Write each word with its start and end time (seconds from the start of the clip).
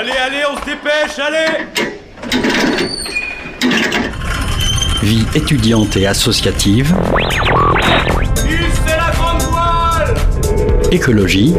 Allez, 0.00 0.12
allez, 0.12 0.42
on 0.50 0.56
se 0.58 0.64
dépêche, 0.64 1.18
allez 1.18 1.66
Vie 5.02 5.26
étudiante 5.34 5.94
et 5.98 6.06
associative, 6.06 6.96
c'est 8.86 8.96
la 8.96 9.10
grande 9.10 9.42
voile 9.42 10.14
écologie, 10.90 11.52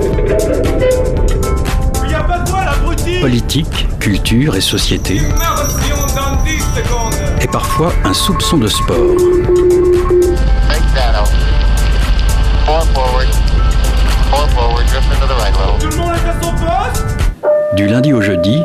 Il 2.04 2.10
y 2.10 2.16
a 2.16 2.24
pas 2.24 2.40
de 2.40 2.50
voile, 2.50 2.68
abruti 2.68 3.20
politique, 3.20 3.88
culture 4.00 4.56
et 4.56 4.62
société, 4.62 5.18
Immersion 5.18 5.98
dans 6.16 6.44
10 6.44 6.58
secondes 6.78 7.14
et 7.44 7.48
parfois 7.48 7.94
un 8.04 8.14
soupçon 8.16 8.58
de 8.58 8.68
sport. 8.68 9.18
Take 10.68 10.82
that 10.96 11.22
out. 11.22 11.30
Four 12.66 12.88
forward. 12.96 13.28
Four 14.32 14.48
forward. 14.50 14.88
Drift 14.88 15.12
into 15.14 15.28
the 15.28 15.36
right 15.36 15.54
a 15.54 16.11
Du 17.76 17.88
lundi 17.88 18.12
au 18.12 18.22
jeudi, 18.22 18.62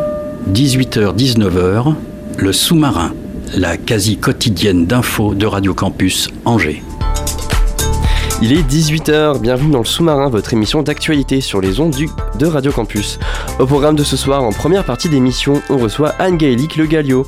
18h-19h, 0.51 1.95
le 2.39 2.53
sous-marin, 2.53 3.13
la 3.55 3.77
quasi 3.77 4.17
quotidienne 4.19 4.87
d'infos 4.87 5.37
de 5.37 5.47
Radio 5.47 5.75
Campus 5.75 6.29
Angers. 6.45 6.83
Il 8.43 8.53
est 8.53 8.63
18h, 8.63 9.41
bienvenue 9.41 9.71
dans 9.71 9.79
le 9.79 9.85
sous-marin, 9.85 10.29
votre 10.29 10.53
émission 10.55 10.83
d'actualité 10.83 11.41
sur 11.41 11.61
les 11.61 11.79
ondes 11.79 11.95
du, 11.95 12.09
de 12.39 12.47
Radio 12.47 12.73
Campus. 12.73 13.19
Au 13.59 13.67
programme 13.67 13.97
de 13.97 14.05
ce 14.05 14.17
soir, 14.17 14.43
en 14.43 14.51
première 14.51 14.85
partie 14.85 15.09
d'émission, 15.09 15.63
on 15.71 15.79
reçoit 15.79 16.11
Anne-Gaélique 16.19 16.77
Le 16.77 16.87
Gallio 16.87 17.27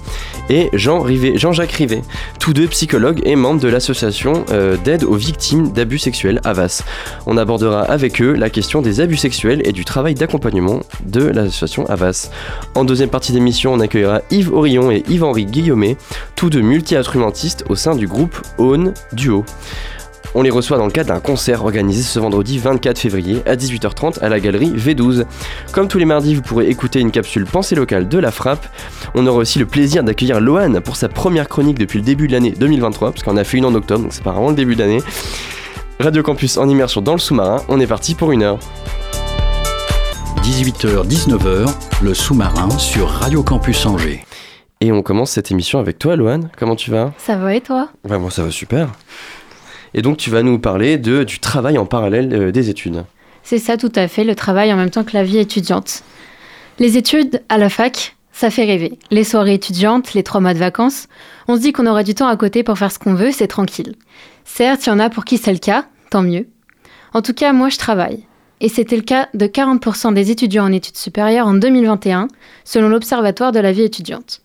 et 0.51 0.69
Jean 0.73 1.01
Rivet- 1.01 1.39
Jean-Jacques 1.39 1.73
Rivet, 1.73 2.03
tous 2.39 2.53
deux 2.53 2.67
psychologues 2.69 3.21
et 3.25 3.37
membres 3.37 3.61
de 3.61 3.69
l'association 3.69 4.45
euh, 4.51 4.77
d'aide 4.77 5.05
aux 5.05 5.15
victimes 5.15 5.73
d'abus 5.73 5.99
sexuels 5.99 6.41
AVAS. 6.45 6.83
On 7.27 7.37
abordera 7.37 7.83
avec 7.83 8.21
eux 8.21 8.33
la 8.33 8.51
question 8.51 8.83
des 8.83 9.01
abus 9.01 9.17
sexuels 9.17 9.63
et 9.65 9.73
du 9.73 9.85
travail 9.85 10.15
d'accompagnement 10.15 10.81
de 11.05 11.25
l'association 11.25 11.87
AVAS. 11.87 12.31
En 12.75 12.85
deuxième 12.85 13.11
partie 13.11 13.33
d'émission, 13.33 13.73
on 13.73 13.81
accueillera 13.81 14.23
Yves 14.31 14.53
Orillon 14.53 14.91
et 14.91 15.03
Yves-Henri 15.09 15.47
Guillaumet, 15.47 15.97
tous 16.37 16.51
deux 16.51 16.63
multi-instrumentistes 16.63 17.65
au 17.69 17.75
sein 17.75 17.95
du 17.95 18.07
groupe 18.07 18.37
Aune 18.59 18.95
Duo. 19.13 19.45
On 20.35 20.43
les 20.43 20.51
reçoit 20.51 20.77
dans 20.79 20.85
le 20.85 20.91
cadre 20.93 21.09
d'un 21.09 21.21
concert 21.21 21.63
organisé 21.63 22.03
ce 22.03 22.19
vendredi 22.19 22.59
24 22.59 22.99
février 22.99 23.43
à 23.47 23.57
18h30 23.57 24.21
à 24.21 24.29
la 24.29 24.41
galerie 24.41 24.71
V12. 24.73 25.25
Comme 25.73 25.89
tous 25.89 25.99
les 25.99 26.05
mardis, 26.05 26.35
vous 26.35 26.43
pourrez 26.43 26.69
écouter 26.69 27.01
une 27.01 27.11
capsule 27.11 27.47
pensée 27.47 27.75
locale 27.75 28.09
de 28.09 28.19
la 28.19 28.31
frappe. 28.31 28.67
On 29.15 29.27
aura 29.27 29.39
aussi 29.39 29.59
le 29.59 29.67
plaisir 29.67 30.05
d'accueillir 30.05 30.41
Lohan 30.41 30.81
pour 30.83 30.97
sa 30.97 31.09
première 31.09 31.49
chronique 31.49 31.79
depuis 31.79 31.99
le 31.99 32.05
début 32.05 32.29
de 32.29 32.33
l'année 32.33 32.53
2023, 32.53 33.13
parce 33.13 33.23
qu'on 33.23 33.37
a 33.37 33.45
fait 33.45 33.57
une 33.59 33.65
en 33.65 33.75
octobre, 33.75 34.03
donc 34.03 34.13
c'est 34.13 34.23
pas 34.23 34.33
vraiment 34.33 34.51
le 34.51 34.57
début 34.57 34.77
d'année. 34.77 35.03
Radio 35.99 36.23
Campus 36.23 36.59
en 36.59 36.69
immersion 36.69 37.01
dans 37.01 37.15
le 37.15 37.19
sous-marin, 37.19 37.63
on 37.69 37.81
est 37.81 37.87
parti 37.87 38.15
pour 38.15 38.31
une 38.31 38.43
heure. 38.43 38.59
18h-19h, 40.43 41.69
le 42.03 42.15
sous-marin 42.15 42.71
sur 42.79 43.09
Radio 43.09 43.43
Campus 43.43 43.85
Angers. 43.87 44.25
Et 44.81 44.93
on 44.93 45.03
commence 45.03 45.33
cette 45.33 45.51
émission 45.51 45.81
avec 45.81 45.99
toi, 45.99 46.15
Lohan. 46.15 46.43
Comment 46.57 46.77
tu 46.77 46.93
vas? 46.93 47.13
Ça 47.19 47.37
va 47.37 47.55
et 47.55 47.61
toi? 47.61 47.89
Ouais, 48.09 48.19
moi 48.19 48.31
ça 48.31 48.45
va 48.45 48.51
super. 48.51 48.89
Et 49.95 50.03
donc 50.03 50.17
tu 50.17 50.31
vas 50.31 50.43
nous 50.43 50.59
parler 50.59 50.99
de, 50.99 51.25
du 51.25 51.39
travail 51.39 51.79
en 51.79 51.87
parallèle 51.87 52.33
euh, 52.33 52.53
des 52.53 52.71
études. 52.71 53.05
C'est 53.43 53.59
ça 53.59 53.77
tout 53.77 53.93
à 53.95 54.09
fait, 54.09 54.25
le 54.25 54.35
travail 54.35 54.73
en 54.73 54.77
même 54.77 54.91
temps 54.91 55.05
que 55.05 55.15
la 55.15 55.25
vie 55.25 55.39
étudiante. 55.39 56.03
Les 56.79 56.97
études 56.97 57.43
à 57.49 57.59
la 57.59 57.71
fac, 57.71 58.17
ça 58.33 58.51
fait 58.51 58.65
rêver. 58.65 58.99
Les 59.11 59.25
soirées 59.25 59.55
étudiantes, 59.55 60.15
les 60.15 60.23
trois 60.23 60.41
mois 60.41 60.55
de 60.55 60.59
vacances, 60.59 61.09
on 61.49 61.57
se 61.57 61.61
dit 61.61 61.73
qu'on 61.73 61.87
aura 61.87 62.05
du 62.05 62.15
temps 62.15 62.29
à 62.29 62.37
côté 62.37 62.63
pour 62.63 62.79
faire 62.79 62.93
ce 62.93 62.99
qu'on 62.99 63.15
veut, 63.15 63.33
c'est 63.33 63.49
tranquille. 63.49 63.95
Certes, 64.45 64.87
il 64.87 64.91
y 64.91 64.93
en 64.93 64.99
a 64.99 65.11
pour 65.11 65.25
qui 65.25 65.39
c'est 65.39 65.53
le 65.53 65.59
cas, 65.59 65.87
tant 66.11 66.23
mieux. 66.23 66.47
En 67.15 67.23
tout 67.23 67.33
cas, 67.33 67.53
moi 67.53 67.69
je 67.69 67.79
travaille. 67.79 68.27
Et 68.61 68.69
c'était 68.69 68.97
le 68.97 69.03
cas 69.03 69.29
de 69.35 69.47
40% 69.47 70.15
des 70.15 70.31
étudiants 70.31 70.67
en 70.67 70.73
études 70.73 70.97
supérieures 70.97 71.47
en 71.47 71.55
2021, 71.55 72.29
selon 72.65 72.89
l'Observatoire 72.89 73.53
de 73.53 73.61
la 73.61 73.73
vie 73.73 73.83
étudiante. 73.83 74.43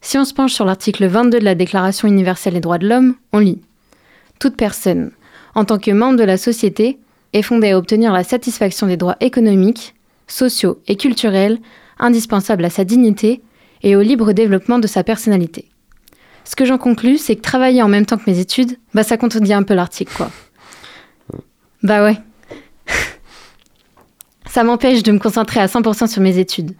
Si 0.00 0.16
on 0.16 0.24
se 0.24 0.32
penche 0.32 0.52
sur 0.52 0.64
l'article 0.64 1.06
22 1.06 1.40
de 1.40 1.44
la 1.44 1.54
Déclaration 1.54 2.08
universelle 2.08 2.54
des 2.54 2.60
droits 2.60 2.78
de 2.78 2.88
l'homme, 2.88 3.16
on 3.32 3.40
lit 3.40 3.60
Toute 4.38 4.56
personne, 4.56 5.10
en 5.54 5.64
tant 5.64 5.78
que 5.78 5.90
membre 5.90 6.18
de 6.18 6.24
la 6.24 6.36
société, 6.36 6.98
est 7.32 7.42
fondée 7.42 7.70
à 7.70 7.78
obtenir 7.78 8.12
la 8.12 8.24
satisfaction 8.24 8.86
des 8.86 8.96
droits 8.96 9.16
économiques, 9.20 9.94
sociaux 10.26 10.80
et 10.86 10.96
culturels 10.96 11.58
indispensables 11.98 12.64
à 12.64 12.70
sa 12.70 12.84
dignité 12.84 13.42
et 13.82 13.96
au 13.96 14.02
libre 14.02 14.32
développement 14.32 14.78
de 14.78 14.86
sa 14.86 15.02
personnalité. 15.02 15.68
Ce 16.44 16.56
que 16.56 16.64
j'en 16.64 16.78
conclus, 16.78 17.18
c'est 17.18 17.36
que 17.36 17.42
travailler 17.42 17.82
en 17.82 17.88
même 17.88 18.06
temps 18.06 18.16
que 18.16 18.30
mes 18.30 18.38
études, 18.38 18.78
bah 18.94 19.02
ça 19.02 19.16
contredit 19.16 19.52
un 19.52 19.62
peu 19.62 19.74
l'article, 19.74 20.12
quoi. 20.16 20.30
Bah 21.82 22.02
ouais. 22.02 22.18
ça 24.46 24.64
m'empêche 24.64 25.02
de 25.02 25.12
me 25.12 25.18
concentrer 25.18 25.60
à 25.60 25.66
100% 25.66 26.06
sur 26.06 26.22
mes 26.22 26.38
études. 26.38 26.74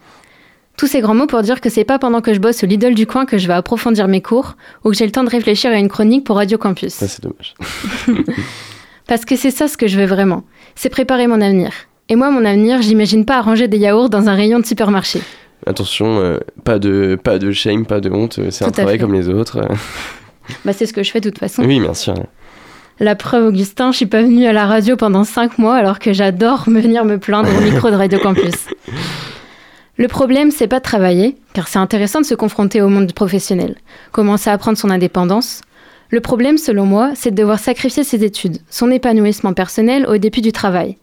Tous 0.79 0.87
ces 0.87 1.01
grands 1.01 1.13
mots 1.13 1.27
pour 1.27 1.41
dire 1.41 1.59
que 1.59 1.69
c'est 1.69 1.83
pas 1.83 1.99
pendant 1.99 2.21
que 2.21 2.33
je 2.33 2.39
bosse 2.39 2.63
au 2.63 2.65
Lidl 2.65 2.93
du 2.93 3.05
coin 3.05 3.25
que 3.25 3.37
je 3.37 3.49
vais 3.49 3.53
approfondir 3.53 4.07
mes 4.07 4.21
cours 4.21 4.55
ou 4.85 4.91
que 4.91 4.95
j'ai 4.95 5.03
le 5.03 5.11
temps 5.11 5.25
de 5.25 5.29
réfléchir 5.29 5.71
à 5.71 5.75
une 5.75 5.89
chronique 5.89 6.23
pour 6.23 6.37
Radio 6.37 6.57
Campus. 6.57 6.93
Ça 6.93 7.09
c'est 7.09 7.21
dommage. 7.21 7.53
Parce 9.05 9.25
que 9.25 9.35
c'est 9.35 9.51
ça 9.51 9.67
ce 9.67 9.75
que 9.75 9.87
je 9.87 9.99
veux 9.99 10.05
vraiment. 10.05 10.45
C'est 10.75 10.87
préparer 10.87 11.27
mon 11.27 11.41
avenir. 11.41 11.73
Et 12.07 12.15
moi, 12.15 12.31
mon 12.31 12.45
avenir, 12.45 12.81
j'imagine 12.81 13.25
pas 13.25 13.39
arranger 13.39 13.67
des 13.67 13.77
yaourts 13.77 14.09
dans 14.09 14.29
un 14.29 14.35
rayon 14.35 14.57
de 14.57 14.65
supermarché. 14.65 15.19
Attention, 15.67 16.21
euh, 16.21 16.37
pas, 16.63 16.79
de, 16.79 17.19
pas 17.21 17.39
de 17.39 17.51
shame, 17.51 17.85
pas 17.85 17.99
de 17.99 18.09
honte, 18.09 18.39
euh, 18.39 18.49
c'est 18.49 18.63
un 18.63 18.71
travail 18.71 18.93
fait. 18.93 19.03
comme 19.03 19.13
les 19.13 19.27
autres. 19.27 19.59
Bah, 20.63 20.71
c'est 20.71 20.85
ce 20.85 20.93
que 20.93 21.03
je 21.03 21.11
fais 21.11 21.19
de 21.19 21.29
toute 21.29 21.39
façon. 21.39 21.63
oui, 21.63 21.81
bien 21.81 21.93
sûr. 21.93 22.15
La 23.01 23.15
preuve, 23.15 23.47
Augustin, 23.47 23.91
je 23.91 23.97
suis 23.97 24.05
pas 24.07 24.21
venue 24.23 24.47
à 24.47 24.53
la 24.53 24.65
radio 24.65 24.95
pendant 24.95 25.25
5 25.25 25.59
mois 25.59 25.75
alors 25.75 25.99
que 25.99 26.13
j'adore 26.13 26.63
venir 26.67 27.03
me 27.03 27.17
plaindre 27.17 27.49
au 27.55 27.61
micro 27.61 27.91
de 27.91 27.95
Radio 27.95 28.17
Campus. 28.17 28.55
Le 29.99 30.07
problème, 30.07 30.49
c'est 30.49 30.69
pas 30.69 30.79
de 30.79 30.83
travailler, 30.85 31.35
car 31.51 31.67
c'est 31.67 31.77
intéressant 31.77 32.21
de 32.21 32.25
se 32.25 32.33
confronter 32.33 32.81
au 32.81 32.87
monde 32.87 33.11
professionnel, 33.11 33.75
commencer 34.13 34.49
à 34.49 34.57
prendre 34.57 34.77
son 34.77 34.89
indépendance. 34.89 35.59
Le 36.09 36.21
problème, 36.21 36.57
selon 36.57 36.85
moi, 36.85 37.11
c'est 37.15 37.31
de 37.31 37.35
devoir 37.35 37.59
sacrifier 37.59 38.05
ses 38.05 38.23
études, 38.23 38.59
son 38.69 38.91
épanouissement 38.91 39.51
personnel 39.51 40.07
au 40.07 40.17
début 40.17 40.39
du 40.39 40.53
travail. 40.53 40.95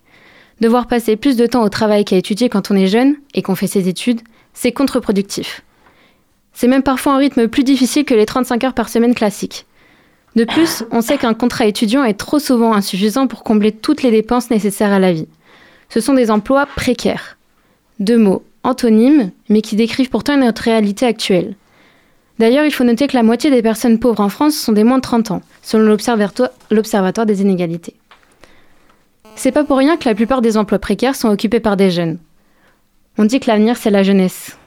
Devoir 0.63 0.87
passer 0.87 1.17
plus 1.17 1.37
de 1.37 1.45
temps 1.45 1.63
au 1.63 1.69
travail 1.69 2.07
qu'à 2.07 2.17
étudier 2.17 2.49
quand 2.49 2.71
on 2.71 2.75
est 2.75 2.87
jeune 2.87 3.17
et 3.35 3.43
qu'on 3.43 3.55
fait 3.55 3.67
ses 3.67 3.87
études, 3.87 4.23
c'est 4.55 4.73
contre-productif. 4.73 5.63
C'est 6.55 6.67
même 6.67 6.83
parfois 6.83 7.17
un 7.17 7.19
rythme 7.19 7.49
plus 7.49 7.65
difficile 7.65 8.07
que 8.07 8.15
les 8.15 8.25
35 8.25 8.65
heures 8.65 8.73
par 8.73 8.89
semaine 8.89 9.15
classiques. 9.15 9.67
De 10.37 10.45
plus, 10.45 10.85
on 10.91 11.03
sait 11.03 11.19
qu'un 11.19 11.35
contrat 11.35 11.67
étudiant 11.67 12.03
est 12.03 12.15
trop 12.19 12.39
souvent 12.39 12.73
insuffisant 12.73 13.27
pour 13.27 13.45
combler 13.45 13.73
toutes 13.73 14.03
les 14.03 14.11
dépenses 14.11 14.49
nécessaires 14.49 14.93
à 14.93 14.99
la 14.99 15.13
vie. 15.13 15.29
Ce 15.91 16.01
sont 16.01 16.15
des 16.15 16.31
emplois 16.31 16.65
précaires. 16.65 17.37
Deux 18.01 18.17
mots 18.17 18.43
antonymes, 18.67 19.31
mais 19.49 19.63
qui 19.63 19.77
décrivent 19.77 20.11
pourtant 20.11 20.37
notre 20.37 20.63
réalité 20.63 21.07
actuelle. 21.07 21.55
D'ailleurs, 22.39 22.67
il 22.67 22.73
faut 22.73 22.85
noter 22.85 23.07
que 23.07 23.17
la 23.17 23.23
moitié 23.23 23.51
des 23.51 23.63
personnes 23.63 23.99
pauvres 23.99 24.21
en 24.21 24.29
France 24.29 24.57
sont 24.57 24.73
des 24.73 24.85
moins 24.85 24.99
de 24.99 25.03
30 25.03 25.31
ans, 25.31 25.43
selon 25.63 25.85
l'Observatoire 25.85 27.27
des 27.27 27.41
inégalités. 27.41 27.95
C'est 29.37 29.53
pas 29.53 29.65
pour 29.65 29.79
rien 29.79 29.97
que 29.97 30.09
la 30.09 30.15
plupart 30.15 30.43
des 30.43 30.57
emplois 30.57 30.79
précaires 30.79 31.15
sont 31.15 31.29
occupés 31.29 31.61
par 31.61 31.77
des 31.77 31.91
jeunes. 31.91 32.19
On 33.19 33.25
dit 33.25 33.41
que 33.41 33.51
l'avenir, 33.51 33.77
c'est 33.77 33.91
la 33.91 34.03
jeunesse. 34.03 34.59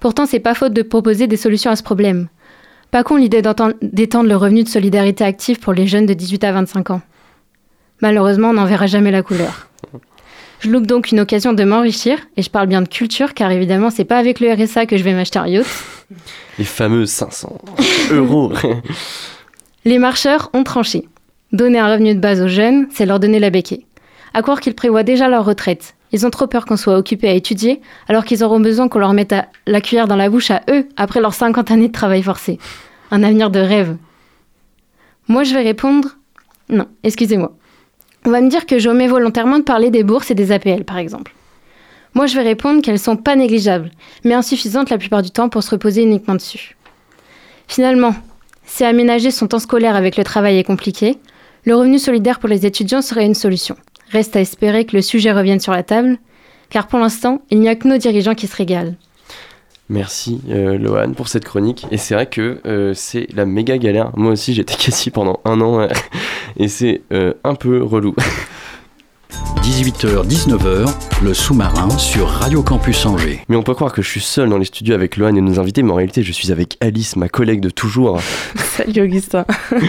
Pourtant, 0.00 0.26
c'est 0.26 0.40
pas 0.40 0.54
faute 0.54 0.74
de 0.74 0.82
proposer 0.82 1.26
des 1.26 1.36
solutions 1.36 1.70
à 1.70 1.76
ce 1.76 1.82
problème. 1.82 2.28
Pas 2.90 3.02
con 3.04 3.16
l'idée 3.16 3.42
d'étendre 3.42 4.28
le 4.28 4.36
revenu 4.36 4.64
de 4.64 4.68
solidarité 4.68 5.24
active 5.24 5.58
pour 5.58 5.72
les 5.72 5.86
jeunes 5.86 6.06
de 6.06 6.14
18 6.14 6.44
à 6.44 6.52
25 6.52 6.90
ans. 6.90 7.00
Malheureusement, 8.00 8.50
on 8.50 8.54
n'en 8.54 8.64
verra 8.64 8.86
jamais 8.86 9.10
la 9.10 9.22
couleur. 9.22 9.68
Je 10.60 10.70
loupe 10.70 10.86
donc 10.86 11.12
une 11.12 11.20
occasion 11.20 11.52
de 11.52 11.62
m'enrichir, 11.64 12.18
et 12.36 12.42
je 12.42 12.50
parle 12.50 12.66
bien 12.66 12.82
de 12.82 12.88
culture, 12.88 13.34
car 13.34 13.50
évidemment, 13.52 13.90
c'est 13.90 14.04
pas 14.04 14.18
avec 14.18 14.40
le 14.40 14.52
RSA 14.52 14.86
que 14.86 14.96
je 14.96 15.04
vais 15.04 15.12
m'acheter 15.14 15.38
un 15.38 15.46
yacht. 15.46 15.66
Les 16.58 16.64
fameux 16.64 17.06
500 17.06 17.58
euros. 18.10 18.52
Les 19.84 19.98
marcheurs 19.98 20.50
ont 20.54 20.64
tranché. 20.64 21.08
Donner 21.52 21.78
un 21.78 21.92
revenu 21.92 22.14
de 22.14 22.20
base 22.20 22.40
aux 22.42 22.48
jeunes, 22.48 22.88
c'est 22.92 23.06
leur 23.06 23.20
donner 23.20 23.38
la 23.38 23.50
béquille. 23.50 23.86
À 24.34 24.42
croire 24.42 24.60
qu'ils 24.60 24.74
prévoient 24.74 25.04
déjà 25.04 25.28
leur 25.28 25.44
retraite. 25.44 25.94
Ils 26.10 26.26
ont 26.26 26.30
trop 26.30 26.46
peur 26.46 26.64
qu'on 26.64 26.76
soit 26.76 26.96
occupés 26.98 27.28
à 27.28 27.32
étudier, 27.34 27.80
alors 28.08 28.24
qu'ils 28.24 28.42
auront 28.42 28.60
besoin 28.60 28.88
qu'on 28.88 28.98
leur 28.98 29.12
mette 29.12 29.32
à- 29.32 29.46
la 29.66 29.80
cuillère 29.80 30.08
dans 30.08 30.16
la 30.16 30.28
bouche 30.30 30.50
à 30.50 30.62
eux 30.70 30.88
après 30.96 31.20
leurs 31.20 31.34
50 31.34 31.70
années 31.70 31.88
de 31.88 31.92
travail 31.92 32.22
forcé. 32.22 32.58
Un 33.10 33.22
avenir 33.22 33.50
de 33.50 33.60
rêve. 33.60 33.96
Moi, 35.28 35.44
je 35.44 35.54
vais 35.54 35.62
répondre 35.62 36.08
non, 36.70 36.86
excusez-moi. 37.02 37.56
On 38.26 38.30
va 38.30 38.40
me 38.40 38.48
dire 38.48 38.66
que 38.66 38.78
j'omets 38.78 39.08
volontairement 39.08 39.58
de 39.58 39.64
parler 39.64 39.90
des 39.90 40.02
bourses 40.02 40.30
et 40.30 40.34
des 40.34 40.52
APL, 40.52 40.84
par 40.84 40.98
exemple. 40.98 41.34
Moi, 42.14 42.26
je 42.26 42.34
vais 42.34 42.42
répondre 42.42 42.82
qu'elles 42.82 42.98
sont 42.98 43.16
pas 43.16 43.36
négligeables, 43.36 43.90
mais 44.24 44.34
insuffisantes 44.34 44.90
la 44.90 44.98
plupart 44.98 45.22
du 45.22 45.30
temps 45.30 45.48
pour 45.48 45.62
se 45.62 45.70
reposer 45.70 46.02
uniquement 46.02 46.34
dessus. 46.34 46.76
Finalement, 47.68 48.14
si 48.64 48.84
aménager 48.84 49.30
son 49.30 49.46
temps 49.46 49.58
scolaire 49.58 49.96
avec 49.96 50.16
le 50.16 50.24
travail 50.24 50.58
est 50.58 50.64
compliqué, 50.64 51.18
le 51.64 51.76
revenu 51.76 51.98
solidaire 51.98 52.38
pour 52.38 52.48
les 52.48 52.66
étudiants 52.66 53.02
serait 53.02 53.26
une 53.26 53.34
solution. 53.34 53.76
Reste 54.10 54.36
à 54.36 54.40
espérer 54.40 54.84
que 54.84 54.96
le 54.96 55.02
sujet 55.02 55.32
revienne 55.32 55.60
sur 55.60 55.72
la 55.72 55.82
table, 55.82 56.18
car 56.70 56.86
pour 56.86 56.98
l'instant, 56.98 57.42
il 57.50 57.60
n'y 57.60 57.68
a 57.68 57.76
que 57.76 57.88
nos 57.88 57.98
dirigeants 57.98 58.34
qui 58.34 58.46
se 58.46 58.56
régalent. 58.56 58.94
Merci 59.90 60.42
euh, 60.50 60.76
Lohan 60.76 61.12
pour 61.12 61.28
cette 61.28 61.44
chronique. 61.44 61.86
Et 61.90 61.96
c'est 61.96 62.14
vrai 62.14 62.26
que 62.26 62.60
euh, 62.66 62.92
c'est 62.94 63.26
la 63.34 63.46
méga 63.46 63.78
galère. 63.78 64.10
Moi 64.16 64.32
aussi 64.32 64.52
j'étais 64.52 64.74
caissier 64.78 65.10
pendant 65.10 65.40
un 65.44 65.60
an 65.60 65.80
euh, 65.80 65.88
et 66.58 66.68
c'est 66.68 67.02
euh, 67.12 67.34
un 67.44 67.54
peu 67.54 67.82
relou. 67.82 68.14
18h-19h, 69.62 70.88
le 71.22 71.34
sous-marin 71.34 71.90
sur 71.90 72.26
Radio 72.28 72.62
Campus 72.62 73.04
Angers. 73.04 73.40
Mais 73.48 73.56
on 73.56 73.62
peut 73.62 73.74
croire 73.74 73.92
que 73.92 74.00
je 74.00 74.08
suis 74.08 74.20
seul 74.20 74.48
dans 74.48 74.56
les 74.56 74.64
studios 74.64 74.94
avec 74.94 75.16
Lohan 75.16 75.36
et 75.36 75.40
nos 75.40 75.60
invités, 75.60 75.82
mais 75.82 75.92
en 75.92 75.96
réalité 75.96 76.22
je 76.22 76.32
suis 76.32 76.50
avec 76.50 76.78
Alice, 76.80 77.16
ma 77.16 77.28
collègue 77.28 77.60
de 77.60 77.70
toujours. 77.70 78.20
Salut 78.56 79.02
Augustin. 79.02 79.44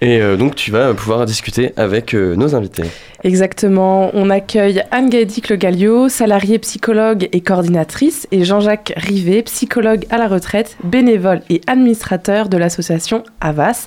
Et 0.00 0.20
euh, 0.20 0.36
donc 0.36 0.56
tu 0.56 0.70
vas 0.70 0.92
pouvoir 0.92 1.24
discuter 1.24 1.72
avec 1.76 2.14
euh, 2.14 2.34
nos 2.34 2.54
invités. 2.54 2.82
Exactement. 3.22 4.10
On 4.12 4.28
accueille 4.28 4.82
Anne 4.90 5.08
Gaëdic 5.08 5.48
Le 5.48 5.56
Gallio, 5.56 6.08
salariée 6.08 6.58
psychologue 6.58 7.28
et 7.32 7.40
coordinatrice, 7.40 8.26
et 8.32 8.44
Jean-Jacques 8.44 8.92
Rivet, 8.96 9.42
psychologue 9.42 10.04
à 10.10 10.18
la 10.18 10.26
retraite, 10.26 10.76
bénévole 10.82 11.40
et 11.48 11.60
administrateur 11.66 12.48
de 12.48 12.58
l'association 12.58 13.22
AVAS, 13.40 13.86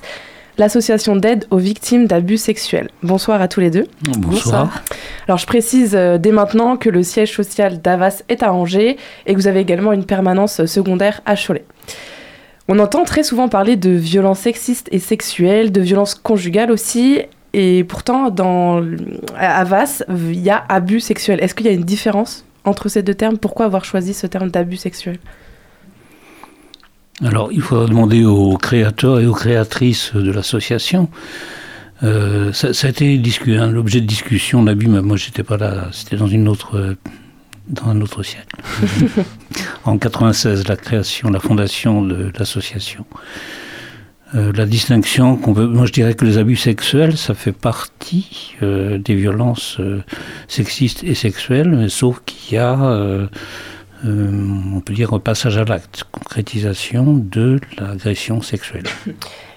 l'association 0.58 1.16
d'aide 1.16 1.46
aux 1.50 1.56
victimes 1.56 2.06
d'abus 2.06 2.36
sexuels. 2.36 2.88
Bonsoir 3.02 3.40
à 3.40 3.48
tous 3.48 3.60
les 3.60 3.70
deux. 3.70 3.86
Bonsoir. 4.18 4.82
Alors 5.26 5.38
je 5.38 5.46
précise 5.46 5.94
euh, 5.94 6.18
dès 6.18 6.32
maintenant 6.32 6.76
que 6.76 6.90
le 6.90 7.02
siège 7.02 7.34
social 7.34 7.80
d'AVAS 7.80 8.22
est 8.28 8.42
à 8.42 8.52
Angers 8.52 8.96
et 9.26 9.34
que 9.34 9.38
vous 9.38 9.46
avez 9.46 9.60
également 9.60 9.92
une 9.92 10.04
permanence 10.04 10.66
secondaire 10.66 11.20
à 11.24 11.36
Cholet. 11.36 11.64
On 12.68 12.78
entend 12.80 13.04
très 13.04 13.22
souvent 13.22 13.48
parler 13.48 13.76
de 13.76 13.90
violences 13.90 14.40
sexistes 14.40 14.88
et 14.92 14.98
sexuelles, 14.98 15.72
de 15.72 15.80
violences 15.80 16.14
conjugales 16.14 16.70
aussi, 16.70 17.20
et 17.54 17.82
pourtant 17.84 18.28
dans 18.28 18.84
à 19.36 19.60
Avas, 19.60 20.02
il 20.08 20.40
y 20.40 20.50
a 20.50 20.64
abus 20.68 21.00
sexuel. 21.00 21.38
Est-ce 21.42 21.54
qu'il 21.54 21.66
y 21.66 21.70
a 21.70 21.72
une 21.72 21.84
différence 21.84 22.44
entre 22.64 22.90
ces 22.90 23.02
deux 23.02 23.14
termes? 23.14 23.38
Pourquoi 23.38 23.64
avoir 23.64 23.86
choisi 23.86 24.12
ce 24.12 24.26
terme 24.26 24.50
d'abus 24.50 24.76
sexuel? 24.76 25.18
Alors, 27.24 27.50
il 27.52 27.60
faudra 27.60 27.86
demander 27.86 28.24
aux 28.24 28.56
créateurs 28.56 29.18
et 29.18 29.26
aux 29.26 29.34
créatrices 29.34 30.12
de 30.14 30.30
l'association. 30.30 31.08
Euh, 32.04 32.52
ça, 32.52 32.72
ça 32.72 32.86
a 32.86 32.90
été 32.90 33.20
hein, 33.48 33.70
l'objet 33.70 34.00
de 34.00 34.06
discussion, 34.06 34.64
l'abus, 34.64 34.86
mais 34.86 35.02
moi 35.02 35.16
j'étais 35.16 35.42
pas 35.42 35.56
là, 35.56 35.88
c'était 35.90 36.16
dans 36.16 36.28
une 36.28 36.46
autre, 36.46 36.76
euh, 36.76 36.94
dans 37.68 37.88
un 37.88 38.00
autre 38.00 38.22
siècle. 38.22 38.56
en 39.84 39.98
96, 39.98 40.68
la 40.68 40.76
création, 40.76 41.28
la 41.28 41.40
fondation 41.40 42.02
de 42.02 42.30
l'association. 42.38 43.04
Euh, 44.36 44.52
la 44.52 44.66
distinction 44.66 45.36
qu'on 45.36 45.54
peut, 45.54 45.66
moi 45.66 45.86
je 45.86 45.92
dirais 45.92 46.14
que 46.14 46.24
les 46.24 46.38
abus 46.38 46.56
sexuels, 46.56 47.16
ça 47.16 47.34
fait 47.34 47.52
partie 47.52 48.54
des 48.60 49.14
violences 49.14 49.80
sexistes 50.46 51.02
et 51.02 51.14
sexuelles, 51.14 51.70
mais 51.70 51.88
sauf 51.88 52.20
qu'il 52.26 52.56
y 52.56 52.58
a, 52.58 53.28
on 54.04 54.80
peut 54.80 54.94
dire, 54.94 55.12
un 55.12 55.18
passage 55.18 55.56
à 55.58 55.64
l'acte, 55.64 56.04
concrétisation 56.12 57.14
de 57.14 57.60
l'agression 57.78 58.42
sexuelle. 58.42 58.84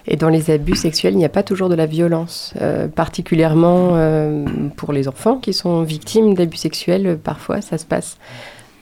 Et 0.08 0.16
dans 0.16 0.30
les 0.30 0.50
abus 0.50 0.76
sexuels, 0.76 1.14
il 1.14 1.18
n'y 1.18 1.26
a 1.26 1.30
pas 1.30 1.44
toujours 1.44 1.70
de 1.70 1.76
la 1.76 1.86
violence, 1.86 2.54
euh, 2.60 2.88
particulièrement 2.88 3.92
euh, 3.94 4.46
pour 4.76 4.94
les 4.94 5.08
enfants 5.08 5.38
qui 5.38 5.54
sont 5.54 5.84
victimes 5.84 6.34
d'abus 6.34 6.58
sexuels. 6.58 7.06
euh, 7.06 7.16
Parfois, 7.24 7.62
ça 7.62 7.78
se 7.78 7.86
passe 7.86 8.18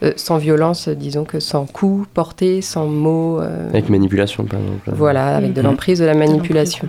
euh, 0.02 0.14
sans 0.16 0.38
violence, 0.38 0.88
euh, 0.88 0.96
disons 0.96 1.26
que 1.26 1.42
sans 1.42 1.66
coups 1.66 2.08
portés, 2.14 2.62
sans 2.62 2.86
mots. 2.88 3.42
euh, 3.42 3.68
Avec 3.70 3.90
manipulation 3.90 4.46
par 4.46 4.62
exemple. 4.62 4.92
voilà, 4.94 5.36
avec 5.36 5.52
de 5.52 5.60
Mhm. 5.62 5.68
l'emprise, 5.68 6.00
de 6.00 6.06
la 6.06 6.14
manipulation. 6.14 6.88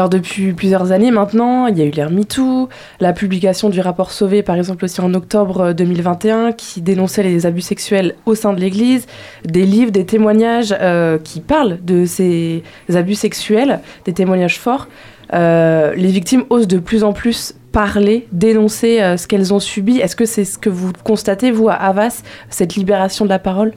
Alors 0.00 0.08
depuis 0.08 0.54
plusieurs 0.54 0.92
années 0.92 1.10
maintenant, 1.10 1.66
il 1.66 1.76
y 1.76 1.82
a 1.82 1.84
eu 1.84 1.90
l'ère 1.90 2.10
MeToo, 2.10 2.70
la 3.00 3.12
publication 3.12 3.68
du 3.68 3.82
rapport 3.82 4.12
Sauvé 4.12 4.42
par 4.42 4.56
exemple 4.56 4.86
aussi 4.86 4.98
en 5.02 5.12
octobre 5.12 5.74
2021 5.74 6.52
qui 6.52 6.80
dénonçait 6.80 7.22
les 7.22 7.44
abus 7.44 7.60
sexuels 7.60 8.14
au 8.24 8.34
sein 8.34 8.54
de 8.54 8.60
l'Église, 8.60 9.06
des 9.44 9.66
livres, 9.66 9.90
des 9.90 10.06
témoignages 10.06 10.74
euh, 10.80 11.18
qui 11.18 11.40
parlent 11.40 11.78
de 11.84 12.06
ces 12.06 12.62
abus 12.88 13.14
sexuels, 13.14 13.80
des 14.06 14.14
témoignages 14.14 14.58
forts. 14.58 14.88
Euh, 15.34 15.92
les 15.94 16.08
victimes 16.08 16.44
osent 16.48 16.66
de 16.66 16.78
plus 16.78 17.04
en 17.04 17.12
plus 17.12 17.52
parler, 17.70 18.26
dénoncer 18.32 19.02
euh, 19.02 19.18
ce 19.18 19.28
qu'elles 19.28 19.52
ont 19.52 19.60
subi. 19.60 19.98
Est-ce 19.98 20.16
que 20.16 20.24
c'est 20.24 20.46
ce 20.46 20.56
que 20.56 20.70
vous 20.70 20.92
constatez, 21.04 21.50
vous, 21.50 21.68
à 21.68 21.74
Havas, 21.74 22.22
cette 22.48 22.74
libération 22.74 23.26
de 23.26 23.30
la 23.30 23.38
parole? 23.38 23.74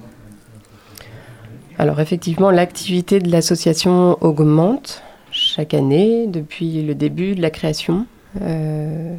Alors 1.78 2.00
effectivement, 2.00 2.50
l'activité 2.50 3.20
de 3.20 3.30
l'association 3.30 4.18
augmente 4.22 5.04
chaque 5.44 5.74
année 5.74 6.28
depuis 6.28 6.82
le 6.82 6.96
début 6.96 7.36
de 7.36 7.42
la 7.42 7.50
création. 7.50 8.06
Euh, 8.42 9.16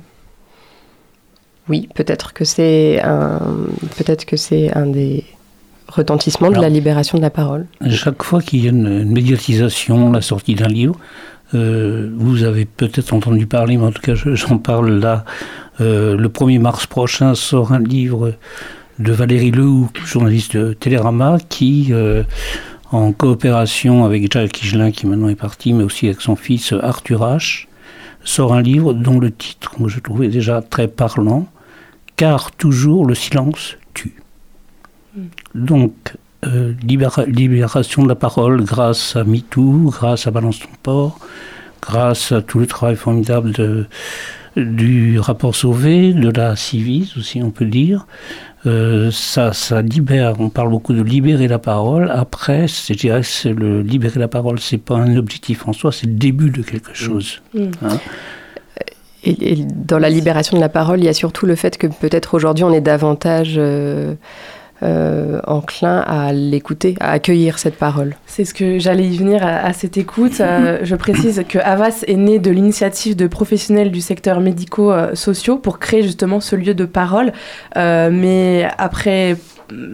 Oui, 1.68 1.88
peut-être 1.94 2.32
que 2.34 2.44
c'est 2.44 3.00
un, 3.02 3.40
peut-être 3.96 4.24
que 4.26 4.36
c'est 4.36 4.72
un 4.76 4.86
des 4.86 5.24
retentissements 5.88 6.50
de 6.50 6.60
la 6.60 6.68
libération 6.68 7.16
de 7.18 7.22
la 7.22 7.30
parole. 7.30 7.66
Chaque 7.88 8.22
fois 8.22 8.42
qu'il 8.42 8.62
y 8.64 8.66
a 8.66 8.70
une, 8.70 8.86
une 8.86 9.12
médiatisation, 9.12 10.12
la 10.12 10.20
sortie 10.20 10.54
d'un 10.56 10.68
livre, 10.68 10.96
euh, 11.54 12.10
vous 12.16 12.42
avez 12.42 12.64
peut-être 12.66 13.12
entendu 13.14 13.46
parler, 13.46 13.76
mais 13.76 13.84
en 13.84 13.92
tout 13.92 14.02
cas 14.02 14.14
je- 14.14 14.34
j'en 14.34 14.58
parle 14.58 14.90
là. 14.98 15.24
euh, 15.80 16.16
le 16.16 16.28
1er 16.28 16.58
mars 16.60 16.86
prochain 16.86 17.34
sort 17.34 17.72
un 17.72 17.80
livre 17.80 18.34
de 19.00 19.12
Valérie 19.12 19.50
Lehoux, 19.50 19.88
journaliste 20.04 20.56
de 20.56 20.72
Télérama, 20.72 21.38
qui, 21.48 21.88
euh, 21.90 22.22
en 22.94 23.12
coopération 23.12 24.04
avec 24.04 24.32
Jacques 24.32 24.62
Higelin, 24.62 24.90
qui 24.90 25.06
maintenant 25.06 25.28
est 25.28 25.34
parti, 25.34 25.72
mais 25.72 25.84
aussi 25.84 26.06
avec 26.06 26.20
son 26.20 26.36
fils 26.36 26.72
Arthur 26.72 27.20
H., 27.20 27.66
sort 28.24 28.54
un 28.54 28.62
livre 28.62 28.94
dont 28.94 29.18
le 29.18 29.30
titre, 29.30 29.72
moi 29.78 29.88
je 29.88 30.00
trouvais 30.00 30.28
déjà 30.28 30.62
très 30.62 30.88
parlant, 30.88 31.46
Car 32.16 32.52
toujours 32.52 33.04
le 33.04 33.14
silence 33.16 33.76
tue. 33.92 34.14
Donc, 35.54 35.92
euh, 36.46 36.72
libéra- 36.82 37.26
libération 37.26 38.04
de 38.04 38.08
la 38.08 38.14
parole 38.14 38.62
grâce 38.62 39.16
à 39.16 39.24
MeToo, 39.24 39.90
grâce 39.90 40.26
à 40.28 40.30
Balance 40.30 40.60
ton 40.60 40.68
port, 40.82 41.18
grâce 41.82 42.30
à 42.30 42.40
tout 42.40 42.60
le 42.60 42.66
travail 42.66 42.96
formidable 42.96 43.50
de, 43.52 43.86
du 44.56 45.18
rapport 45.18 45.56
Sauvé, 45.56 46.12
de 46.12 46.30
la 46.30 46.54
Civis 46.54 47.14
aussi 47.18 47.42
on 47.42 47.50
peut 47.50 47.64
dire. 47.64 48.06
Euh, 48.66 49.10
ça, 49.10 49.52
ça 49.52 49.82
libère, 49.82 50.34
on 50.40 50.48
parle 50.48 50.70
beaucoup 50.70 50.94
de 50.94 51.02
libérer 51.02 51.48
la 51.48 51.58
parole. 51.58 52.10
Après, 52.10 52.66
c'est- 52.66 52.94
je 52.94 52.98
dirais 52.98 53.20
que 53.20 53.26
c'est 53.26 53.52
le 53.52 53.82
libérer 53.82 54.18
la 54.18 54.28
parole, 54.28 54.58
c'est 54.58 54.78
pas 54.78 54.96
un 54.96 55.16
objectif 55.16 55.68
en 55.68 55.72
soi, 55.74 55.92
c'est 55.92 56.06
le 56.06 56.14
début 56.14 56.50
de 56.50 56.62
quelque 56.62 56.94
chose. 56.94 57.42
Mm. 57.52 57.64
Hein. 57.82 57.98
Et, 59.22 59.52
et 59.52 59.56
dans 59.56 59.98
la 59.98 60.08
libération 60.10 60.56
de 60.56 60.60
la 60.62 60.68
parole, 60.68 60.98
il 61.00 61.04
y 61.04 61.08
a 61.08 61.14
surtout 61.14 61.46
le 61.46 61.56
fait 61.56 61.76
que 61.78 61.86
peut-être 61.86 62.34
aujourd'hui 62.34 62.64
on 62.64 62.72
est 62.72 62.80
davantage 62.82 63.54
euh, 63.56 64.14
euh, 64.82 65.40
enclin 65.46 65.98
à 66.00 66.32
l'écouter, 66.32 66.96
à 67.00 67.12
accueillir 67.12 67.58
cette 67.58 67.76
parole. 67.76 68.16
C'est 68.26 68.44
ce 68.44 68.54
que 68.54 68.78
j'allais 68.78 69.06
y 69.06 69.16
venir 69.16 69.44
à, 69.44 69.56
à 69.58 69.72
cette 69.72 69.96
écoute. 69.96 70.40
Euh, 70.40 70.80
je 70.82 70.96
précise 70.96 71.44
que 71.48 71.58
Havas 71.58 72.04
est 72.06 72.16
né 72.16 72.38
de 72.38 72.50
l'initiative 72.50 73.16
de 73.16 73.26
professionnels 73.26 73.90
du 73.90 74.00
secteur 74.00 74.40
médico-sociaux 74.40 75.58
pour 75.58 75.78
créer 75.78 76.02
justement 76.02 76.40
ce 76.40 76.56
lieu 76.56 76.74
de 76.74 76.84
parole. 76.84 77.32
Euh, 77.76 78.10
mais 78.12 78.68
après 78.78 79.36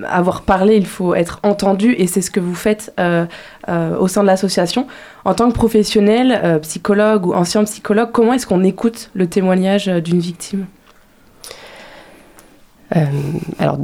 avoir 0.08 0.42
parlé, 0.42 0.76
il 0.76 0.86
faut 0.86 1.14
être 1.14 1.40
entendu 1.42 1.94
et 1.96 2.06
c'est 2.06 2.20
ce 2.20 2.30
que 2.30 2.40
vous 2.40 2.54
faites 2.54 2.92
euh, 2.98 3.26
euh, 3.68 3.96
au 3.98 4.08
sein 4.08 4.22
de 4.22 4.26
l'association. 4.26 4.86
En 5.24 5.34
tant 5.34 5.48
que 5.48 5.54
professionnel, 5.54 6.38
euh, 6.42 6.58
psychologue 6.58 7.26
ou 7.26 7.34
ancien 7.34 7.64
psychologue, 7.64 8.10
comment 8.12 8.32
est-ce 8.32 8.46
qu'on 8.46 8.64
écoute 8.64 9.10
le 9.14 9.26
témoignage 9.26 9.88
euh, 9.88 10.00
d'une 10.00 10.18
victime? 10.18 10.66
Euh, 12.96 13.04
alors, 13.58 13.78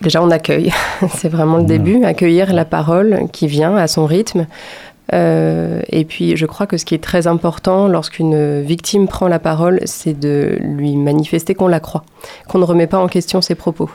déjà, 0.00 0.22
on 0.22 0.30
accueille. 0.30 0.72
C'est 1.10 1.28
vraiment 1.28 1.58
le 1.58 1.64
début, 1.64 2.04
accueillir 2.04 2.52
la 2.52 2.64
parole 2.64 3.28
qui 3.32 3.46
vient 3.46 3.76
à 3.76 3.86
son 3.86 4.06
rythme. 4.06 4.46
Euh, 5.12 5.82
et 5.88 6.04
puis, 6.04 6.36
je 6.36 6.46
crois 6.46 6.66
que 6.66 6.76
ce 6.76 6.84
qui 6.84 6.94
est 6.94 7.02
très 7.02 7.26
important 7.26 7.88
lorsqu'une 7.88 8.60
victime 8.60 9.08
prend 9.08 9.28
la 9.28 9.38
parole, 9.38 9.80
c'est 9.84 10.18
de 10.18 10.56
lui 10.60 10.96
manifester 10.96 11.54
qu'on 11.54 11.68
la 11.68 11.80
croit, 11.80 12.04
qu'on 12.48 12.58
ne 12.58 12.64
remet 12.64 12.86
pas 12.86 12.98
en 12.98 13.08
question 13.08 13.40
ses 13.40 13.56
propos. 13.56 13.90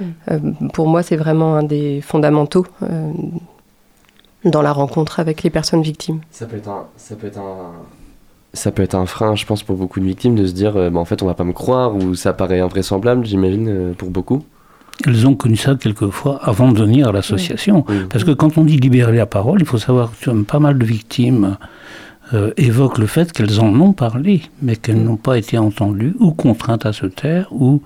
Mm. 0.00 0.04
Euh, 0.30 0.38
pour 0.72 0.88
moi, 0.88 1.02
c'est 1.02 1.16
vraiment 1.16 1.56
un 1.56 1.62
des 1.62 2.00
fondamentaux 2.00 2.66
euh, 2.82 3.10
dans 4.44 4.62
la 4.62 4.72
rencontre 4.72 5.20
avec 5.20 5.42
les 5.44 5.50
personnes 5.50 5.82
victimes. 5.82 6.20
Ça 6.30 6.46
peut 6.46 6.56
être 6.56 6.68
un, 6.68 6.86
ça 6.96 7.14
peut 7.14 7.28
être 7.28 7.38
un, 7.38 7.72
ça 8.56 8.72
peut 8.72 8.82
être 8.82 8.94
un 8.94 9.06
frein, 9.06 9.36
je 9.36 9.46
pense, 9.46 9.62
pour 9.62 9.76
beaucoup 9.76 10.00
de 10.00 10.04
victimes 10.04 10.34
de 10.34 10.46
se 10.46 10.52
dire, 10.52 10.76
euh, 10.76 10.90
bah, 10.90 10.98
en 10.98 11.04
fait, 11.04 11.22
on 11.22 11.26
va 11.26 11.34
pas 11.34 11.44
me 11.44 11.52
croire 11.52 11.94
ou 11.94 12.14
ça 12.14 12.32
paraît 12.32 12.60
invraisemblable, 12.60 13.24
j'imagine, 13.24 13.68
euh, 13.68 13.92
pour 13.92 14.10
beaucoup. 14.10 14.42
Elles 15.04 15.26
ont 15.26 15.34
connu 15.34 15.56
ça 15.56 15.74
quelquefois 15.74 16.38
avant 16.42 16.72
de 16.72 16.78
venir 16.78 17.08
à 17.08 17.12
l'association. 17.12 17.84
Oui. 17.88 17.96
Parce 18.08 18.24
que 18.24 18.30
quand 18.30 18.56
on 18.58 18.64
dit 18.64 18.78
libérer 18.78 19.16
la 19.16 19.26
parole, 19.26 19.60
il 19.60 19.66
faut 19.66 19.78
savoir 19.78 20.10
que 20.20 20.30
pas 20.42 20.58
mal 20.58 20.78
de 20.78 20.84
victimes 20.84 21.56
euh, 22.32 22.50
évoquent 22.56 22.98
le 22.98 23.06
fait 23.06 23.30
qu'elles 23.32 23.60
en 23.60 23.78
ont 23.80 23.92
parlé, 23.92 24.42
mais 24.62 24.74
qu'elles 24.76 25.02
n'ont 25.02 25.16
pas 25.18 25.36
été 25.38 25.58
entendues 25.58 26.14
ou 26.18 26.32
contraintes 26.32 26.86
à 26.86 26.92
se 26.92 27.06
taire, 27.06 27.46
ou 27.52 27.82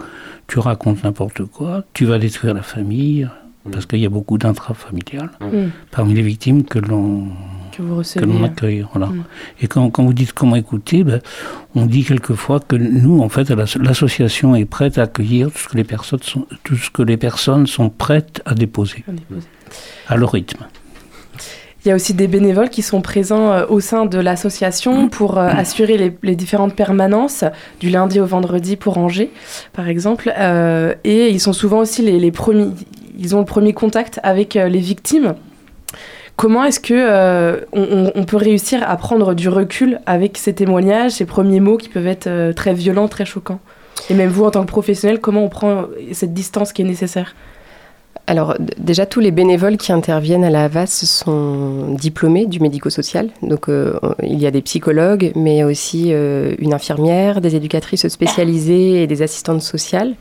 tu 0.47 0.59
racontes 0.61 1.03
n'importe 1.05 1.45
quoi, 1.45 1.85
tu 1.95 2.05
vas 2.07 2.19
détruire 2.19 2.55
la 2.55 2.63
famille, 2.63 3.29
parce 3.71 3.85
qu'il 3.87 3.99
y 3.99 4.07
a 4.07 4.09
beaucoup 4.09 4.39
d'intrafamiliales 4.39 5.31
Mm. 5.41 5.71
parmi 5.91 6.15
les 6.15 6.23
victimes 6.23 6.63
que 6.65 6.79
l'on 6.79 7.25
que 7.81 7.87
vous 7.87 7.95
que 7.95 7.99
recevez 7.99 8.27
l'on 8.27 8.45
accueille. 8.45 8.87
Voilà. 8.93 9.09
Mm. 9.09 9.25
Et 9.63 9.67
quand, 9.67 9.91
quand 9.91 10.05
vous 10.05 10.13
dites 10.13 10.33
comment 10.33 10.57
écouter, 10.57 11.05
ben, 11.05 11.21
on 11.75 11.87
dit 11.87 12.05
quelquefois 12.05 12.61
que 12.61 12.77
nous, 12.77 13.21
en 13.21 13.29
fait, 13.29 13.51
l'association 13.51 14.55
est 14.55 14.65
prête 14.65 14.99
à 14.99 15.03
accueillir 15.03 15.51
tout 15.51 15.59
ce 15.59 15.69
que 15.69 15.77
les 15.77 15.85
personnes 15.85 16.23
sont, 16.23 16.47
tout 16.65 16.77
ce 16.77 16.91
que 16.91 17.03
les 17.03 17.17
personnes 17.17 17.67
sont 17.67 17.91
prêtes 17.91 18.43
à 18.45 18.55
déposer 18.55 19.05
à 19.09 19.13
déposer 19.13 19.49
à 20.09 20.17
leur 20.17 20.33
rythme. 20.33 20.65
Il 21.85 21.89
y 21.89 21.93
a 21.93 21.95
aussi 21.95 22.13
des 22.13 22.27
bénévoles 22.27 22.69
qui 22.69 22.83
sont 22.83 23.01
présents 23.01 23.53
euh, 23.53 23.67
au 23.69 23.81
sein 23.81 24.05
de 24.05 24.19
l'association 24.19 25.09
pour 25.09 25.39
euh, 25.39 25.49
assurer 25.49 25.97
les, 25.97 26.17
les 26.23 26.37
différentes 26.37 26.75
permanences 26.75 27.45
du 27.81 27.89
lundi 27.89 28.21
au 28.21 28.27
vendredi 28.27 28.77
pour 28.77 28.99
Angers, 28.99 29.31
par 29.73 29.89
exemple. 29.89 30.33
Euh, 30.39 30.95
et 31.05 31.31
ils 31.31 31.41
sont 31.41 31.55
souvent 31.55 31.79
aussi 31.79 32.03
les, 32.03 32.19
les 32.19 32.33
premiers, 32.33 32.69
ils 33.19 33.35
ont 33.35 33.39
le 33.39 33.47
premier 33.47 33.73
contact 33.73 34.21
avec 34.23 34.55
les 34.55 34.79
victimes. 34.79 35.35
Comment 36.41 36.65
est-ce 36.65 36.81
que 36.81 36.95
euh, 36.97 37.67
on, 37.75 38.25
peut 38.25 38.39
réussir 38.39 38.83
à 38.89 38.97
prendre 38.97 39.35
du 39.35 39.51
recul 39.51 40.01
avec 40.07 40.39
ces 40.39 40.55
témoignages, 40.55 41.13
ces 41.13 41.27
premiers 41.27 41.61
mots 41.61 41.77
qui 41.77 41.91
peuvent 41.91 42.07
être 42.07 42.29
euh, 42.29 42.55
très 42.55 42.73
violents, 42.73 43.09
très 43.09 43.27
choquants? 43.27 43.61
Et 44.09 44.15
même 44.15 44.31
vous, 44.31 44.47
en 44.47 44.51
tant 44.51 44.63
que 44.63 44.67
professionnel, 44.67 45.21
comment 45.21 45.45
on 45.45 45.51
prend 45.51 45.85
cette 46.13 46.33
distance 46.33 46.73
qui 46.73 46.81
est 46.81 46.87
nécessaire? 46.87 47.35
Alors 48.27 48.57
déjà, 48.79 49.05
tous 49.05 49.21
les 49.21 49.33
bénévoles 49.33 49.77
qui 49.77 49.93
interviennent 49.93 50.45
à 50.45 50.49
la 50.49 50.65
Havas 50.65 50.87
sont 50.87 51.93
diplômés 51.93 52.47
du 52.47 52.59
médico-social. 52.59 53.29
Donc 53.43 53.69
euh, 53.69 54.01
il 54.23 54.41
y 54.41 54.47
a 54.47 54.51
des 54.51 54.63
psychologues, 54.63 55.33
mais 55.37 55.63
aussi 55.63 56.11
une 56.11 56.73
infirmière, 56.73 57.43
des 57.43 57.55
éducatrices 57.55 58.09
spécialisées 58.09 59.03
et 59.03 59.07
des 59.07 59.21
assistantes 59.21 59.61
sociales. 59.61 60.15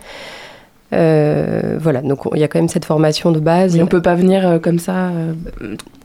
Euh, 0.92 1.78
voilà, 1.80 2.02
donc 2.02 2.26
on- 2.26 2.32
il 2.34 2.40
y 2.42 2.44
a 2.44 2.48
quand 2.48 2.60
même 2.60 2.70
cette 2.70 2.86
formation 2.86 3.32
de 3.32 3.40
base. 3.40 3.76
Et 3.76 3.84
on 3.84 3.88
peut 3.88 4.02
pas 4.02 4.16
venir 4.16 4.48
euh, 4.48 4.60
comme 4.60 4.80
ça 4.80 5.10
euh, 5.10 5.34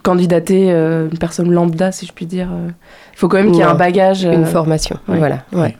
candidater 0.02 0.68
une 0.70 1.18
personne 1.18 1.50
lambda, 1.50 1.90
si 1.92 2.04
je 2.06 2.12
puis 2.12 2.26
dire. 2.26 2.48
Il 3.14 3.18
faut 3.18 3.28
quand 3.28 3.38
même 3.38 3.46
qu'il 3.52 3.58
y 3.58 3.60
ait 3.60 3.64
un 3.64 3.74
bagage. 3.74 4.24
Une 4.24 4.44
formation, 4.44 4.98
voilà. 5.08 5.44
ouais. 5.52 5.74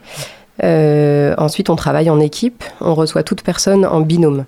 Ensuite, 1.39 1.69
on 1.71 1.77
travaille 1.77 2.09
en 2.11 2.21
équipe. 2.21 2.65
On 2.81 2.95
reçoit 2.95 3.23
toute 3.23 3.43
personne 3.43 3.85
en 3.85 4.01
binôme. 4.01 4.45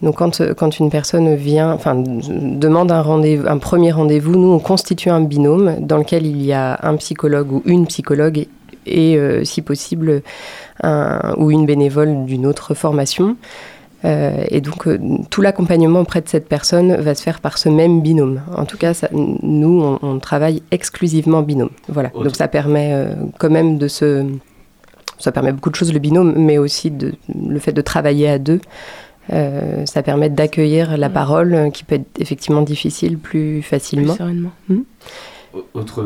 Donc, 0.00 0.16
quand, 0.16 0.40
quand 0.54 0.78
une 0.78 0.90
personne 0.90 1.34
vient, 1.34 1.72
enfin, 1.72 1.96
demande 1.96 2.92
un 2.92 3.02
rendez-vous, 3.02 3.48
un 3.48 3.58
premier 3.58 3.90
rendez-vous, 3.90 4.36
nous 4.36 4.52
on 4.52 4.60
constitue 4.60 5.10
un 5.10 5.20
binôme 5.20 5.74
dans 5.80 5.96
lequel 5.98 6.24
il 6.24 6.40
y 6.44 6.52
a 6.52 6.78
un 6.82 6.94
psychologue 6.96 7.50
ou 7.52 7.62
une 7.66 7.84
psychologue 7.86 8.46
et, 8.88 9.16
euh, 9.16 9.44
si 9.44 9.62
possible, 9.62 10.22
un, 10.82 11.34
ou 11.38 11.50
une 11.50 11.66
bénévole 11.66 12.24
d'une 12.24 12.46
autre 12.46 12.74
formation. 12.74 13.36
Euh, 14.04 14.44
et 14.48 14.60
donc, 14.60 14.86
euh, 14.86 14.96
tout 15.28 15.42
l'accompagnement 15.42 16.00
auprès 16.00 16.20
de 16.20 16.28
cette 16.28 16.48
personne 16.48 16.94
va 16.94 17.16
se 17.16 17.22
faire 17.22 17.40
par 17.40 17.58
ce 17.58 17.68
même 17.68 18.00
binôme. 18.00 18.40
En 18.56 18.64
tout 18.64 18.76
cas, 18.78 18.94
ça- 18.94 19.08
nous, 19.12 19.82
on, 19.82 19.98
on 20.02 20.18
travaille 20.20 20.62
exclusivement 20.70 21.38
en 21.38 21.42
binôme. 21.42 21.70
Voilà. 21.88 22.10
Autre- 22.14 22.24
Donc, 22.24 22.36
ça 22.36 22.46
permet 22.46 22.90
euh, 22.92 23.14
quand 23.38 23.50
même 23.50 23.76
de 23.76 23.88
se. 23.88 24.24
Ça 25.18 25.32
permet 25.32 25.50
beaucoup 25.52 25.70
de 25.70 25.74
choses, 25.74 25.92
le 25.92 25.98
binôme, 25.98 26.32
mais 26.36 26.58
aussi 26.58 26.92
de, 26.92 27.14
le 27.48 27.58
fait 27.58 27.72
de 27.72 27.80
travailler 27.80 28.28
à 28.28 28.38
deux. 28.38 28.60
Euh, 29.32 29.84
ça 29.84 30.04
permet 30.04 30.30
d'accueillir 30.30 30.96
la 30.96 31.08
Mm. 31.08 31.12
parole 31.12 31.54
euh, 31.54 31.70
qui 31.70 31.82
peut 31.82 31.96
être 31.96 32.06
effectivement 32.20 32.62
difficile 32.62 33.18
plus 33.18 33.56
plus 33.58 33.62
facilement. 33.62 34.14
sereinement. 34.14 34.52
Au- 35.54 35.64
Autre, 35.74 36.04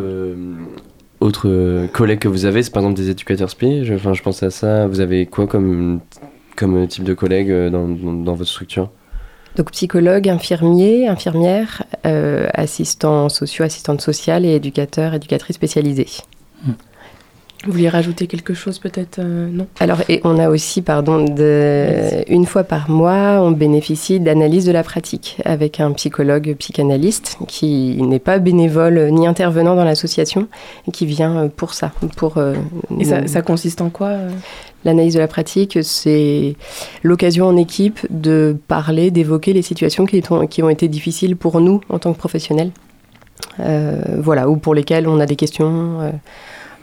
euh, 1.23 1.27
autre 1.27 1.49
euh, 1.49 1.87
collègue 1.87 2.21
que 2.21 2.29
vous 2.29 2.45
avez, 2.45 2.63
c'est 2.63 2.73
par 2.73 2.83
exemple 2.83 2.97
des 2.97 3.11
éducateurs 3.11 3.51
SPI. 3.51 3.85
Je, 3.85 3.95
enfin, 3.95 4.13
je 4.13 4.23
pense 4.23 4.43
à 4.43 4.51
ça. 4.51 4.87
Vous 4.87 5.01
avez 5.01 5.27
quoi 5.27 5.47
comme, 5.47 6.01
comme 6.57 6.87
type 6.87 7.05
de 7.05 7.15
collègue 7.15 7.51
euh, 7.51 7.71
dans, 7.71 7.89
dans, 7.89 8.13
dans 8.13 8.35
votre 8.35 8.51
structure? 8.51 8.91
Donc 9.57 9.71
psychologue, 9.73 10.29
infirmier, 10.29 11.09
infirmière, 11.09 11.85
euh, 12.07 12.49
assistant 12.55 13.29
sociaux, 13.29 13.65
assistante 13.65 14.01
sociale 14.01 14.47
et 14.47 14.55
éducateur, 14.55 15.15
éducatrice 15.15 15.57
spécialisée. 15.57 16.09
Vous 17.65 17.71
vouliez 17.71 17.89
rajouter 17.89 18.27
quelque 18.27 18.55
chose 18.55 18.81
peut-être 18.81 19.21
euh, 19.21 19.49
Non? 19.49 19.69
Alors, 19.79 20.01
et 20.09 20.21
on 20.25 20.37
a 20.41 20.49
aussi, 20.49 20.83
pardon, 20.83 21.25
de, 21.25 22.25
une 22.29 22.45
fois 22.45 22.65
par 22.65 22.91
mois, 22.91 23.41
on 23.41 23.53
bénéficie 23.53 24.19
d'analyse 24.19 24.65
de 24.65 24.73
la 24.73 24.83
pratique 24.83 25.37
avec 25.45 25.79
un 25.79 25.93
psychologue 25.93 26.57
psychanalyste 26.59 27.39
qui 27.47 28.03
n'est 28.03 28.19
pas 28.19 28.41
bénévole 28.41 29.11
ni 29.13 29.29
intervenant 29.29 29.77
dans 29.77 29.85
l'association 29.85 30.49
et 30.89 30.91
qui 30.91 31.07
vient 31.07 31.37
euh, 31.37 31.49
pour 31.49 31.75
ça. 31.75 31.93
Pour, 32.17 32.39
euh, 32.39 32.55
Et 32.99 33.05
ça, 33.05 33.29
ça 33.29 33.43
consiste 33.43 33.81
en 33.81 33.91
quoi 33.91 34.17
L'analyse 34.85 35.15
de 35.15 35.21
la 35.21 35.29
pratique, 35.29 35.79
c'est 35.83 36.57
l'occasion 37.05 37.47
en 37.47 37.57
équipe 37.57 38.01
de 38.11 38.57
parler, 38.67 39.13
d'évoquer 39.13 39.53
les 39.53 39.63
situations 39.63 40.05
qui 40.05 40.21
ont, 40.31 40.49
qui 40.49 40.65
ont 40.65 40.69
été 40.69 40.89
difficiles 40.89 41.37
pour 41.37 41.61
nous 41.61 41.81
en 41.89 42.01
tant 42.01 42.13
que 42.13 42.19
professionnels. 42.19 42.73
Euh, 43.61 44.03
voilà, 44.19 44.49
ou 44.49 44.57
pour 44.57 44.75
lesquelles 44.75 45.07
on 45.07 45.21
a 45.21 45.27
des 45.27 45.37
questions, 45.37 46.13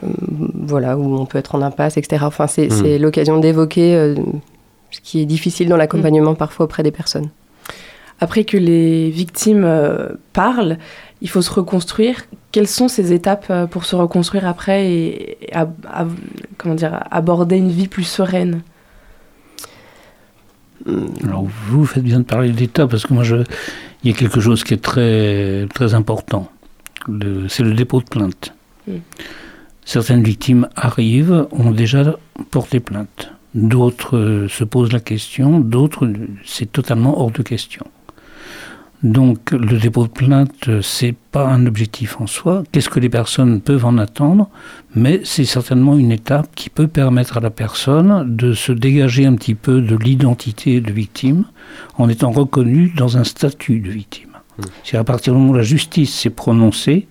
voilà, 0.02 0.98
où 0.98 1.16
on 1.20 1.26
peut 1.26 1.38
être 1.38 1.56
en 1.56 1.62
impasse, 1.62 1.98
etc. 1.98 2.24
Enfin, 2.26 2.48
c'est 2.48 2.68
Mhm. 2.68 2.72
c'est 2.72 2.98
l'occasion 3.00 3.38
d'évoquer 3.40 3.96
euh, 3.96 4.16
ce 4.92 5.00
qui 5.02 5.20
est 5.22 5.26
difficile 5.26 5.68
dans 5.70 5.78
l'accompagnement 5.78 6.36
parfois 6.36 6.66
auprès 6.66 6.84
des 6.84 6.92
personnes. 6.92 7.30
Après 8.22 8.44
que 8.44 8.58
les 8.58 9.10
victimes 9.10 9.64
euh, 9.66 10.10
parlent, 10.34 10.78
il 11.22 11.30
faut 11.30 11.42
se 11.42 11.52
reconstruire. 11.52 12.16
Quelles 12.52 12.68
sont 12.68 12.88
ces 12.88 13.14
étapes 13.14 13.46
euh, 13.50 13.66
pour 13.66 13.86
se 13.86 13.96
reconstruire 13.96 14.46
après 14.48 14.92
et, 14.92 15.38
et 15.50 15.54
ab- 15.54 15.86
ab- 15.92 16.12
comment 16.58 16.76
dire, 16.76 17.04
aborder 17.12 17.58
une 17.58 17.70
vie 17.72 17.88
plus 17.88 18.04
sereine? 18.04 18.62
Alors 21.24 21.46
vous 21.68 21.86
faites 21.86 22.04
bien 22.04 22.20
de 22.20 22.24
parler 22.26 22.50
d'État 22.52 22.88
parce 22.88 23.06
que 23.06 23.14
moi 23.14 23.24
je, 23.24 23.36
il 24.04 24.12
y 24.12 24.14
a 24.14 24.18
quelque 24.18 24.40
chose 24.40 24.64
qui 24.64 24.74
est 24.74 24.82
très 24.82 25.68
très 25.74 25.94
important. 25.94 26.50
C'est 27.50 27.64
le 27.64 27.74
dépôt 27.74 28.00
de 28.00 28.06
plainte. 28.06 28.54
Mm. 28.88 28.94
Certaines 29.90 30.22
victimes 30.22 30.70
arrivent, 30.76 31.48
ont 31.50 31.72
déjà 31.72 32.16
porté 32.52 32.80
plainte. 32.80 33.32
D'autres 33.56 34.18
euh, 34.18 34.48
se 34.48 34.64
posent 34.64 34.94
la 34.94 35.00
question, 35.00 35.60
d'autres 35.60 36.08
c'est 36.46 36.72
totalement 36.72 37.20
hors 37.20 37.32
de 37.32 37.42
question. 37.42 37.88
Donc 39.02 39.50
le 39.50 39.80
dépôt 39.80 40.04
de 40.04 40.12
plainte, 40.12 40.68
euh, 40.68 40.84
c'est 40.84 41.16
pas 41.32 41.48
un 41.48 41.66
objectif 41.66 42.22
en 42.22 42.28
soi. 42.28 42.62
Qu'est-ce 42.72 42.88
que 42.88 43.00
les 43.00 43.10
personnes 43.10 43.62
peuvent 43.62 43.84
en 43.84 43.98
attendre? 43.98 44.48
Mais 44.94 45.22
c'est 45.24 45.44
certainement 45.44 45.98
une 45.98 46.12
étape 46.12 46.50
qui 46.54 46.70
peut 46.70 46.88
permettre 46.88 47.38
à 47.38 47.40
la 47.40 47.50
personne 47.50 48.36
de 48.36 48.54
se 48.54 48.72
dégager 48.72 49.26
un 49.26 49.34
petit 49.34 49.56
peu 49.56 49.82
de 49.82 49.96
l'identité 49.96 50.82
de 50.82 50.92
victime 50.92 51.46
en 51.98 52.10
étant 52.10 52.30
reconnue 52.30 52.94
dans 52.96 53.18
un 53.18 53.24
statut 53.24 53.80
de 53.80 53.90
victime. 53.90 54.38
C'est 54.84 54.98
à 54.98 55.04
partir 55.04 55.34
du 55.34 55.40
moment 55.40 55.54
où 55.54 55.58
la 55.58 55.64
justice 55.64 56.14
s'est 56.14 56.30
prononcée, 56.30 57.08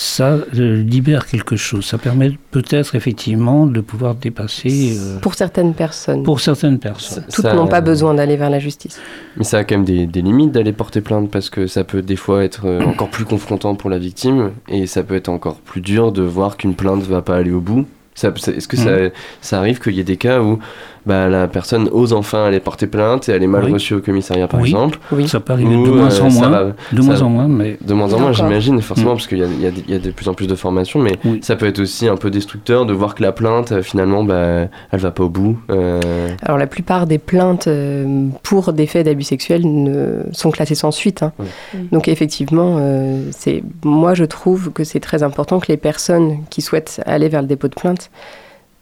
ça 0.00 0.38
euh, 0.56 0.82
libère 0.84 1.26
quelque 1.26 1.56
chose. 1.56 1.84
Ça 1.84 1.98
permet 1.98 2.30
peut-être 2.52 2.94
effectivement 2.94 3.66
de 3.66 3.80
pouvoir 3.80 4.14
dépasser 4.14 4.96
euh, 4.96 5.18
Pour 5.18 5.34
certaines 5.34 5.74
personnes. 5.74 6.22
pour 6.22 6.38
certaines 6.38 6.78
personnes. 6.78 7.24
Toutes 7.32 7.46
n'ont 7.46 7.66
pas 7.66 7.80
besoin 7.80 8.14
d'aller 8.14 8.36
vers 8.36 8.48
la 8.50 8.60
justice. 8.60 9.00
Mais 9.36 9.42
ça 9.42 9.58
a 9.58 9.64
quand 9.64 9.74
même 9.74 9.84
des, 9.84 10.06
des 10.06 10.22
limites 10.22 10.52
d'aller 10.52 10.72
porter 10.72 11.00
plainte 11.00 11.32
parce 11.32 11.50
que 11.50 11.66
ça 11.66 11.82
peut 11.82 12.00
des 12.00 12.14
fois 12.14 12.44
être 12.44 12.66
euh, 12.66 12.80
encore 12.82 13.08
plus 13.10 13.24
confrontant 13.24 13.74
pour 13.74 13.90
la 13.90 13.98
victime 13.98 14.52
et 14.68 14.86
ça 14.86 15.02
peut 15.02 15.16
être 15.16 15.28
encore 15.28 15.56
plus 15.56 15.80
dur 15.80 16.12
de 16.12 16.22
voir 16.22 16.56
qu'une 16.56 16.74
plainte 16.74 17.02
va 17.02 17.20
pas 17.20 17.34
aller 17.36 17.50
au 17.52 17.60
bout. 17.60 17.84
Ça- 18.14 18.32
ça- 18.36 18.52
Est-ce 18.52 18.68
que 18.68 18.76
ça, 18.76 18.90
ça 19.40 19.58
arrive 19.58 19.80
qu'il 19.80 19.94
y 19.94 20.00
ait 20.00 20.04
des 20.04 20.16
cas 20.16 20.40
où 20.42 20.58
bah, 21.06 21.28
la 21.28 21.46
personne 21.48 21.88
ose 21.92 22.12
enfin 22.12 22.44
aller 22.44 22.60
porter 22.60 22.86
plainte 22.86 23.28
et 23.28 23.32
elle 23.32 23.42
est 23.42 23.46
mal 23.46 23.64
Oui. 23.64 23.72
reçue 23.72 23.94
au 23.94 24.00
commissariat 24.00 24.46
par 24.48 24.60
Oui. 24.60 24.68
exemple 24.70 24.98
Oui. 25.12 25.28
Ça 25.28 25.40
peut 25.40 25.52
arriver 25.52 25.74
Ou, 25.74 25.86
de 25.86 25.90
moins 25.90 26.10
euh, 26.12 26.20
en 26.22 26.30
moins, 26.30 26.48
va- 26.48 26.72
de 26.92 27.02
moins 27.02 27.22
en 27.22 27.28
moins, 27.30 27.48
mais 27.48 27.78
De 27.80 27.94
moins 27.94 28.06
en 28.12 28.18
moins, 28.18 28.30
D'accord. 28.30 28.46
j'imagine, 28.46 28.80
forcément, 28.82 29.12
Mm. 29.12 29.16
parce 29.16 29.26
qu'il 29.26 29.38
y 29.38 29.42
a, 29.42 29.46
il 29.46 29.60
y 29.60 29.66
a 29.66 29.70
des- 29.70 29.84
il 29.86 29.92
y 29.92 29.96
a 29.96 29.98
de 29.98 30.10
plus 30.10 30.28
en 30.28 30.34
plus 30.34 30.46
de 30.46 30.54
formations, 30.54 31.00
mais 31.00 31.12
Oui. 31.24 31.40
ça 31.42 31.56
peut 31.56 31.66
être 31.66 31.80
aussi 31.80 32.08
un 32.08 32.16
peu 32.16 32.30
destructeur 32.30 32.86
de 32.86 32.92
voir 32.92 33.14
que 33.14 33.22
la 33.22 33.32
plainte, 33.32 33.72
euh, 33.72 33.82
finalement, 33.82 34.24
bah, 34.24 34.68
elle 34.90 35.00
va 35.00 35.10
pas 35.10 35.24
au 35.24 35.28
bout. 35.28 35.58
euh, 35.70 36.00
Alors 36.42 36.58
la 36.58 36.66
plupart 36.66 37.06
des 37.06 37.18
plaintes 37.18 37.66
euh, 37.68 38.26
pour 38.42 38.72
des 38.72 38.86
faits 38.86 39.04
d'abus 39.06 39.22
sexuels 39.24 39.62
ne, 39.64 40.22
sont 40.32 40.50
classées 40.50 40.74
sans 40.74 40.90
suite. 40.90 41.22
hein. 41.22 41.32
Donc 41.92 42.08
effectivement, 42.08 42.76
euh, 42.78 43.22
c'est 43.30 43.62
moi 43.84 44.14
je 44.14 44.24
trouve 44.24 44.70
que 44.72 44.84
c'est 44.84 45.00
très 45.00 45.22
important 45.22 45.60
que 45.60 45.66
les 45.68 45.76
personnes 45.76 46.38
qui 46.50 46.62
souhaitent 46.62 47.00
aller 47.06 47.28
vers 47.28 47.42
le 47.42 47.48
dépôt 47.48 47.68
de 47.68 47.74
plainte 47.74 48.10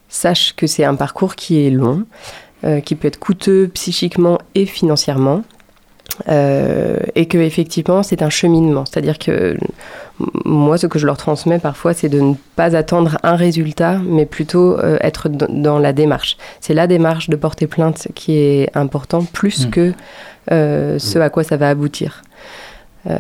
sachent 0.08 0.54
que 0.54 0.66
c'est 0.66 0.84
un 0.84 0.94
parcours 0.94 1.34
qui 1.36 1.66
est 1.66 1.70
long, 1.70 2.04
euh, 2.64 2.80
qui 2.80 2.94
peut 2.94 3.08
être 3.08 3.18
coûteux 3.18 3.68
psychiquement 3.75 4.38
et 4.54 4.66
financièrement. 4.66 5.42
euh, 6.28 6.98
et 7.14 7.26
que 7.26 7.36
effectivement 7.36 8.02
c'est 8.02 8.22
un 8.22 8.30
cheminement, 8.30 8.84
c'est-à-dire 8.86 9.18
que 9.18 9.56
moi 10.44 10.78
ce 10.78 10.86
que 10.86 10.98
je 10.98 11.04
leur 11.04 11.16
transmets 11.16 11.58
parfois 11.58 11.92
c'est 11.94 12.08
de 12.08 12.20
ne 12.20 12.34
pas 12.54 12.75
attendre 12.76 13.18
un 13.22 13.36
résultat, 13.36 13.98
mais 13.98 14.25
plutôt 14.25 14.78
euh, 14.78 14.96
être 15.02 15.28
dans 15.28 15.78
la 15.78 15.92
démarche. 15.92 16.36
C'est 16.60 16.75
la 16.75 16.86
démarche 16.86 17.28
de 17.28 17.36
porter 17.36 17.66
plainte 17.66 18.08
qui 18.14 18.38
est 18.38 18.70
important 18.75 19.25
plus 19.25 19.66
Mm. 19.66 19.70
que 19.70 19.92
euh, 20.52 20.98
ce 20.98 21.18
à 21.18 21.28
quoi 21.28 21.42
ça 21.44 21.56
va 21.56 21.68
aboutir. 21.68 22.22
Euh, 23.08 23.16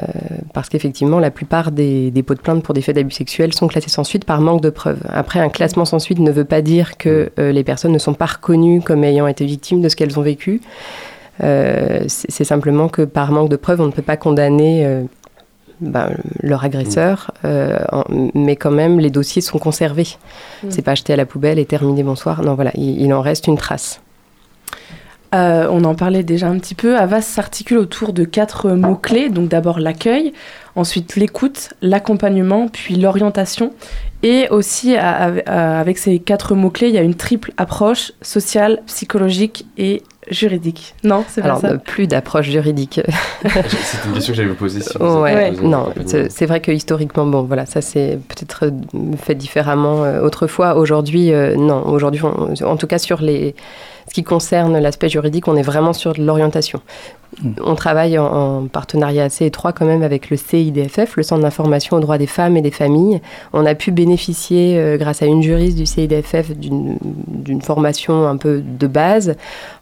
parce 0.52 0.68
qu'effectivement, 0.68 1.20
la 1.20 1.30
plupart 1.30 1.70
des 1.70 2.10
dépôts 2.10 2.34
de 2.34 2.40
plainte 2.40 2.62
pour 2.64 2.74
des 2.74 2.80
faits 2.82 2.96
d'abus 2.96 3.12
sexuels 3.12 3.52
sont 3.52 3.68
classés 3.68 3.88
sans 3.90 4.02
suite 4.02 4.24
par 4.24 4.40
manque 4.40 4.60
de 4.60 4.70
preuves. 4.70 4.98
Après, 5.08 5.38
un 5.38 5.48
classement 5.48 5.84
sans 5.84 6.00
suite 6.00 6.18
ne 6.18 6.32
veut 6.32 6.44
pas 6.44 6.60
dire 6.60 6.96
que 6.98 7.30
euh, 7.38 7.52
les 7.52 7.62
personnes 7.62 7.92
ne 7.92 7.98
sont 7.98 8.14
pas 8.14 8.26
reconnues 8.26 8.80
comme 8.80 9.04
ayant 9.04 9.28
été 9.28 9.44
victimes 9.44 9.80
de 9.82 9.88
ce 9.88 9.94
qu'elles 9.94 10.18
ont 10.18 10.22
vécu. 10.22 10.60
Euh, 11.44 12.00
c'est 12.08 12.44
simplement 12.44 12.88
que 12.88 13.02
par 13.02 13.30
manque 13.30 13.48
de 13.48 13.56
preuves, 13.56 13.80
on 13.80 13.86
ne 13.86 13.92
peut 13.92 14.02
pas 14.02 14.16
condamner 14.16 14.84
euh, 14.86 15.02
ben, 15.80 16.10
leur 16.42 16.64
agresseur, 16.64 17.30
euh, 17.44 17.78
en- 17.92 18.04
mais 18.34 18.56
quand 18.56 18.70
même, 18.70 18.98
les 18.98 19.10
dossiers 19.10 19.42
sont 19.42 19.58
conservés. 19.58 20.16
Mm. 20.64 20.70
C'est 20.70 20.82
pas 20.82 20.94
jeté 20.94 21.12
à 21.12 21.16
la 21.16 21.26
poubelle 21.26 21.58
et 21.58 21.66
terminé, 21.66 22.02
bonsoir. 22.02 22.42
Non, 22.42 22.54
voilà, 22.54 22.72
il, 22.74 23.00
il 23.02 23.12
en 23.12 23.20
reste 23.20 23.46
une 23.46 23.56
trace. 23.58 24.00
Euh, 25.34 25.66
on 25.70 25.84
en 25.84 25.94
parlait 25.94 26.22
déjà 26.22 26.48
un 26.48 26.58
petit 26.58 26.74
peu. 26.74 26.96
Avas 26.96 27.20
s'articule 27.20 27.78
autour 27.78 28.12
de 28.12 28.24
quatre 28.24 28.70
mots-clés. 28.70 29.28
Donc 29.28 29.48
d'abord 29.48 29.78
l'accueil, 29.80 30.32
ensuite 30.76 31.16
l'écoute, 31.16 31.70
l'accompagnement, 31.82 32.68
puis 32.68 32.96
l'orientation. 32.96 33.72
Et 34.22 34.48
aussi, 34.50 34.96
à- 34.96 35.32
à- 35.46 35.80
avec 35.80 35.98
ces 35.98 36.18
quatre 36.18 36.54
mots-clés, 36.54 36.88
il 36.88 36.94
y 36.94 36.98
a 36.98 37.02
une 37.02 37.14
triple 37.14 37.52
approche 37.56 38.12
sociale, 38.22 38.80
psychologique 38.86 39.66
et 39.78 40.02
juridique. 40.30 40.94
Non, 41.04 41.24
c'est 41.28 41.40
pas 41.40 41.48
Alors, 41.48 41.60
ça 41.60 41.68
euh, 41.68 41.76
plus 41.76 42.06
d'approche 42.08 42.46
juridique. 42.50 43.00
C'était 43.42 44.08
une 44.08 44.14
question 44.14 44.32
que 44.32 44.36
j'allais 44.36 44.48
vous 44.48 44.54
poser. 44.56 44.80
Si 44.80 44.96
Ouais, 44.96 45.50
posé 45.50 45.62
non, 45.66 45.92
c'est 46.06 46.30
c'est 46.32 46.46
vrai 46.46 46.60
que 46.60 46.72
historiquement, 46.72 47.26
bon, 47.26 47.42
voilà, 47.42 47.66
ça 47.66 47.80
c'est 47.80 48.18
peut-être 48.28 48.64
euh, 48.66 48.70
fait 49.18 49.34
différemment 49.36 50.02
autrefois. 50.22 50.76
Aujourd'hui, 50.76 51.32
euh, 51.32 51.54
non. 51.56 51.86
Aujourd'hui, 51.86 52.22
en 52.24 52.76
tout 52.76 52.86
cas 52.88 52.98
sur 52.98 53.20
les, 53.20 53.54
ce 54.08 54.14
qui 54.14 54.22
concerne 54.24 54.78
l'aspect 54.78 55.08
juridique, 55.08 55.48
on 55.48 55.56
est 55.56 55.62
vraiment 55.62 55.92
sur 55.92 56.12
de 56.14 56.22
l'orientation. 56.22 56.80
Mm. 57.42 57.50
On 57.64 57.74
travaille 57.74 58.18
en, 58.18 58.26
en 58.26 58.66
partenariat 58.66 59.24
assez 59.24 59.46
étroit 59.46 59.72
quand 59.72 59.84
même 59.84 60.02
avec 60.02 60.30
le 60.30 60.36
CIDFF, 60.36 61.16
le 61.16 61.22
Centre 61.22 61.42
d'information 61.42 61.96
aux 61.96 62.00
droits 62.00 62.16
des 62.18 62.26
femmes 62.28 62.56
et 62.56 62.62
des 62.62 62.70
familles. 62.70 63.20
On 63.52 63.66
a 63.66 63.74
pu 63.74 63.90
bénéficier, 63.90 64.78
euh, 64.78 64.96
grâce 64.96 65.22
à 65.22 65.26
une 65.26 65.42
juriste 65.42 65.76
du 65.76 65.86
CIDFF, 65.86 66.52
d'une 66.56 67.62
formation 67.62 68.26
un 68.26 68.36
peu 68.36 68.62
de 68.64 68.86
base 68.86 69.36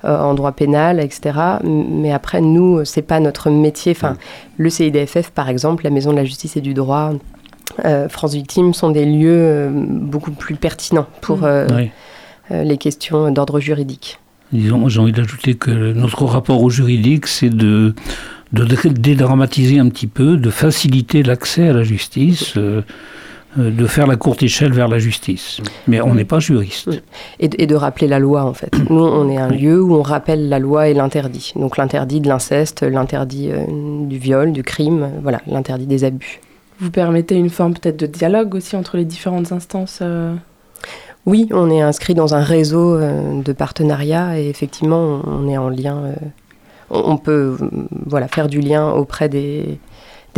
euh, 0.04 0.18
en 0.18 0.34
droit 0.34 0.52
pénal, 0.52 1.00
etc. 1.00 1.38
Mais 1.62 2.12
après, 2.12 2.40
nous, 2.40 2.84
c'est 2.84 3.02
pas 3.02 3.20
notre 3.20 3.50
métier. 3.50 3.92
Enfin, 3.92 4.16
le 4.56 4.70
CIDFF, 4.70 5.30
par 5.30 5.48
exemple, 5.48 5.84
la 5.84 5.90
Maison 5.90 6.10
de 6.12 6.16
la 6.16 6.24
Justice 6.24 6.56
et 6.56 6.60
du 6.60 6.74
Droit, 6.74 7.12
euh, 7.84 8.08
France 8.08 8.34
Victime, 8.34 8.72
sont 8.74 8.90
des 8.90 9.04
lieux 9.04 9.28
euh, 9.30 9.70
beaucoup 9.70 10.30
plus 10.30 10.54
pertinents 10.54 11.06
pour 11.20 11.38
Mm. 11.38 11.44
euh, 11.44 11.66
Oui. 11.76 11.90
Euh, 12.50 12.62
les 12.64 12.76
questions 12.78 13.30
d'ordre 13.30 13.60
juridique. 13.60 14.18
Disons, 14.52 14.88
j'ai 14.88 15.00
envie 15.00 15.12
d'ajouter 15.12 15.54
que 15.54 15.70
notre 15.92 16.24
rapport 16.26 16.62
au 16.62 16.70
juridique, 16.70 17.26
c'est 17.26 17.50
de, 17.50 17.94
de 18.52 18.64
dé- 18.64 18.90
dédramatiser 18.90 19.78
un 19.78 19.88
petit 19.88 20.06
peu, 20.06 20.36
de 20.36 20.50
faciliter 20.50 21.22
l'accès 21.22 21.68
à 21.68 21.72
la 21.72 21.82
justice, 21.82 22.54
euh, 22.56 22.82
euh, 23.58 23.70
de 23.70 23.86
faire 23.86 24.06
la 24.06 24.16
courte 24.16 24.42
échelle 24.42 24.72
vers 24.72 24.86
la 24.88 24.98
justice. 24.98 25.60
Mais 25.88 26.00
on 26.00 26.14
n'est 26.14 26.24
pas 26.24 26.38
juriste. 26.40 26.90
Et, 27.40 27.48
de- 27.48 27.56
et 27.60 27.66
de 27.66 27.74
rappeler 27.74 28.06
la 28.06 28.18
loi, 28.20 28.44
en 28.44 28.52
fait. 28.54 28.70
Nous, 28.90 29.02
on 29.02 29.28
est 29.30 29.38
un 29.38 29.50
Oui. 29.50 29.58
lieu 29.58 29.82
où 29.82 29.94
on 29.94 30.02
rappelle 30.02 30.48
la 30.48 30.58
loi 30.60 30.88
et 30.88 30.94
l'interdit. 30.94 31.52
Donc 31.56 31.76
l'interdit 31.76 32.20
de 32.20 32.28
l'inceste, 32.28 32.82
l'interdit 32.82 33.50
euh, 33.50 33.64
du 34.06 34.18
viol, 34.18 34.52
du 34.52 34.62
crime, 34.62 35.08
voilà, 35.22 35.40
l'interdit 35.46 35.86
des 35.86 36.04
abus. 36.04 36.40
Vous 36.80 36.90
permettez 36.90 37.36
une 37.36 37.50
forme 37.50 37.74
peut-être 37.74 37.98
de 37.98 38.06
dialogue 38.06 38.54
aussi 38.56 38.76
entre 38.76 38.96
les 38.96 39.04
différentes 39.04 39.52
instances 39.52 40.00
euh, 40.02 40.34
Oui, 41.26 41.48
on 41.52 41.70
est 41.70 41.80
inscrit 41.80 42.14
dans 42.14 42.34
un 42.34 42.42
réseau 42.42 42.96
euh, 42.96 43.40
de 43.40 43.52
partenariats 43.52 44.38
et 44.38 44.48
effectivement, 44.48 45.22
on 45.26 45.48
est 45.48 45.56
en 45.56 45.68
lien. 45.70 46.04
euh, 46.04 46.14
on 46.90 47.16
peut 47.16 47.56
euh, 47.60 47.68
voilà, 48.06 48.28
faire 48.28 48.46
du 48.46 48.60
lien 48.60 48.90
auprès 48.90 49.28
des, 49.28 49.78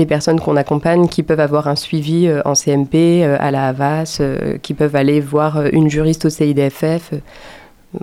personnes 0.08 0.38
qu'on 0.38 0.56
accompagne 0.56 1.08
qui 1.08 1.22
peuvent 1.22 1.40
avoir 1.40 1.66
un 1.68 1.74
suivi 1.74 2.30
en 2.44 2.54
CMP, 2.54 3.24
à 3.24 3.50
la 3.50 3.68
Havas, 3.68 4.20
qui 4.60 4.74
peuvent 4.74 4.94
aller 4.94 5.20
voir 5.20 5.64
une 5.72 5.88
juriste 5.88 6.26
au 6.26 6.28
CIDFF. 6.28 7.14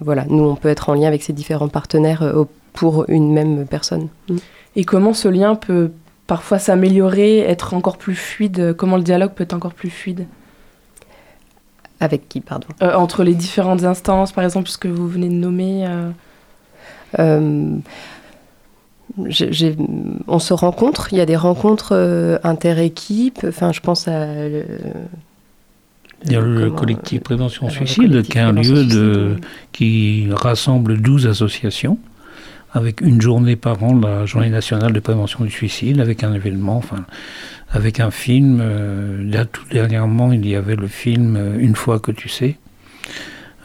voilà, 0.02 0.26
nous, 0.28 0.44
on 0.44 0.56
peut 0.56 0.70
être 0.70 0.90
en 0.90 0.96
lien 0.96 1.08
avec 1.08 1.22
ces 1.22 1.34
différents 1.34 1.68
partenaires 1.68 2.24
pour 2.74 3.06
une 3.10 3.32
même 3.32 3.68
personne. 3.68 4.08
Mm. 4.28 4.38
Et 4.76 4.86
comment 4.86 5.14
ce 5.14 5.28
lien 5.28 5.54
peut 5.54 5.92
parfois 6.26 6.58
s'améliorer, 6.58 7.42
être 7.42 7.76
encore 7.76 7.98
plus 7.98 8.16
fluide 8.16 8.74
Comment 8.76 8.98
le 8.98 9.04
dialogue 9.04 9.34
peut 9.34 9.44
être 9.44 9.54
encore 9.54 9.76
plus 9.76 9.92
fluide? 9.92 10.26
Avec 12.00 12.28
qui, 12.30 12.42
pardon 12.42 12.68
Euh, 12.82 12.94
Entre 12.96 13.24
les 13.24 13.34
différentes 13.36 13.84
instances, 13.84 14.32
par 14.32 14.44
exemple, 14.44 14.70
ce 14.70 14.78
que 14.78 14.88
vous 14.88 15.08
venez 15.08 15.30
de 15.30 15.34
nommer 15.34 15.86
euh, 15.88 16.10
Euh, 17.20 17.78
on 20.28 20.40
se 20.40 20.54
rencontre, 20.54 21.10
il 21.12 21.18
y 21.18 21.22
a 21.22 21.26
des 21.26 21.36
rencontres 21.36 21.90
euh, 21.94 22.38
inter-équipes, 22.44 23.46
enfin 23.48 23.72
je 23.72 23.80
pense 23.80 24.08
à... 24.08 24.12
euh, 24.12 24.64
Il 26.26 26.32
y 26.32 26.36
a 26.36 26.42
le 26.42 26.66
comment, 26.66 26.76
collectif 26.76 27.22
Prévention 27.22 27.68
le 27.68 27.72
Suicide, 27.72 28.08
collectif 28.08 28.32
qui 28.32 28.38
est 28.40 28.42
un 28.42 28.52
lieu 28.54 28.86
de, 28.86 29.36
qui 29.72 30.28
rassemble 30.32 31.00
12 31.00 31.28
associations, 31.28 32.00
avec 32.74 33.02
une 33.02 33.22
journée 33.22 33.56
par 33.56 33.82
an, 33.84 33.96
la 34.00 34.26
journée 34.26 34.50
nationale 34.50 34.94
de 34.94 35.00
prévention 35.00 35.44
du 35.46 35.52
suicide, 35.52 36.00
avec 36.00 36.24
un 36.24 36.34
événement, 36.34 36.78
enfin, 36.78 37.06
avec 37.72 38.00
un 38.00 38.12
film. 38.12 38.60
euh, 38.62 39.24
là, 39.32 39.46
tout 39.46 39.64
dernièrement, 39.72 40.32
il 40.32 40.48
y 40.48 40.56
avait 40.56 40.76
le 40.76 40.88
film 40.88 41.36
euh, 41.36 41.58
Une 41.60 41.76
fois 41.76 42.00
que 42.00 42.12
tu 42.12 42.30
sais, 42.30 42.58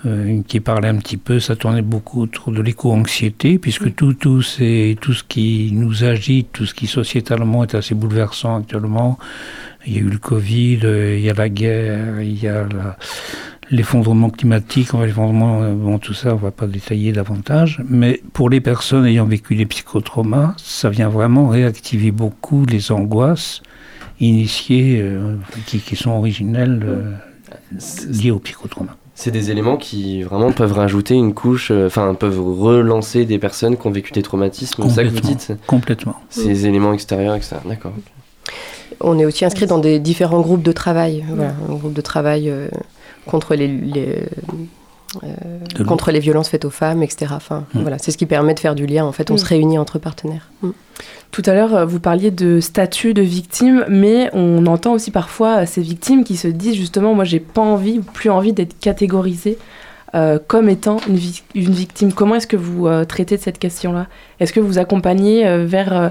euh, 0.07 0.43
qui 0.47 0.61
parlait 0.61 0.89
un 0.89 0.97
petit 0.97 1.17
peu, 1.17 1.41
ça 1.41 1.57
tournait 1.57 1.83
beaucoup 1.83 2.23
autour 2.23 2.53
de 2.53 2.61
l'éco-anxiété, 2.61 3.59
puisque 3.59 3.95
tout, 3.95 4.15
tout, 4.15 4.43
c'est, 4.43 4.97
tout 5.01 5.15
ce 5.15 5.25
qui 5.25 5.71
nous 5.73 6.05
agite, 6.05 6.49
tout 6.53 6.67
ce 6.67 6.75
qui 6.75 6.87
sociétalement 6.87 7.65
est 7.65 7.75
assez 7.75 7.95
bouleversant 7.95 8.59
actuellement. 8.61 9.19
Il 9.87 9.95
y 9.95 9.97
a 9.97 10.01
eu 10.01 10.11
le 10.11 10.19
Covid, 10.19 10.81
il 10.85 11.21
y 11.21 11.31
a 11.31 11.35
la 11.35 11.49
guerre, 11.49 12.21
il 12.21 12.41
y 12.43 12.47
a 12.47 12.65
la- 12.69 12.97
l'effondrement 13.71 14.31
climatique, 14.31 14.93
l'effondrement, 14.93 15.63
euh, 15.63 15.75
bon, 15.75 15.99
tout 15.99 16.15
ça, 16.15 16.35
on 16.35 16.37
va 16.39 16.51
pas 16.51 16.67
détailler 16.67 17.13
davantage. 17.13 17.83
Mais 17.89 18.21
pour 18.33 18.51
les 18.51 18.61
personnes 18.61 19.07
ayant 19.07 19.27
vécu 19.27 19.55
des 19.55 19.67
psychotraumas, 19.67 20.55
ça 20.57 20.91
vient 20.91 21.09
vraiment 21.09 21.49
réactiver 21.49 22.11
beaucoup 22.11 22.65
les 22.67 22.91
angoisses 22.93 23.63
initiées 24.21 25.01
euh, 25.01 25.37
qui, 25.67 25.79
qui 25.79 25.97
sont 25.97 26.11
originelles 26.11 26.83
euh, 26.85 27.13
liées 28.11 28.31
au 28.31 28.39
psychotrauma. 28.39 28.97
C'est 29.15 29.33
des 29.33 29.51
éléments 29.51 29.77
qui 29.77 30.23
vraiment 30.23 30.53
peuvent 30.53 30.75
rajouter 30.75 31.15
une 31.15 31.35
couche, 31.35 31.73
euh, 31.73 31.89
enfin 31.89 32.15
peuvent 32.15 32.41
relancer 32.41 33.25
des 33.25 33.41
personnes 33.41 33.77
qui 33.77 33.85
ont 33.85 33.91
vécu 33.91 34.13
des 34.13 34.23
traumatismes. 34.23 34.85
C'est 34.85 34.91
ça 34.91 35.03
que 35.03 35.09
vous 35.09 35.17
Complètement. 35.17 35.31
dites? 35.55 35.67
Complètement. 35.67 36.15
Ces 36.31 36.67
éléments 36.67 36.93
extérieurs, 36.93 37.35
etc. 37.35 37.57
D'accord. 37.65 37.95
On 39.01 39.19
est 39.19 39.25
aussi 39.25 39.45
inscrit 39.45 39.67
dans 39.67 39.79
des 39.79 39.99
différents 39.99 40.41
groupes 40.41 40.63
de 40.63 40.71
travail, 40.71 41.25
voilà, 41.29 41.53
un 41.69 41.75
groupe 41.75 41.95
de 41.95 42.01
travail 42.01 42.49
euh, 42.49 42.69
contre 43.29 43.55
les, 43.55 43.69
les, 43.69 44.23
euh, 45.25 45.29
De 45.75 45.85
contre 45.85 46.11
les 46.11 46.21
violences 46.21 46.49
faites 46.49 46.65
aux 46.65 46.71
femmes, 46.71 47.03
etc. 47.03 47.33
Enfin, 47.35 47.65
Mm. 47.75 47.81
voilà, 47.81 47.99
c'est 47.99 48.11
ce 48.11 48.19
qui 48.19 48.27
permet 48.27 48.55
de 48.55 48.61
faire 48.61 48.75
du 48.75 48.87
lien. 48.87 49.05
En 49.05 49.13
fait, 49.13 49.31
on 49.31 49.35
Mm. 49.35 49.39
se 49.39 49.45
réunit 49.47 49.79
entre 49.79 49.99
partenaires. 49.99 50.51
Mm. 50.63 50.71
Tout 51.31 51.43
à 51.47 51.55
l'heure, 51.55 51.75
euh, 51.75 51.85
vous 51.85 52.01
parliez 52.01 52.31
de 52.31 52.59
statut 52.61 53.15
de 53.15 53.23
victime, 53.23 53.85
mais 53.89 54.31
on 54.33 54.67
entend 54.67 54.93
aussi 54.95 55.11
parfois 55.11 55.59
euh, 55.63 55.67
ces 55.67 55.83
victimes 55.83 56.25
qui 56.25 56.37
se 56.37 56.49
disent 56.49 56.75
justement, 56.75 57.15
moi 57.15 57.25
j'ai 57.25 57.41
pas 57.41 57.61
envie 57.63 57.99
ou 57.99 58.03
plus 58.03 58.31
envie 58.31 58.53
d'être 58.53 58.79
catégorisée 58.81 59.59
euh, 60.15 60.39
comme 60.47 60.71
étant 60.71 60.97
une, 61.07 61.17
vi- 61.17 61.43
une 61.55 61.71
victime. 61.73 62.13
Comment 62.15 62.35
est-ce 62.37 62.47
que 62.47 62.57
vous 62.57 62.87
euh, 62.87 63.05
traitez 63.05 63.37
de 63.37 63.43
cette 63.43 63.59
question-là? 63.59 64.07
Est-ce 64.41 64.53
que 64.55 64.61
vous 64.61 64.79
accompagnez 64.79 65.47
euh, 65.47 65.67
vers... 65.67 66.11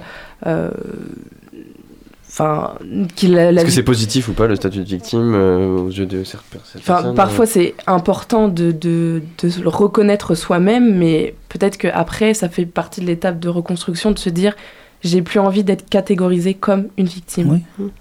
euh, 2.39 2.43
euh, 2.43 2.47
Enfin, 2.49 2.73
qu'il 3.15 3.33
la, 3.33 3.51
la 3.51 3.61
Est-ce 3.61 3.65
que 3.65 3.71
c'est 3.71 3.83
positif 3.83 4.27
ou 4.27 4.33
pas 4.33 4.47
le 4.47 4.55
statut 4.55 4.79
de 4.79 4.83
victime 4.83 5.33
euh, 5.33 5.67
aux 5.77 5.89
yeux 5.89 6.05
de 6.05 6.23
certaines 6.23 6.59
personnes 6.59 6.81
Enfin, 6.81 7.13
parfois 7.15 7.45
c'est 7.45 7.73
important 7.87 8.47
de, 8.47 8.71
de, 8.71 9.21
de 9.41 9.49
se 9.49 9.59
le 9.61 9.69
reconnaître 9.69 10.35
soi-même, 10.35 10.95
mais 10.97 11.33
peut-être 11.49 11.77
qu'après, 11.77 12.33
ça 12.33 12.47
fait 12.49 12.65
partie 12.65 13.01
de 13.01 13.05
l'étape 13.07 13.39
de 13.39 13.49
reconstruction 13.49 14.11
de 14.11 14.19
se 14.19 14.29
dire 14.29 14.55
j'ai 15.03 15.21
plus 15.21 15.39
envie 15.39 15.63
d'être 15.63 15.87
catégorisée 15.89 16.55
comme 16.55 16.87
une 16.97 17.05
victime. 17.05 17.61
Oui. 17.79 17.91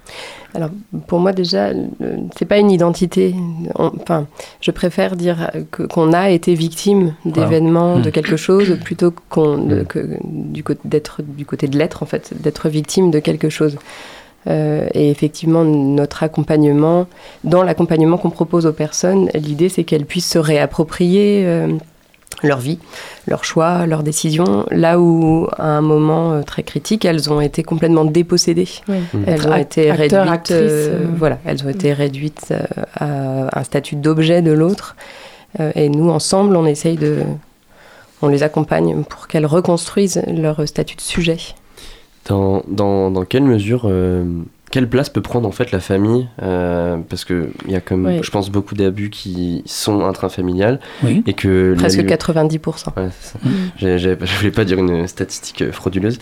Alors, 0.54 0.70
pour 1.08 1.20
moi, 1.20 1.32
déjà, 1.34 1.74
le- 1.74 1.88
c'est 2.38 2.46
pas 2.46 2.56
une 2.56 2.70
identité. 2.70 3.34
On- 3.74 3.92
Enfin, 4.00 4.26
je 4.62 4.70
préfère 4.70 5.14
dire 5.14 5.50
que- 5.70 5.82
qu'on 5.82 6.14
a 6.14 6.30
été 6.30 6.54
victime 6.54 7.14
d'événements, 7.26 7.98
de 8.00 8.08
quelque 8.08 8.38
chose, 8.38 8.78
plutôt 8.82 9.12
qu'on 9.28 9.58
de- 9.58 9.82
Mm. 9.82 9.84
que 9.84 10.08
du 10.24 10.62
côté 10.64 10.80
d'être 10.86 11.20
du 11.22 11.44
côté 11.44 11.68
de 11.68 11.76
l'être, 11.76 12.02
en 12.02 12.06
fait, 12.06 12.32
d'être 12.40 12.70
victime 12.70 13.10
de 13.10 13.18
quelque 13.18 13.50
chose. 13.50 13.76
Euh, 14.48 14.88
et 14.94 15.10
effectivement, 15.10 15.64
notre 15.64 16.22
accompagnement, 16.22 17.06
dans 17.44 17.62
l'accompagnement 17.62 18.16
qu'on 18.16 18.30
propose 18.30 18.66
aux 18.66 18.72
personnes, 18.72 19.28
l'idée 19.34 19.68
c'est 19.68 19.84
qu'elles 19.84 20.06
puissent 20.06 20.30
se 20.30 20.38
réapproprier 20.38 21.42
euh, 21.44 21.76
leur 22.42 22.58
vie, 22.58 22.78
leurs 23.26 23.44
choix, 23.44 23.86
leurs 23.86 24.02
décisions, 24.02 24.66
là 24.70 25.00
où 25.00 25.48
à 25.56 25.68
un 25.68 25.80
moment 25.80 26.32
euh, 26.32 26.42
très 26.42 26.62
critique, 26.62 27.04
elles 27.04 27.32
ont 27.32 27.40
été 27.40 27.62
complètement 27.62 28.04
dépossédées. 28.04 28.68
Oui. 28.88 28.96
Elles 29.26 29.34
Être 29.34 29.48
ont 29.48 29.56
été 29.56 29.90
acteur, 29.90 30.26
réduites, 30.26 30.32
actrice, 30.32 30.56
euh, 30.60 31.00
euh. 31.00 31.06
voilà, 31.16 31.38
elles 31.44 31.64
ont 31.64 31.68
été 31.68 31.92
réduites 31.92 32.52
euh, 32.52 32.62
à 32.94 33.58
un 33.58 33.64
statut 33.64 33.96
d'objet 33.96 34.42
de 34.42 34.52
l'autre. 34.52 34.96
Euh, 35.60 35.72
et 35.74 35.88
nous, 35.88 36.10
ensemble, 36.10 36.56
on 36.56 36.66
essaye 36.66 36.96
de, 36.96 37.22
on 38.22 38.28
les 38.28 38.42
accompagne 38.42 39.02
pour 39.04 39.28
qu'elles 39.28 39.46
reconstruisent 39.46 40.22
leur 40.26 40.66
statut 40.68 40.96
de 40.96 41.00
sujet. 41.00 41.38
Dans, 42.28 42.62
dans, 42.68 43.10
dans 43.10 43.24
quelle 43.24 43.44
mesure, 43.44 43.82
euh, 43.84 44.24
quelle 44.72 44.88
place 44.88 45.08
peut 45.10 45.20
prendre 45.20 45.46
en 45.48 45.52
fait 45.52 45.70
la 45.70 45.78
famille 45.80 46.26
euh, 46.42 46.96
Parce 47.08 47.24
qu'il 47.24 47.50
y 47.68 47.76
a 47.76 47.80
comme, 47.80 48.06
Oui. 48.06 48.18
je 48.22 48.30
pense, 48.30 48.50
beaucoup 48.50 48.74
d'abus 48.74 49.10
qui 49.10 49.62
sont 49.64 50.04
intrafamiliales 50.04 50.80
Oui. 51.04 51.22
et 51.26 51.34
que... 51.34 51.74
Presque 51.78 51.98
lu- 51.98 52.06
90%. 52.08 52.58
Ouais, 52.96 53.08
c'est 53.20 53.32
ça. 53.32 53.38
J'ai- 53.76 53.98
je 53.98 54.36
voulais 54.38 54.50
pas 54.50 54.64
dire 54.64 54.78
une 54.78 55.06
statistique 55.06 55.62
euh, 55.62 55.70
frauduleuse, 55.72 56.18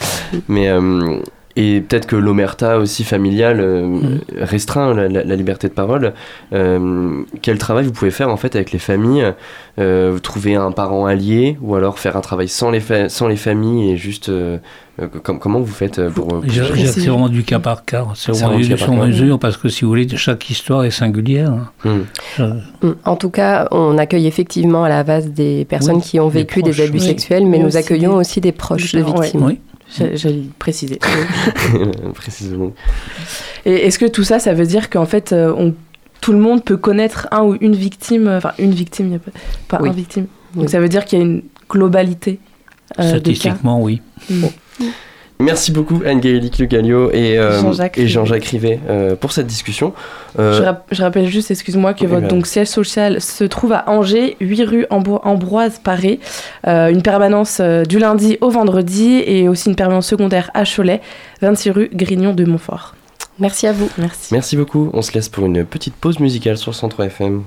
mais 0.49 0.69
euh, 0.69 1.19
et 1.57 1.81
peut-être 1.81 2.07
que 2.07 2.17
l'omerta 2.17 2.79
aussi 2.79 3.05
familiale 3.05 3.61
euh, 3.61 3.87
Mm. 3.87 4.21
restreint 4.41 4.93
la, 4.95 5.09
la- 5.09 5.25
la 5.25 5.37
liberté 5.37 5.69
de 5.69 5.73
parole. 5.73 6.13
Euh, 6.53 7.23
quel 7.43 7.59
travail 7.59 7.85
vous 7.85 7.93
pouvez 7.93 8.11
faire 8.11 8.29
en 8.29 8.37
fait 8.37 8.57
avec 8.57 8.73
les 8.73 8.79
familles? 8.79 9.33
Euh, 9.79 10.11
Vous 10.13 10.21
trouver 10.21 10.55
un 10.55 10.71
parent 10.73 11.07
allié 11.07 11.57
ou 11.61 11.75
alors 11.75 11.99
faire 11.99 12.17
un 12.17 12.21
travail 12.21 12.49
sans 12.49 12.71
les, 12.71 12.81
fa- 12.81 13.09
sans 13.09 13.27
les 13.29 13.37
familles 13.37 13.91
et 13.91 13.97
juste 13.97 14.29
euh, 14.29 14.59
com- 15.25 15.39
comment 15.41 15.59
vous 15.61 15.73
faites 15.73 16.01
pour, 16.11 16.29
pour. 16.29 16.43
C'est 16.47 17.01
vraiment 17.09 17.29
du 17.29 17.43
cas 17.43 17.59
par 17.59 17.85
cas. 17.85 18.05
C'est 18.15 18.31
vraiment 18.33 18.57
du 18.57 18.77
sur 18.79 18.93
mesure 18.93 19.39
parce 19.41 19.57
que 19.57 19.69
si 19.69 19.83
vous 19.85 19.89
voulez, 19.91 20.07
chaque 20.17 20.49
histoire 20.51 20.85
est 20.85 20.91
singulière. 20.91 21.53
Hmm. 21.85 22.01
Je- 22.39 22.43
Mm. 22.87 22.95
En 23.05 23.17
tout 23.17 23.31
cas, 23.31 23.67
on 23.71 23.97
accueille 23.99 24.27
effectivement 24.27 24.85
à 24.85 24.89
la 24.89 25.03
base 25.05 25.29
des 25.31 25.65
personnes 25.65 25.97
Oui, 25.97 26.03
qui 26.03 26.21
ont 26.21 26.29
vécu 26.29 26.63
des, 26.63 26.71
proches, 26.71 26.81
abus 26.89 26.99
oui. 26.99 27.05
sexuels, 27.07 27.47
mais 27.47 27.59
nous 27.59 27.67
aussi 27.69 27.77
accueillons 27.79 28.13
des- 28.13 28.19
aussi 28.21 28.41
des 28.41 28.53
proches 28.53 28.93
de 28.93 29.01
victimes. 29.03 29.45
Oui. 29.45 29.59
J'ai- 29.97 30.17
J'allais 30.17 30.37
le 30.37 30.43
préciser. 30.59 30.99
Précisément. 32.15 32.73
Et 33.65 33.87
est-ce 33.87 33.99
que 33.99 34.07
tout 34.07 34.25
ça, 34.25 34.39
ça 34.39 34.53
veut 34.55 34.67
dire 34.67 34.91
qu'en 34.91 35.07
fait, 35.07 35.33
euh, 35.33 35.53
on, 35.57 35.75
tout 36.21 36.33
le 36.33 36.39
monde 36.39 36.65
peut 36.65 36.77
connaître 36.77 37.29
un 37.31 37.43
ou 37.45 37.57
une 37.61 37.75
victime, 37.77 38.27
euh, 38.29 38.39
enfin 38.39 38.53
une 38.59 38.73
victime, 38.73 39.13
y 39.13 39.15
a 39.17 39.19
pas, 39.19 39.31
pas 39.69 39.79
Oui. 39.83 39.89
un 39.91 39.93
victime. 39.93 40.27
Donc 40.55 40.65
Oui. 40.65 40.71
ça 40.71 40.81
veut 40.81 40.89
dire 40.89 41.05
qu'il 41.05 41.19
y 41.19 41.23
a 41.23 41.25
une 41.25 41.43
globalité 41.69 42.39
euh, 42.99 43.03
de 43.05 43.11
cas. 43.11 43.19
Statistiquement, 43.19 43.81
oui. 43.83 44.01
Merci 45.41 45.73
beaucoup 45.73 46.01
Anne-Gaëlique 46.07 46.59
Le 46.59 46.67
Gallio 46.67 47.11
et, 47.11 47.39
euh, 47.39 47.61
Jean-Jacques 47.61 47.99
et 47.99 48.07
Jean-Jacques 48.07 48.45
Rivet 48.45 48.79
euh, 48.89 49.17
pour 49.17 49.33
cette 49.33 49.47
discussion. 49.49 49.93
Euh, 50.39 50.57
Je, 50.57 50.63
rap- 50.63 50.87
je 50.93 51.03
rappelle 51.03 51.27
juste, 51.27 51.51
excuse-moi, 51.51 51.93
que 51.93 52.03
Oui, 52.05 52.07
votre 52.07 52.23
bah. 52.23 52.29
donc, 52.29 52.47
siège 52.47 52.69
social 52.69 53.21
se 53.21 53.43
trouve 53.45 53.73
à 53.73 53.89
Angers, 53.91 54.37
8 54.41 54.63
rue 54.65 54.87
Ambro- 54.91 55.21
Ambroise-Paré. 55.25 56.21
Euh, 56.69 56.89
une 56.89 57.03
permanence 57.03 57.59
euh, 57.61 57.83
du 57.85 57.99
lundi 57.99 58.39
au 58.41 58.49
vendredi 58.51 59.23
et 59.27 59.49
aussi 59.49 59.69
une 59.69 59.77
permanence 59.77 60.07
secondaire 60.07 60.51
à 60.55 60.65
Cholet, 60.65 61.01
26 61.43 61.71
rue 61.71 61.91
Grignon 61.93 62.33
de 62.33 62.45
Montfort. 62.45 62.95
Merci 63.41 63.67
à 63.67 63.73
vous. 63.73 63.91
Merci. 63.99 64.33
Merci 64.33 64.57
beaucoup. 64.57 64.91
On 64.93 65.03
se 65.03 65.13
laisse 65.13 65.29
pour 65.29 65.47
une 65.47 65.65
petite 65.65 65.95
pause 65.95 66.21
musicale 66.21 66.57
sur 66.57 66.75
103 66.75 67.07
FM. 67.07 67.43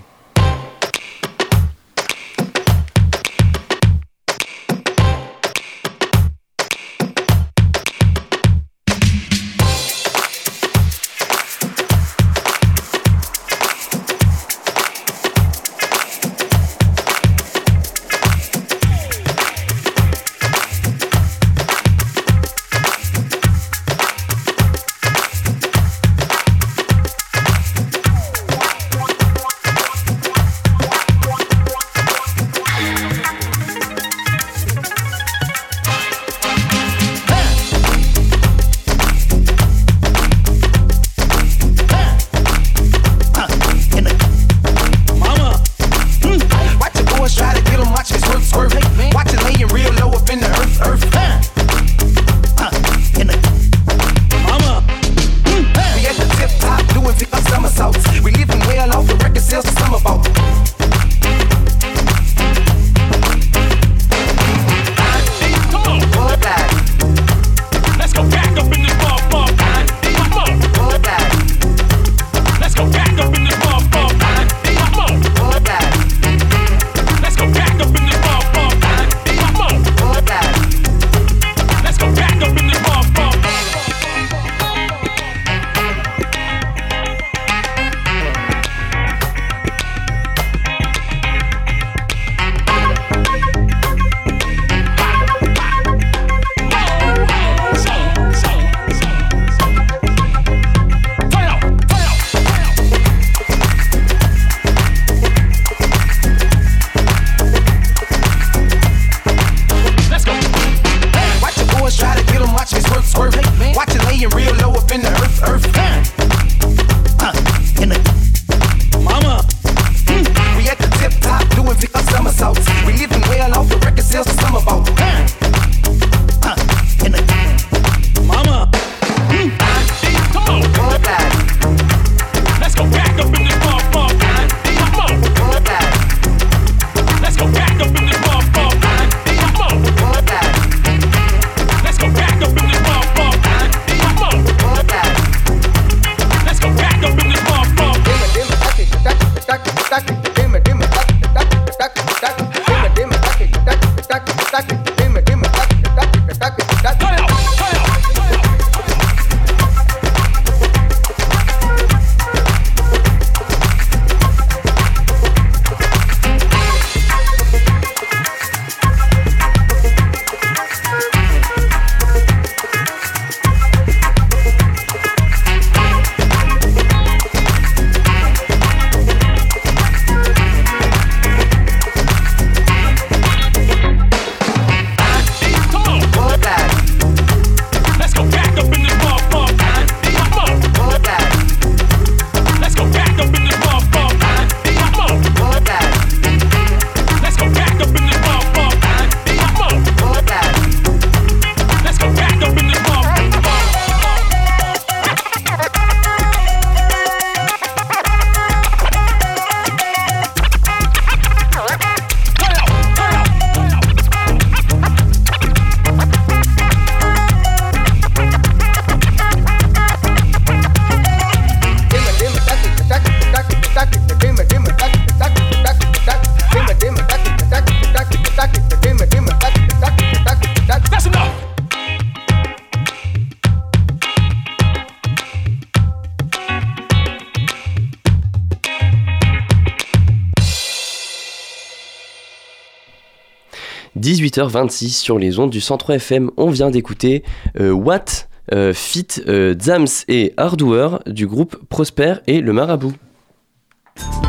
18h26 244.37 244.89
sur 244.89 245.17
les 245.17 245.39
ondes 245.39 245.49
du 245.49 245.61
103 245.61 245.95
FM. 245.95 246.31
On 246.37 246.49
vient 246.49 246.69
d'écouter 246.69 247.23
euh, 247.59 247.71
Watt, 247.71 248.29
euh, 248.53 248.73
Fit, 248.73 249.07
euh, 249.27 249.55
Zams 249.59 249.87
et 250.07 250.33
Hardware 250.37 250.99
du 251.07 251.27
groupe 251.27 251.57
Prosper 251.69 252.15
et 252.27 252.41
le 252.41 252.53
Marabout. 252.53 252.93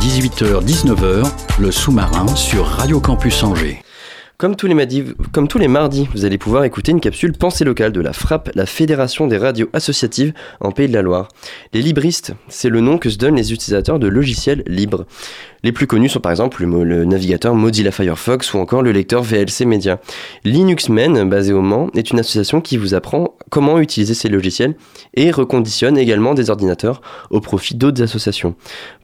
18h-19h, 0.01 1.31
le 1.61 1.71
sous-marin 1.71 2.27
sur 2.29 2.65
Radio 2.65 3.01
Campus 3.01 3.43
Angers. 3.43 3.83
Comme 4.41 4.55
tous, 4.55 4.69
les 4.69 5.67
mardis, 5.67 6.09
vous 6.15 6.25
allez 6.25 6.39
pouvoir 6.39 6.63
écouter 6.63 6.93
une 6.93 7.01
capsule 7.01 7.33
Pensée 7.33 7.65
locale 7.65 7.91
de 7.91 8.01
la 8.01 8.13
FRAP, 8.13 8.53
la 8.55 8.67
Fédération 8.67 9.27
des 9.27 9.37
radios 9.37 9.69
associatives 9.73 10.33
en 10.61 10.71
Pays 10.71 10.87
de 10.87 10.93
la 10.93 11.03
Loire. 11.03 11.27
Les 11.73 11.83
libristes, 11.83 12.35
c'est 12.47 12.69
le 12.69 12.81
nom 12.81 12.99
que 12.99 13.11
se 13.11 13.19
donnent 13.19 13.35
les 13.35 13.53
utilisateurs 13.53 13.99
de 13.99 14.07
logiciels 14.07 14.63
libres. 14.69 15.07
Les 15.65 15.73
plus 15.73 15.89
connus 15.89 16.11
sont 16.11 16.21
par 16.21 16.31
exemple 16.31 16.65
le, 16.65 16.85
le 16.85 17.05
navigateur 17.05 17.57
Mozilla 17.57 17.91
Firefox 17.91 18.55
ou 18.55 18.59
encore 18.59 18.83
le 18.83 18.93
lecteur 18.93 19.25
VLC 19.25 19.65
Media. 19.67 19.99
Linuxmen, 20.45 21.29
basé 21.29 21.53
au 21.53 21.61
Mans, 21.61 21.91
est 21.97 22.13
une 22.13 22.21
association 22.21 22.61
qui 22.61 22.77
vous 22.77 22.95
apprend 22.95 23.35
comment 23.51 23.81
utiliser 23.81 24.15
ces 24.15 24.29
logiciels 24.29 24.77
et 25.15 25.33
reconditionne 25.33 25.99
également 25.99 26.35
des 26.35 26.49
ordinateurs 26.49 27.01
au 27.31 27.41
profit 27.41 27.75
d'autres 27.75 28.05
associations. 28.05 28.55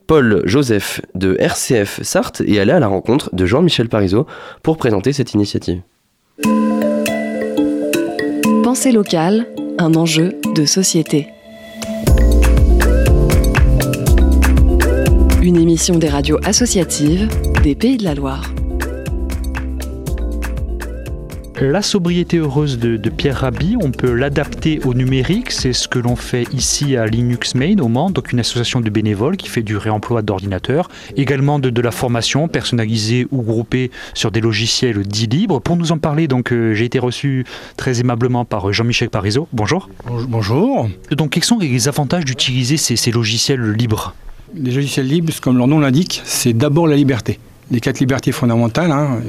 Paul 0.07 0.41
Joseph 0.45 1.01
de 1.15 1.35
RCF 1.39 2.01
Sarthe 2.03 2.41
est 2.41 2.59
allé 2.59 2.71
à 2.71 2.79
la 2.79 2.87
rencontre 2.87 3.33
de 3.33 3.45
Jean-Michel 3.45 3.89
Parizeau 3.89 4.27
pour 4.61 4.77
présenter 4.77 5.13
cette 5.13 5.33
initiative. 5.33 5.81
Pensée 8.63 8.91
locale, 8.91 9.47
un 9.77 9.95
enjeu 9.95 10.33
de 10.55 10.65
société. 10.65 11.27
Une 15.41 15.57
émission 15.57 15.97
des 15.97 16.09
radios 16.09 16.39
associatives 16.43 17.27
des 17.63 17.75
Pays 17.75 17.97
de 17.97 18.03
la 18.03 18.15
Loire. 18.15 18.54
La 21.61 21.81
sobriété 21.81 22.37
heureuse 22.37 22.79
de, 22.79 22.97
de 22.97 23.09
Pierre 23.09 23.37
Rabhi, 23.37 23.77
on 23.81 23.91
peut 23.91 24.13
l'adapter 24.13 24.81
au 24.83 24.93
numérique. 24.93 25.51
C'est 25.51 25.71
ce 25.71 25.87
que 25.87 25.99
l'on 25.99 26.17
fait 26.17 26.43
ici 26.53 26.97
à 26.97 27.05
Linux 27.05 27.55
Main 27.55 27.77
au 27.79 27.87
Mans, 27.87 28.09
donc 28.09 28.33
une 28.33 28.41
association 28.41 28.81
de 28.81 28.89
bénévoles 28.89 29.37
qui 29.37 29.47
fait 29.47 29.63
du 29.63 29.77
réemploi 29.77 30.21
d'ordinateurs, 30.21 30.89
également 31.15 31.57
de, 31.57 31.69
de, 31.69 31.81
la 31.81 31.91
formation 31.91 32.49
personnalisée 32.49 33.25
ou 33.31 33.41
groupée 33.41 33.89
sur 34.13 34.31
des 34.31 34.41
logiciels 34.41 35.03
dits 35.03 35.27
libres. 35.27 35.61
Pour 35.61 35.77
nous 35.77 35.93
en 35.93 35.97
parler, 35.97 36.27
donc 36.27 36.51
euh, 36.51 36.73
j'ai 36.73 36.83
été 36.83 36.99
reçu 36.99 37.45
très 37.77 38.01
aimablement 38.01 38.43
par 38.43 38.73
Jean-Michel 38.73 39.09
Parizeau. 39.09 39.47
Bonjour. 39.53 39.89
Bonjour. 40.27 40.89
Donc 41.11 41.31
quels 41.31 41.45
sont 41.45 41.57
les 41.57 41.87
avantages 41.87 42.25
d'utiliser 42.25 42.75
ces, 42.75 42.97
ces 42.97 43.11
logiciels 43.11 43.71
libres? 43.71 44.13
Les 44.53 44.71
logiciels 44.71 45.07
libres, 45.07 45.31
comme 45.41 45.57
leur 45.57 45.67
nom 45.67 45.79
l'indique, 45.79 46.21
c'est 46.25 46.51
d'abord 46.51 46.87
la 46.87 46.97
liberté. 46.97 47.39
Les 47.71 47.79
quatre 47.79 47.99
libertés 47.99 48.31
fondamentales, 48.31 48.91
hein, 48.91 49.21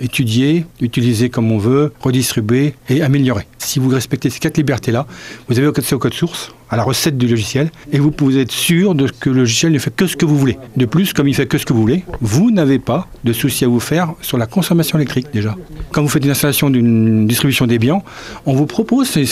étudier, 0.00 0.64
utiliser 0.80 1.28
comme 1.28 1.52
on 1.52 1.58
veut, 1.58 1.92
redistribuer 2.00 2.74
et 2.88 3.02
améliorer. 3.02 3.46
Si 3.58 3.78
vous 3.78 3.88
respectez 3.88 4.30
ces 4.30 4.38
quatre 4.38 4.56
libertés-là, 4.56 5.06
vous 5.48 5.58
avez 5.58 5.68
accès 5.68 5.94
au 5.94 5.98
code 5.98 6.14
source, 6.14 6.52
à 6.70 6.76
la 6.76 6.82
recette 6.82 7.16
du 7.16 7.26
logiciel, 7.26 7.70
et 7.92 7.98
vous 7.98 8.10
pouvez 8.10 8.42
être 8.42 8.52
sûr 8.52 8.94
de 8.94 9.08
que 9.08 9.30
le 9.30 9.40
logiciel 9.40 9.72
ne 9.72 9.78
fait 9.78 9.94
que 9.94 10.06
ce 10.06 10.16
que 10.16 10.26
vous 10.26 10.36
voulez. 10.36 10.58
De 10.76 10.84
plus, 10.84 11.12
comme 11.12 11.28
il 11.28 11.34
fait 11.34 11.46
que 11.46 11.58
ce 11.58 11.64
que 11.64 11.72
vous 11.72 11.80
voulez, 11.80 12.04
vous 12.20 12.50
n'avez 12.50 12.78
pas 12.78 13.08
de 13.24 13.32
souci 13.32 13.64
à 13.64 13.68
vous 13.68 13.80
faire 13.80 14.12
sur 14.20 14.38
la 14.38 14.46
consommation 14.46 14.98
électrique 14.98 15.28
déjà. 15.32 15.56
Quand 15.92 16.02
vous 16.02 16.08
faites 16.08 16.24
une 16.24 16.30
installation 16.30 16.70
d'une 16.70 17.26
distribution 17.26 17.66
Debian, 17.66 18.04
on 18.46 18.54
vous 18.54 18.66
propose, 18.66 19.08
c'est, 19.08 19.24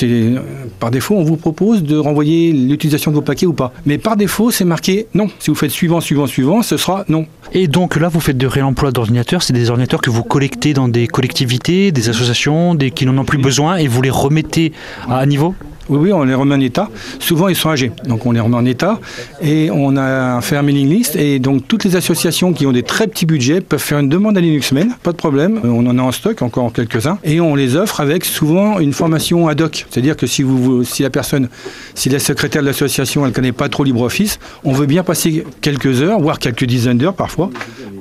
par 0.81 0.91
défaut, 0.91 1.15
on 1.15 1.25
vous 1.25 1.37
propose 1.37 1.83
de 1.83 1.97
renvoyer 1.97 2.53
l'utilisation 2.53 3.11
de 3.11 3.17
vos 3.17 3.23
paquets 3.23 3.47
ou 3.47 3.53
pas. 3.53 3.73
Mais 3.85 3.99
par 3.99 4.17
défaut, 4.17 4.51
c'est 4.51 4.65
marqué 4.65 5.07
non. 5.15 5.29
Si 5.39 5.51
vous 5.51 5.57
faites 5.57 5.71
suivant, 5.71 6.01
suivant, 6.01 6.27
suivant, 6.27 6.63
ce 6.63 6.77
sera 6.77 7.05
non. 7.09 7.27
Et 7.53 7.69
donc 7.69 7.97
là, 7.97 8.09
vous 8.09 8.21
faites 8.21 8.39
de 8.39 8.47
réemploi 8.47 8.91
d'ordinateurs, 8.91 9.43
c'est 9.43 9.53
des 9.53 9.71
ordinateurs 9.71 10.01
que 10.01 10.11
vous 10.11 10.25
collectez 10.29 10.75
dans 10.75 10.89
des 10.89 11.07
collectivités, 11.07 11.93
des 11.93 12.09
associations, 12.09 12.75
des 12.75 12.91
qui 12.91 13.07
n'en 13.07 13.17
ont 13.19 13.25
plus 13.25 13.39
besoin, 13.39 13.77
et 13.77 13.89
vous 13.89 14.03
les 14.03 14.11
remettez 14.11 14.73
à 15.09 15.25
niveau? 15.27 15.55
Oui, 15.89 15.99
oui, 15.99 16.13
on 16.13 16.25
les 16.25 16.35
remet 16.35 16.55
en 16.55 16.61
état. 16.61 16.89
Souvent, 17.19 17.49
ils 17.49 17.57
sont 17.57 17.71
âgés, 17.71 17.93
donc 18.07 18.27
on 18.27 18.33
les 18.33 18.41
remet 18.41 18.57
en 18.57 18.65
état. 18.65 18.99
Et 19.43 19.71
on 19.73 19.97
a 19.97 20.41
fait 20.41 20.57
un 20.57 20.63
mailing 20.63 20.89
list. 20.89 21.17
Et 21.17 21.39
donc, 21.39 21.67
toutes 21.69 21.85
les 21.85 21.97
associations 21.97 22.53
qui 22.53 22.67
ont 22.67 22.73
des 22.73 22.83
très 22.83 23.07
petits 23.07 23.27
budgets 23.27 23.61
peuvent 23.61 23.81
faire 23.81 23.99
une 23.99 24.09
demande 24.09 24.37
à 24.37 24.41
Linuxmen, 24.41 24.95
pas 25.03 25.13
de 25.13 25.17
problème. 25.17 25.61
On 25.65 25.87
en 25.87 25.99
a 25.99 26.03
en 26.03 26.13
stock, 26.13 26.43
encore 26.43 26.73
quelques-uns. 26.73 27.19
Et 27.25 27.41
on 27.41 27.55
les 27.55 27.77
offre 27.77 28.01
avec 28.01 28.25
souvent 28.25 28.79
une 28.79 28.93
formation 28.93 29.49
ad 29.49 29.61
hoc. 29.61 29.87
C'est-à-dire 29.91 30.17
que 30.17 30.27
si, 30.27 30.43
vous, 30.43 30.85
si 30.85 31.03
la 31.03 31.11
personne, 31.11 31.49
si 31.95 32.09
la 32.09 32.19
secrétaire 32.19 32.63
de 32.63 32.67
l'association, 32.67 33.23
elle 33.23 33.31
ne 33.31 33.35
connaît 33.35 33.53
pas 33.53 33.69
trop 33.69 33.85
LibreOffice, 33.85 34.39
on 34.65 34.73
veut 34.73 34.87
bien 34.87 35.03
passer 35.03 35.45
quelques 35.61 36.03
heures, 36.03 36.21
voire 36.21 36.39
quelques 36.39 36.65
dizaines 36.65 36.99
d'heures 36.99 37.15
parfois, 37.15 37.51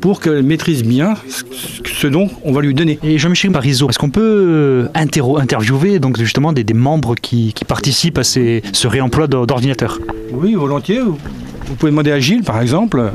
pour 0.01 0.19
qu'elle 0.19 0.43
maîtrise 0.43 0.83
bien 0.83 1.15
ce 1.85 2.07
dont 2.07 2.29
on 2.43 2.51
va 2.51 2.61
lui 2.61 2.73
donner. 2.73 2.99
Et 3.03 3.17
Jean-Michel 3.17 3.51
Parizeau, 3.51 3.89
est-ce 3.89 3.99
qu'on 3.99 4.09
peut 4.09 4.87
interro- 4.93 5.39
interviewer 5.39 5.99
donc 5.99 6.17
justement 6.17 6.53
des, 6.53 6.65
membres 6.73 7.15
qui, 7.15 7.53
qui 7.53 7.65
participent 7.75 8.19
à 8.19 8.23
ces, 8.23 8.63
ce 8.71 8.87
réemploi 8.87 9.27
d'ordinateurs 9.27 9.99
Oui, 10.31 10.53
volontiers. 10.53 11.01
Vous 11.01 11.75
pouvez 11.77 11.91
demander 11.91 12.13
à 12.13 12.21
Gilles, 12.21 12.43
par 12.43 12.61
exemple. 12.61 13.11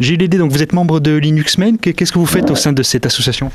Gilles 0.00 0.20
Lédé, 0.20 0.38
donc 0.38 0.50
vous 0.50 0.62
êtes 0.62 0.72
membre 0.72 0.98
de 0.98 1.14
Linux 1.14 1.58
Main. 1.58 1.76
Qu'est-ce 1.76 2.10
que 2.10 2.18
vous 2.18 2.24
faites 2.24 2.50
au 2.50 2.54
sein 2.54 2.72
de 2.72 2.82
cette 2.82 3.04
association? 3.04 3.50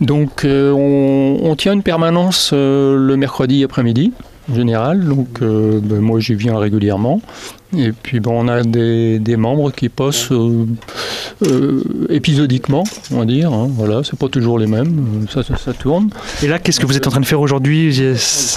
Donc, 0.00 0.44
euh, 0.44 0.72
on, 0.72 1.38
on, 1.48 1.54
tient 1.54 1.72
une 1.72 1.84
permanence 1.84 2.50
euh, 2.52 2.96
le 2.96 3.16
mercredi 3.16 3.62
après-midi, 3.62 4.12
en 4.50 4.54
général. 4.54 5.04
Donc, 5.04 5.42
euh, 5.42 5.80
ben, 5.82 6.00
moi, 6.00 6.20
j'y 6.20 6.34
viens 6.34 6.58
régulièrement. 6.58 7.20
Et 7.76 7.92
puis, 7.92 8.20
bon, 8.20 8.44
on 8.44 8.48
a 8.48 8.62
des, 8.62 9.18
des 9.18 9.36
membres 9.36 9.70
qui 9.70 9.88
passent 9.88 10.30
euh, 10.32 11.82
épisodiquement, 12.08 12.84
on 13.12 13.18
va 13.18 13.24
dire. 13.24 13.52
Hein, 13.52 13.68
voilà, 13.70 14.02
c'est 14.04 14.18
pas 14.18 14.28
toujours 14.28 14.58
les 14.58 14.66
mêmes. 14.66 15.26
Ça, 15.32 15.42
ça, 15.42 15.56
ça 15.56 15.72
tourne. 15.72 16.10
Et 16.42 16.48
là, 16.48 16.58
qu'est-ce 16.58 16.80
que 16.80 16.86
vous 16.86 16.96
êtes 16.96 17.06
en 17.06 17.10
train 17.10 17.20
de 17.20 17.26
faire 17.26 17.40
aujourd'hui? 17.40 17.92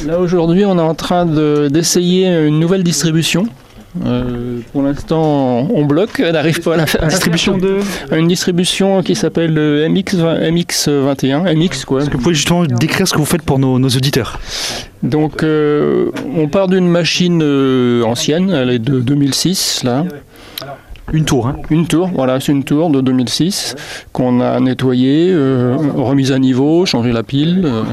Là, 0.05 0.19
aujourd'hui, 0.19 0.65
on 0.65 0.77
est 0.77 0.81
en 0.81 0.95
train 0.95 1.25
d'essayer 1.25 2.27
une 2.27 2.59
nouvelle 2.59 2.83
distribution. 2.83 3.47
Euh, 4.05 4.59
pour 4.71 4.81
l'instant, 4.81 5.67
on 5.71 5.85
bloque, 5.85 6.21
on 6.25 6.31
n'arrive 6.31 6.61
pas 6.61 6.73
à 6.73 6.77
la, 6.77 6.85
à 6.99 7.07
distribution 7.07 7.57
de 7.57 7.79
une 8.11 8.27
distribution 8.27 9.03
qui 9.03 9.15
s'appelle 9.15 9.53
MX 9.89 10.17
MX21, 10.17 11.55
MX 11.55 11.85
quoi. 11.85 12.01
Est-ce 12.01 12.09
que 12.09 12.17
vous 12.17 12.23
pouvez 12.23 12.35
justement 12.35 12.65
décrire 12.65 13.07
ce 13.07 13.13
que 13.13 13.19
vous 13.19 13.25
faites 13.25 13.43
pour 13.43 13.59
nos, 13.59 13.77
nos 13.77 13.89
auditeurs? 13.89 14.39
Donc, 15.03 15.43
euh, 15.43 16.11
on 16.35 16.47
part 16.47 16.67
d'une 16.67 16.87
machine 16.87 17.41
euh, 17.43 18.03
ancienne, 18.03 18.49
elle 18.49 18.69
est 18.69 18.79
de 18.79 18.99
2006 18.99 19.83
là. 19.83 20.05
Une 21.11 21.25
tour, 21.25 21.47
hein 21.47 21.57
Une 21.69 21.85
tour, 21.85 22.09
voilà, 22.13 22.39
c'est 22.39 22.53
une 22.53 22.63
tour 22.63 22.89
de 22.89 23.01
2006 23.01 23.75
qu'on 24.13 24.39
a 24.39 24.59
nettoyée, 24.61 25.29
euh, 25.31 25.75
remise 25.95 26.31
à 26.31 26.39
niveau, 26.39 26.85
changé 26.85 27.11
la 27.11 27.23
pile. 27.23 27.63
Euh, 27.65 27.83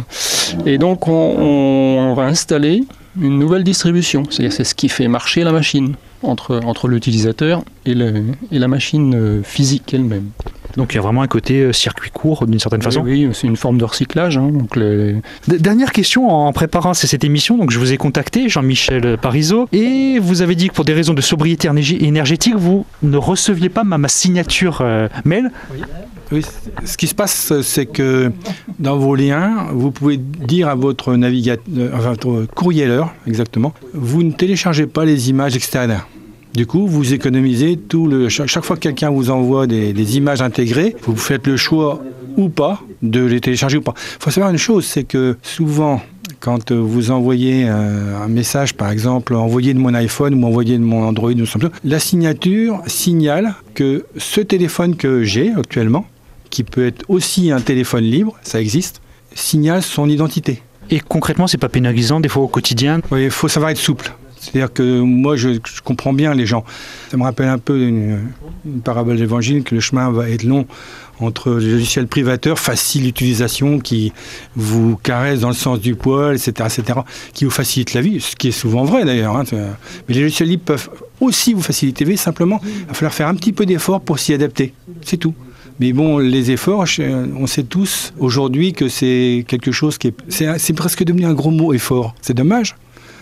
et 0.64 0.78
donc 0.78 1.08
on, 1.08 1.12
on, 1.12 2.14
va 2.14 2.24
installer 2.24 2.84
une 3.20 3.38
nouvelle 3.38 3.64
distribution. 3.64 4.24
C'est-à-dire 4.28 4.52
c'est 4.52 4.64
ce 4.64 4.74
qui 4.74 4.88
fait 4.88 5.08
marcher 5.08 5.44
la 5.44 5.52
machine 5.52 5.94
entre, 6.22 6.88
l'utilisateur 6.88 7.62
et, 7.86 7.94
la 7.94 8.68
machine 8.68 9.42
physique 9.42 9.94
elle-même. 9.94 10.30
Donc 10.76 10.92
il 10.92 10.96
y 10.96 10.98
a 10.98 11.02
vraiment 11.02 11.22
un 11.22 11.26
côté 11.26 11.72
circuit 11.72 12.10
court 12.10 12.46
d'une 12.46 12.58
certaine 12.58 12.82
façon. 12.82 13.02
Oui, 13.02 13.28
c'est 13.32 13.46
une 13.46 13.56
forme 13.56 13.78
de 13.78 13.84
recyclage. 13.84 14.36
Hein, 14.36 14.50
donc 14.52 14.76
les... 14.76 15.16
Dernière 15.48 15.92
question 15.92 16.28
en 16.28 16.52
préparant 16.52 16.94
cette 16.94 17.24
émission, 17.24 17.56
donc 17.56 17.70
je 17.70 17.78
vous 17.78 17.92
ai 17.92 17.96
contacté, 17.96 18.48
Jean-Michel 18.48 19.18
Parizeau, 19.18 19.68
et 19.72 20.18
vous 20.20 20.42
avez 20.42 20.54
dit 20.54 20.68
que 20.68 20.74
pour 20.74 20.84
des 20.84 20.94
raisons 20.94 21.14
de 21.14 21.20
sobriété 21.20 21.68
énergétique, 22.00 22.54
vous 22.56 22.86
ne 23.02 23.16
receviez 23.16 23.68
pas 23.68 23.84
ma, 23.84 23.98
ma 23.98 24.08
signature 24.08 24.78
euh, 24.80 25.08
mail. 25.24 25.50
Oui. 25.72 25.80
Oui, 26.32 26.44
ce 26.84 26.96
qui 26.96 27.08
se 27.08 27.14
passe, 27.14 27.52
c'est 27.62 27.86
que 27.86 28.30
dans 28.78 28.96
vos 28.96 29.16
liens, 29.16 29.66
vous 29.72 29.90
pouvez 29.90 30.16
dire 30.16 30.68
à 30.68 30.76
votre 30.76 31.16
navigateur, 31.16 31.90
enfin, 31.92 32.10
votre 32.22 32.46
courrieleur, 32.54 33.12
exactement, 33.26 33.74
vous 33.94 34.22
ne 34.22 34.30
téléchargez 34.30 34.86
pas 34.86 35.04
les 35.04 35.30
images 35.30 35.56
extérieures. 35.56 36.06
Du 36.54 36.66
coup, 36.66 36.86
vous 36.86 37.14
économisez 37.14 37.76
tout 37.76 38.06
le. 38.06 38.28
Chaque 38.28 38.64
fois 38.64 38.76
que 38.76 38.82
quelqu'un 38.82 39.10
vous 39.10 39.30
envoie 39.30 39.66
des, 39.66 39.92
des, 39.92 40.16
images 40.16 40.42
intégrées, 40.42 40.96
vous 41.02 41.16
faites 41.16 41.46
le 41.46 41.56
choix 41.56 42.02
ou 42.36 42.48
pas 42.48 42.80
de 43.02 43.24
les 43.24 43.40
télécharger 43.40 43.76
ou 43.76 43.82
pas. 43.82 43.94
Il 43.96 44.22
faut 44.22 44.30
savoir 44.30 44.50
une 44.50 44.58
chose, 44.58 44.84
c'est 44.84 45.04
que 45.04 45.36
souvent, 45.42 46.00
quand 46.40 46.72
vous 46.72 47.10
envoyez 47.10 47.66
un 47.68 48.28
message, 48.28 48.74
par 48.74 48.90
exemple, 48.90 49.34
envoyé 49.34 49.74
de 49.74 49.78
mon 49.78 49.94
iPhone 49.94 50.42
ou 50.42 50.46
envoyé 50.46 50.78
de 50.78 50.82
mon 50.82 51.04
Android, 51.04 51.32
la 51.84 51.98
signature 51.98 52.82
signale 52.86 53.54
que 53.74 54.04
ce 54.16 54.40
téléphone 54.40 54.96
que 54.96 55.22
j'ai 55.22 55.52
actuellement, 55.52 56.06
qui 56.50 56.64
peut 56.64 56.86
être 56.86 57.04
aussi 57.08 57.50
un 57.50 57.60
téléphone 57.60 58.04
libre, 58.04 58.36
ça 58.42 58.60
existe, 58.60 59.00
signale 59.34 59.82
son 59.82 60.08
identité. 60.08 60.62
Et 60.90 61.00
concrètement, 61.00 61.46
c'est 61.46 61.58
pas 61.58 61.68
pénalisant 61.68 62.20
des 62.20 62.28
fois 62.28 62.42
au 62.42 62.48
quotidien? 62.48 63.00
Oui, 63.12 63.24
il 63.24 63.30
faut 63.30 63.48
savoir 63.48 63.70
être 63.70 63.78
souple. 63.78 64.12
C'est-à-dire 64.40 64.72
que 64.72 65.00
moi, 65.00 65.36
je, 65.36 65.58
comprends 65.84 66.12
bien 66.12 66.34
les 66.34 66.46
gens. 66.46 66.64
Ça 67.10 67.16
me 67.16 67.22
rappelle 67.22 67.48
un 67.48 67.58
peu 67.58 67.78
une, 67.78 68.18
parabole 68.82 69.16
d'évangile 69.16 69.62
que 69.62 69.74
le 69.74 69.80
chemin 69.80 70.10
va 70.10 70.28
être 70.30 70.44
long 70.44 70.66
entre 71.20 71.52
les 71.52 71.72
logiciels 71.72 72.06
privateurs, 72.06 72.58
facile 72.58 73.06
utilisation, 73.06 73.78
qui 73.78 74.14
vous 74.56 74.96
caressent 74.96 75.40
dans 75.40 75.48
le 75.48 75.54
sens 75.54 75.78
du 75.78 75.94
poil, 75.94 76.36
etc., 76.36 76.52
etc., 76.74 77.00
qui 77.34 77.44
vous 77.44 77.50
facilitent 77.50 77.92
la 77.92 78.00
vie, 78.00 78.22
ce 78.22 78.34
qui 78.34 78.48
est 78.48 78.52
souvent 78.52 78.84
vrai 78.84 79.04
d'ailleurs. 79.04 79.36
Hein. 79.36 79.44
Mais 80.08 80.14
les 80.14 80.22
logiciels 80.22 80.48
libres 80.48 80.64
peuvent 80.64 80.88
aussi 81.20 81.52
vous 81.52 81.60
faciliter 81.60 82.06
la 82.06 82.12
vie, 82.12 82.16
simplement, 82.16 82.58
il 82.64 82.86
va 82.86 82.94
falloir 82.94 83.12
faire 83.12 83.28
un 83.28 83.34
petit 83.34 83.52
peu 83.52 83.66
d'effort 83.66 84.00
pour 84.00 84.18
s'y 84.18 84.32
adapter. 84.32 84.72
C'est 85.02 85.18
tout. 85.18 85.34
Mais 85.78 85.92
bon, 85.92 86.18
les 86.18 86.50
efforts, 86.50 86.84
on 87.38 87.46
sait 87.46 87.64
tous 87.64 88.14
aujourd'hui 88.18 88.72
que 88.72 88.88
c'est 88.88 89.44
quelque 89.46 89.72
chose 89.72 89.98
qui 89.98 90.08
est. 90.08 90.14
C'est 90.58 90.72
presque 90.74 91.04
devenu 91.04 91.24
un 91.24 91.32
gros 91.32 91.50
mot, 91.50 91.72
effort. 91.72 92.14
C'est 92.20 92.34
dommage. 92.34 92.76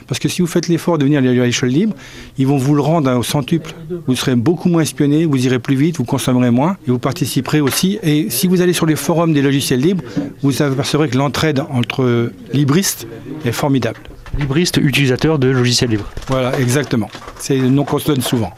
Parce 0.08 0.18
que 0.18 0.28
si 0.28 0.42
vous 0.42 0.48
faites 0.48 0.68
l'effort 0.68 0.98
de 0.98 1.04
venir 1.04 1.18
à 1.20 1.22
l'échelle 1.22 1.68
libre, 1.68 1.94
ils 2.38 2.46
vont 2.46 2.56
vous 2.56 2.74
le 2.74 2.80
rendre 2.80 3.14
au 3.16 3.22
centuple. 3.22 3.74
Vous 4.06 4.16
serez 4.16 4.34
beaucoup 4.34 4.68
moins 4.68 4.82
espionné, 4.82 5.26
vous 5.26 5.46
irez 5.46 5.58
plus 5.58 5.76
vite, 5.76 5.98
vous 5.98 6.04
consommerez 6.04 6.50
moins 6.50 6.76
et 6.86 6.90
vous 6.90 6.98
participerez 6.98 7.60
aussi. 7.60 7.98
Et 8.02 8.30
si 8.30 8.46
vous 8.48 8.62
allez 8.62 8.72
sur 8.72 8.86
les 8.86 8.96
forums 8.96 9.32
des 9.32 9.42
logiciels 9.42 9.80
libres, 9.80 10.02
vous 10.42 10.62
apercevrez 10.62 11.08
que 11.08 11.16
l'entraide 11.16 11.62
entre 11.70 12.32
libristes 12.52 13.06
est 13.44 13.52
formidable. 13.52 14.00
Libriste, 14.38 14.76
utilisateur 14.76 15.38
de 15.38 15.48
logiciels 15.48 15.90
libres. 15.90 16.08
Voilà, 16.28 16.58
exactement. 16.58 17.10
C'est 17.38 17.56
le 17.56 17.68
nom 17.68 17.84
qu'on 17.84 17.98
se 17.98 18.06
donne 18.06 18.20
souvent. 18.20 18.52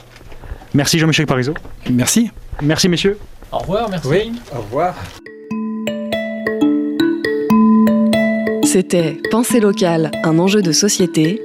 Merci 0.74 0.98
Jean-Michel 0.98 1.26
Parizeau. 1.26 1.54
Merci. 1.90 2.30
Merci 2.62 2.88
messieurs. 2.88 3.18
Au 3.52 3.58
revoir, 3.58 3.88
merci. 3.88 4.32
Au 4.54 4.60
revoir. 4.60 4.94
C'était 8.72 9.20
Pensée 9.32 9.58
locale, 9.58 10.12
un 10.22 10.38
enjeu 10.38 10.62
de 10.62 10.70
société. 10.70 11.42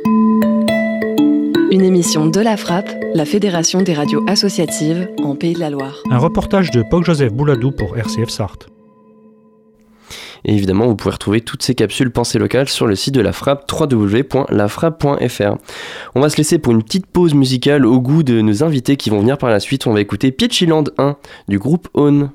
Une 1.72 1.82
émission 1.82 2.28
de 2.28 2.40
la 2.40 2.56
Frappe, 2.56 2.92
la 3.16 3.26
Fédération 3.26 3.82
des 3.82 3.96
radios 3.96 4.24
associatives 4.28 5.10
en 5.24 5.36
Pays 5.36 5.56
de 5.56 5.60
la 5.60 5.72
Loire. 5.72 6.04
Un 6.12 6.20
reportage 6.20 6.70
de 6.70 6.84
Pog-Joseph 6.84 7.34
Bouladou 7.34 7.72
pour 7.72 7.98
RCF 7.98 8.30
Sarthe. 8.30 8.68
Et 10.44 10.54
évidemment, 10.54 10.86
vous 10.86 10.96
pouvez 10.96 11.14
retrouver 11.14 11.42
toutes 11.42 11.64
ces 11.64 11.74
capsules 11.74 12.12
pensées 12.12 12.38
locales 12.38 12.70
sur 12.70 12.86
le 12.86 12.96
site 12.96 13.16
de 13.16 13.22
la 13.22 13.34
Frappe, 13.34 13.66
www.lafrappe.fr. 13.72 15.56
On 16.14 16.22
va 16.22 16.30
se 16.30 16.38
laisser 16.38 16.60
pour 16.60 16.74
une 16.74 16.84
petite 16.84 17.08
pause 17.08 17.34
musicale 17.34 17.88
au 17.88 18.00
goût 18.02 18.22
de 18.22 18.40
nos 18.42 18.64
invités 18.64 18.98
qui 18.98 19.10
vont 19.10 19.22
venir 19.22 19.40
par 19.40 19.50
la 19.50 19.60
suite. 19.60 19.88
On 19.88 19.94
va 19.94 20.02
écouter 20.02 20.32
Pietchiland 20.32 20.84
1 21.00 21.18
du 21.48 21.58
groupe 21.58 21.88
Own. 21.96 22.30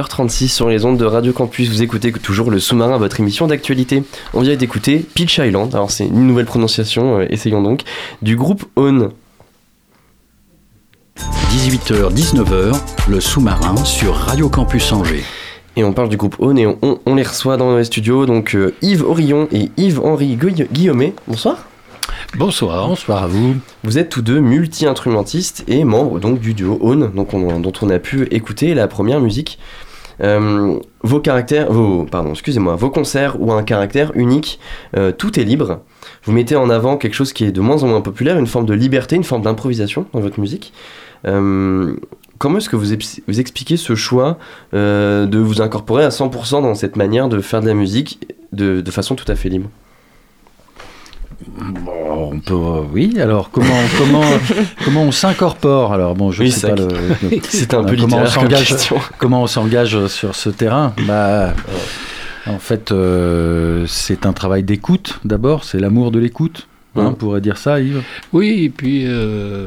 18h36 0.00 0.48
sur 0.48 0.68
les 0.68 0.84
ondes 0.84 0.98
de 0.98 1.06
Radio 1.06 1.32
Campus. 1.32 1.70
Vous 1.70 1.82
écoutez 1.82 2.12
toujours 2.12 2.50
le 2.50 2.60
sous-marin, 2.60 2.98
votre 2.98 3.18
émission 3.18 3.46
d'actualité. 3.46 4.02
On 4.34 4.42
vient 4.42 4.54
d'écouter 4.54 4.98
Peach 5.14 5.38
Island. 5.38 5.74
Alors, 5.74 5.90
c'est 5.90 6.06
une 6.06 6.26
nouvelle 6.26 6.44
prononciation, 6.44 7.20
euh, 7.20 7.26
essayons 7.30 7.62
donc. 7.62 7.80
Du 8.20 8.36
groupe 8.36 8.66
Own. 8.76 9.08
18h, 11.50 12.12
19h, 12.12 12.78
le 13.08 13.20
sous-marin 13.20 13.76
sur 13.86 14.14
Radio 14.14 14.50
Campus 14.50 14.92
Angers. 14.92 15.24
Et 15.76 15.84
on 15.84 15.94
parle 15.94 16.10
du 16.10 16.18
groupe 16.18 16.36
Own 16.40 16.58
et 16.58 16.66
on, 16.66 16.98
on 17.06 17.14
les 17.14 17.22
reçoit 17.22 17.56
dans 17.56 17.74
les 17.78 17.84
studios. 17.84 18.26
Donc, 18.26 18.54
euh, 18.54 18.74
Yves 18.82 19.02
Orillon 19.02 19.48
et 19.50 19.70
Yves-Henri 19.78 20.36
Guillaumet. 20.72 21.14
Bonsoir. 21.26 21.56
Bonsoir. 22.36 22.86
Bonsoir 22.88 23.22
à 23.24 23.26
vous. 23.28 23.56
Vous 23.82 23.96
êtes 23.96 24.10
tous 24.10 24.20
deux 24.20 24.40
multi-instrumentistes 24.40 25.64
et 25.68 25.84
membres 25.84 26.18
donc 26.20 26.38
du 26.38 26.52
duo 26.52 26.78
Own, 26.82 27.12
donc 27.14 27.32
on- 27.32 27.60
dont 27.60 27.72
on 27.80 27.88
a 27.88 27.98
pu 27.98 28.24
écouter 28.30 28.74
la 28.74 28.88
première 28.88 29.20
musique. 29.20 29.58
Euh, 30.22 30.78
vos 31.02 31.20
caractères, 31.20 31.72
vos, 31.72 32.04
pardon, 32.04 32.30
excusez-moi, 32.30 32.76
vos 32.76 32.90
concerts 32.90 33.40
ont 33.40 33.52
un 33.52 33.62
caractère 33.62 34.12
unique. 34.14 34.58
euh, 34.96 35.12
tout 35.12 35.38
est 35.38 35.44
libre. 35.44 35.80
Vous 36.24 36.32
mettez 36.32 36.56
en 36.56 36.70
avant 36.70 36.96
quelque 36.96 37.14
chose 37.14 37.32
qui 37.32 37.44
est 37.44 37.52
de 37.52 37.60
moins 37.60 37.82
en 37.82 37.88
moins 37.88 38.00
populaire, 38.00 38.38
une 38.38 38.46
forme 38.46 38.66
de 38.66 38.74
liberté, 38.74 39.16
une 39.16 39.24
forme 39.24 39.42
d'improvisation 39.42 40.06
dans 40.12 40.20
votre 40.20 40.40
musique. 40.40 40.72
Euh, 41.26 41.96
comment 42.38 42.58
est-ce 42.58 42.68
que 42.68 42.76
vous, 42.76 42.94
vous 43.28 43.40
expliquez 43.40 43.76
ce 43.76 43.94
choix 43.94 44.38
de 44.72 45.38
vous 45.38 45.60
incorporer 45.60 46.04
à 46.04 46.10
100% 46.10 46.62
dans 46.62 46.74
cette 46.74 46.96
manière 46.96 47.28
de 47.28 47.40
faire 47.40 47.60
de 47.60 47.66
la 47.66 47.74
musique 47.74 48.34
de, 48.52 48.80
de 48.80 48.90
façon 48.90 49.14
tout 49.14 49.30
à 49.30 49.34
fait 49.34 49.48
libre? 49.48 49.68
Bon, 51.84 52.30
on 52.32 52.38
peut, 52.40 52.54
euh, 52.54 52.80
oui, 52.92 53.20
alors 53.20 53.50
comment, 53.50 53.66
comment, 53.98 54.22
comment 54.84 55.02
on 55.04 55.12
s'incorpore 55.12 55.92
Alors? 55.92 56.14
Bon, 56.14 56.30
je 56.32 56.42
Oui, 56.42 56.50
sais 56.50 56.68
c'est 56.68 56.74
pas 56.74 56.82
c'est 57.48 57.74
un 57.74 57.84
peu 57.84 57.96
comment 57.96 58.18
on 58.22 58.26
s'engage, 58.26 58.68
question. 58.68 58.96
comment 59.18 59.42
on 59.42 59.46
s'engage 59.46 60.06
sur 60.06 60.34
ce 60.34 60.48
terrain? 60.48 60.94
Bah, 61.06 61.52
en 62.46 62.58
fait, 62.58 62.90
euh, 62.92 63.84
c'est 63.86 64.24
un 64.24 64.32
travail 64.32 64.62
d'écoute 64.62 65.18
d'abord, 65.24 65.64
c'est 65.64 65.78
l'amour 65.78 66.10
de 66.10 66.18
l'écoute. 66.20 66.68
hein, 66.96 67.08
on 67.08 67.12
pourrait 67.12 67.42
dire 67.42 67.58
ça, 67.58 67.80
Yves? 67.80 68.02
Oui, 68.32 68.64
et 68.64 68.70
puis 68.70 69.02
euh, 69.04 69.66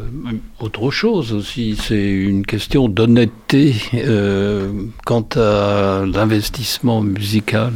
autre 0.59 0.89
chose 0.89 1.33
aussi, 1.33 1.77
c'est 1.79 2.09
une 2.09 2.45
question 2.45 2.87
d'honnêteté 2.89 3.75
euh, 3.93 4.71
quant 5.05 5.27
à 5.35 6.03
l'investissement 6.11 7.01
musical. 7.01 7.73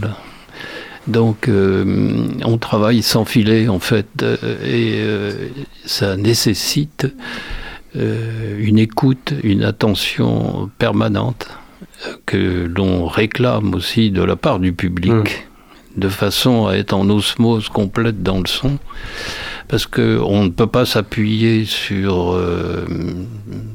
Donc, 1.07 1.49
euh, 1.49 2.27
on 2.45 2.57
travaille 2.57 3.01
sans 3.01 3.25
filet, 3.25 3.67
en 3.67 3.79
fait, 3.79 4.07
euh, 4.21 4.37
et 4.63 4.93
euh, 5.01 5.49
ça 5.85 6.15
nécessite 6.15 7.13
euh, 7.97 8.57
une 8.59 8.79
écoute, 8.79 9.33
une 9.43 9.63
attention 9.63 10.69
permanente 10.77 11.49
que 12.25 12.69
l'on 12.73 13.05
réclame 13.05 13.75
aussi 13.75 14.11
de 14.11 14.23
la 14.23 14.35
part 14.35 14.59
du 14.59 14.71
public, 14.73 15.47
de 15.97 16.09
façon 16.09 16.67
à 16.67 16.75
être 16.75 16.93
en 16.93 17.09
osmose 17.09 17.69
complète 17.69 18.23
dans 18.23 18.39
le 18.39 18.47
son 18.47 18.79
parce 19.67 19.85
qu'on 19.85 20.43
ne 20.43 20.49
peut 20.49 20.67
pas 20.67 20.85
s'appuyer 20.85 21.65
sur, 21.65 22.37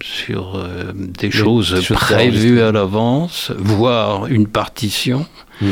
sur 0.03 0.69
des 1.19 1.31
choses 1.31 1.89
prévues 1.89 2.61
à 2.61 2.73
l'avance, 2.73 3.53
voire 3.57 4.27
une 4.27 4.47
partition. 4.47 5.27
Mm. 5.63 5.67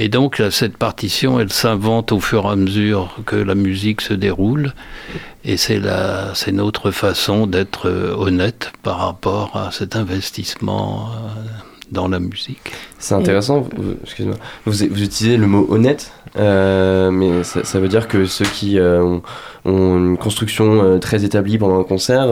Et 0.00 0.08
donc 0.08 0.40
cette 0.52 0.76
partition, 0.76 1.40
elle 1.40 1.52
s'invente 1.52 2.12
au 2.12 2.20
fur 2.20 2.44
et 2.44 2.50
à 2.50 2.56
mesure 2.56 3.16
que 3.26 3.34
la 3.34 3.56
musique 3.56 4.00
se 4.00 4.14
déroule. 4.14 4.72
Et 5.44 5.56
c'est 5.56 5.82
c'est 6.34 6.52
notre 6.52 6.92
façon 6.92 7.48
d'être 7.48 7.88
euh, 7.88 8.14
honnête 8.14 8.70
par 8.84 8.98
rapport 8.98 9.56
à 9.56 9.72
cet 9.72 9.96
investissement 9.96 11.08
euh, 11.10 11.67
dans 11.92 12.08
la 12.08 12.20
musique. 12.20 12.72
C'est 12.98 13.14
intéressant, 13.14 13.60
vous, 13.76 13.94
excusez-moi, 14.02 14.36
vous, 14.64 14.72
vous 14.72 15.02
utilisez 15.02 15.36
le 15.36 15.46
mot 15.46 15.66
honnête, 15.70 16.12
euh, 16.36 17.10
mais 17.10 17.44
ça, 17.44 17.64
ça 17.64 17.78
veut 17.78 17.88
dire 17.88 18.08
que 18.08 18.26
ceux 18.26 18.44
qui 18.44 18.78
euh, 18.78 19.02
ont, 19.02 19.22
ont 19.64 19.98
une 19.98 20.16
construction 20.16 20.82
euh, 20.82 20.98
très 20.98 21.24
établie 21.24 21.58
pendant 21.58 21.80
un 21.80 21.84
concert, 21.84 22.26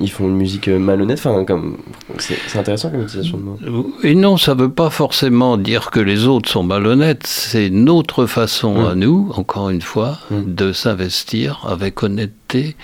ils 0.00 0.10
font 0.10 0.24
une 0.24 0.36
musique 0.36 0.68
malhonnête, 0.68 1.18
enfin, 1.18 1.44
comme, 1.44 1.78
c'est, 2.18 2.38
c'est 2.46 2.58
intéressant 2.58 2.90
comme 2.90 3.02
utilisation 3.02 3.38
de 3.38 3.42
mots. 3.42 3.90
Et 4.02 4.14
non, 4.14 4.36
ça 4.36 4.54
ne 4.54 4.62
veut 4.62 4.70
pas 4.70 4.90
forcément 4.90 5.56
dire 5.56 5.90
que 5.90 6.00
les 6.00 6.26
autres 6.26 6.48
sont 6.48 6.62
malhonnêtes. 6.62 7.26
C'est 7.26 7.70
notre 7.70 8.26
façon 8.26 8.86
à 8.86 8.94
nous, 8.94 9.30
encore 9.34 9.70
une 9.70 9.82
fois, 9.82 10.18
de 10.30 10.72
s'investir 10.72 11.66
avec 11.68 12.02
honnêteté 12.02 12.76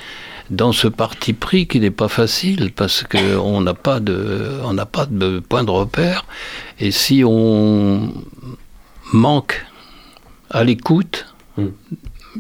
dans 0.51 0.73
ce 0.73 0.89
parti 0.89 1.33
pris 1.33 1.67
qui 1.67 1.81
n'est 1.81 1.91
pas 1.91 2.09
facile 2.09 2.73
parce 2.73 3.03
qu'on 3.03 3.61
n'a 3.61 3.75
pas 3.75 4.01
de, 4.01 4.61
on 4.65 4.73
n'a 4.75 4.87
pas 4.87 5.07
de 5.07 5.41
point 5.41 5.65
de 5.65 5.71
repère. 5.71 6.25
Et 6.79 6.91
si 6.91 7.23
on 7.27 8.13
manque 9.13 9.65
à 10.51 10.65
l'écoute, 10.65 11.27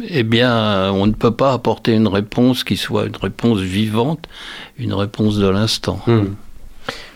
eh 0.08 0.22
bien, 0.22 0.92
on 0.92 1.06
ne 1.06 1.12
peut 1.12 1.30
pas 1.30 1.52
apporter 1.52 1.94
une 1.94 2.08
réponse 2.08 2.64
qui 2.64 2.76
soit 2.76 3.06
une 3.06 3.16
réponse 3.16 3.60
vivante, 3.60 4.26
une 4.78 4.92
réponse 4.92 5.36
de 5.38 5.48
l'instant. 5.48 6.00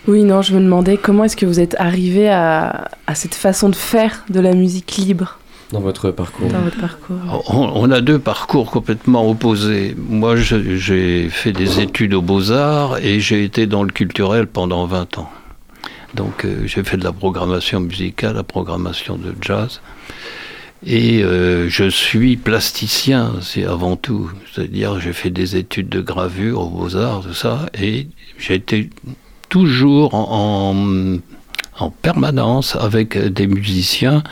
Oui, 0.06 0.22
non, 0.22 0.40
je 0.42 0.54
me 0.54 0.60
demandais 0.60 0.96
comment 0.96 1.24
est-ce 1.24 1.36
que 1.36 1.44
vous 1.44 1.60
êtes 1.60 1.74
arrivé 1.78 2.30
à, 2.30 2.88
à 3.06 3.14
cette 3.14 3.34
façon 3.34 3.68
de 3.68 3.76
faire 3.76 4.24
de 4.30 4.40
la 4.40 4.54
musique 4.54 4.96
libre? 4.96 5.38
Dans 5.72 5.80
votre 5.80 6.10
parcours. 6.10 6.48
dans 6.48 6.60
votre 6.62 6.80
parcours. 6.80 7.16
On, 7.50 7.72
on 7.74 7.90
a 7.90 8.00
deux 8.00 8.18
parcours 8.18 8.70
complètement 8.70 9.28
opposés. 9.28 9.94
Moi, 9.98 10.36
j'ai 10.36 11.28
fait 11.28 11.52
des 11.52 11.80
études 11.80 12.14
aux 12.14 12.22
beaux-arts 12.22 12.98
et 13.04 13.20
j'ai 13.20 13.44
été 13.44 13.66
dans 13.66 13.82
le 13.82 13.90
culturel 13.90 14.46
pendant 14.46 14.86
20 14.86 15.18
ans. 15.18 15.30
Donc, 16.14 16.46
euh, 16.46 16.62
j'ai 16.66 16.82
fait 16.84 16.96
de 16.96 17.04
la 17.04 17.12
programmation 17.12 17.80
musicale, 17.80 18.36
la 18.36 18.42
programmation 18.44 19.16
de 19.18 19.34
jazz. 19.42 19.82
Et 20.86 21.22
euh, 21.22 21.68
je 21.68 21.90
suis 21.90 22.38
plasticien, 22.38 23.34
c'est 23.42 23.64
avant 23.64 23.96
tout. 23.96 24.30
C'est-à-dire, 24.52 25.00
j'ai 25.00 25.12
fait 25.12 25.30
des 25.30 25.56
études 25.56 25.90
de 25.90 26.00
gravure 26.00 26.60
aux 26.62 26.70
beaux-arts, 26.70 27.22
tout 27.22 27.34
ça. 27.34 27.66
Et 27.78 28.06
j'ai 28.38 28.54
été 28.54 28.88
toujours 29.50 30.14
en, 30.14 30.72
en, 30.74 31.84
en 31.84 31.90
permanence 31.90 32.74
avec 32.76 33.18
des 33.18 33.46
musiciens. 33.46 34.22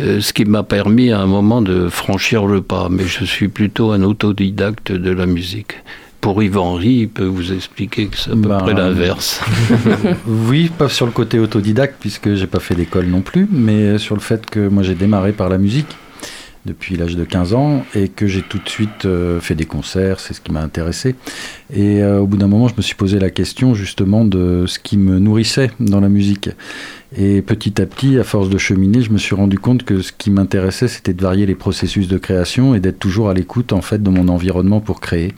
Euh, 0.00 0.20
ce 0.20 0.32
qui 0.32 0.44
m'a 0.44 0.62
permis 0.62 1.12
à 1.12 1.20
un 1.20 1.26
moment 1.26 1.62
de 1.62 1.88
franchir 1.88 2.46
le 2.46 2.62
pas. 2.62 2.88
Mais 2.90 3.04
je 3.04 3.24
suis 3.24 3.48
plutôt 3.48 3.92
un 3.92 4.02
autodidacte 4.02 4.92
de 4.92 5.10
la 5.10 5.26
musique. 5.26 5.74
Pour 6.20 6.42
Yves 6.42 6.56
Henry, 6.56 6.88
il 7.00 7.08
peut 7.08 7.26
vous 7.26 7.52
expliquer 7.52 8.06
que 8.06 8.16
c'est 8.16 8.30
à 8.30 8.34
peu 8.34 8.48
Ben, 8.48 8.58
près 8.58 8.74
l'inverse. 8.74 9.42
oui, 10.26 10.70
pas 10.76 10.88
sur 10.88 11.04
le 11.04 11.12
côté 11.12 11.38
autodidacte, 11.38 11.96
puisque 12.00 12.34
j'ai 12.34 12.46
pas 12.46 12.60
fait 12.60 12.74
d'école 12.74 13.06
non 13.06 13.20
plus, 13.20 13.46
mais 13.50 13.98
sur 13.98 14.14
le 14.14 14.22
fait 14.22 14.46
que 14.46 14.68
moi 14.68 14.82
j'ai 14.82 14.94
démarré 14.94 15.32
par 15.32 15.50
la 15.50 15.58
musique 15.58 15.94
depuis 16.66 16.96
l'âge 16.96 17.16
de 17.16 17.24
15 17.24 17.54
ans 17.54 17.84
et 17.94 18.08
que 18.08 18.26
j'ai 18.26 18.42
tout 18.42 18.58
de 18.58 18.68
suite 18.68 19.04
euh, 19.04 19.40
fait 19.40 19.54
des 19.54 19.66
concerts, 19.66 20.20
c'est 20.20 20.34
ce 20.34 20.40
qui 20.40 20.52
m'a 20.52 20.62
intéressé. 20.62 21.14
Et 21.74 22.02
euh, 22.02 22.20
au 22.20 22.26
bout 22.26 22.36
d'un 22.36 22.46
moment, 22.46 22.68
je 22.68 22.74
me 22.76 22.82
suis 22.82 22.94
posé 22.94 23.18
la 23.18 23.30
question 23.30 23.74
justement 23.74 24.24
de 24.24 24.64
ce 24.66 24.78
qui 24.78 24.96
me 24.96 25.18
nourrissait 25.18 25.70
dans 25.80 26.00
la 26.00 26.08
musique. 26.08 26.50
Et 27.16 27.42
petit 27.42 27.80
à 27.80 27.86
petit, 27.86 28.18
à 28.18 28.24
force 28.24 28.48
de 28.48 28.58
cheminer, 28.58 29.02
je 29.02 29.10
me 29.10 29.18
suis 29.18 29.34
rendu 29.34 29.58
compte 29.58 29.84
que 29.84 30.02
ce 30.02 30.12
qui 30.12 30.30
m'intéressait, 30.30 30.88
c'était 30.88 31.14
de 31.14 31.22
varier 31.22 31.46
les 31.46 31.54
processus 31.54 32.08
de 32.08 32.18
création 32.18 32.74
et 32.74 32.80
d'être 32.80 32.98
toujours 32.98 33.28
à 33.28 33.34
l'écoute 33.34 33.72
en 33.72 33.82
fait 33.82 34.02
de 34.02 34.10
mon 34.10 34.28
environnement 34.28 34.80
pour 34.80 35.00
créer 35.00 35.32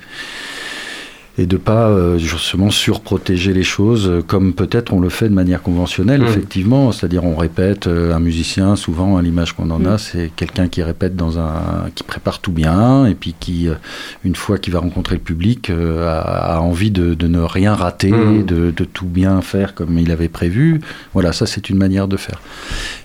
et 1.38 1.44
de 1.46 1.56
pas 1.58 1.88
euh, 1.88 2.16
justement 2.18 2.70
surprotéger 2.70 3.52
les 3.52 3.62
choses 3.62 4.08
euh, 4.08 4.22
comme 4.22 4.54
peut-être 4.54 4.92
on 4.94 5.00
le 5.00 5.08
fait 5.10 5.28
de 5.28 5.34
manière 5.34 5.60
conventionnelle 5.62 6.22
Mhm. 6.22 6.28
effectivement 6.28 6.92
c'est-à-dire 6.92 7.24
on 7.24 7.36
répète 7.36 7.86
euh, 7.88 8.14
un 8.14 8.20
musicien 8.20 8.74
souvent 8.76 9.16
à 9.18 9.22
l'image 9.22 9.52
qu'on 9.52 9.70
en 9.70 9.84
a 9.84 9.92
Mhm. 9.92 9.98
c'est 9.98 10.30
quelqu'un 10.34 10.68
qui 10.68 10.82
répète 10.82 11.14
dans 11.14 11.38
un 11.38 11.90
qui 11.94 12.04
prépare 12.04 12.38
tout 12.38 12.52
bien 12.52 13.06
et 13.06 13.14
puis 13.14 13.34
qui 13.38 13.68
une 14.24 14.34
fois 14.34 14.56
qu'il 14.58 14.72
va 14.72 14.78
rencontrer 14.80 15.16
le 15.16 15.20
public 15.20 15.70
a, 15.70 16.20
a 16.56 16.60
envie 16.60 16.90
de, 16.90 17.14
de 17.14 17.26
ne 17.26 17.40
rien 17.40 17.74
rater 17.74 18.10
Mhm. 18.12 18.44
de, 18.46 18.70
de 18.70 18.84
tout 18.84 19.06
bien 19.06 19.40
faire 19.42 19.74
comme 19.74 19.98
il 19.98 20.10
avait 20.10 20.28
prévu 20.28 20.80
voilà 21.12 21.32
ça 21.32 21.44
c'est 21.46 21.68
une 21.68 21.76
manière 21.78 22.08
de 22.08 22.16
faire 22.16 22.40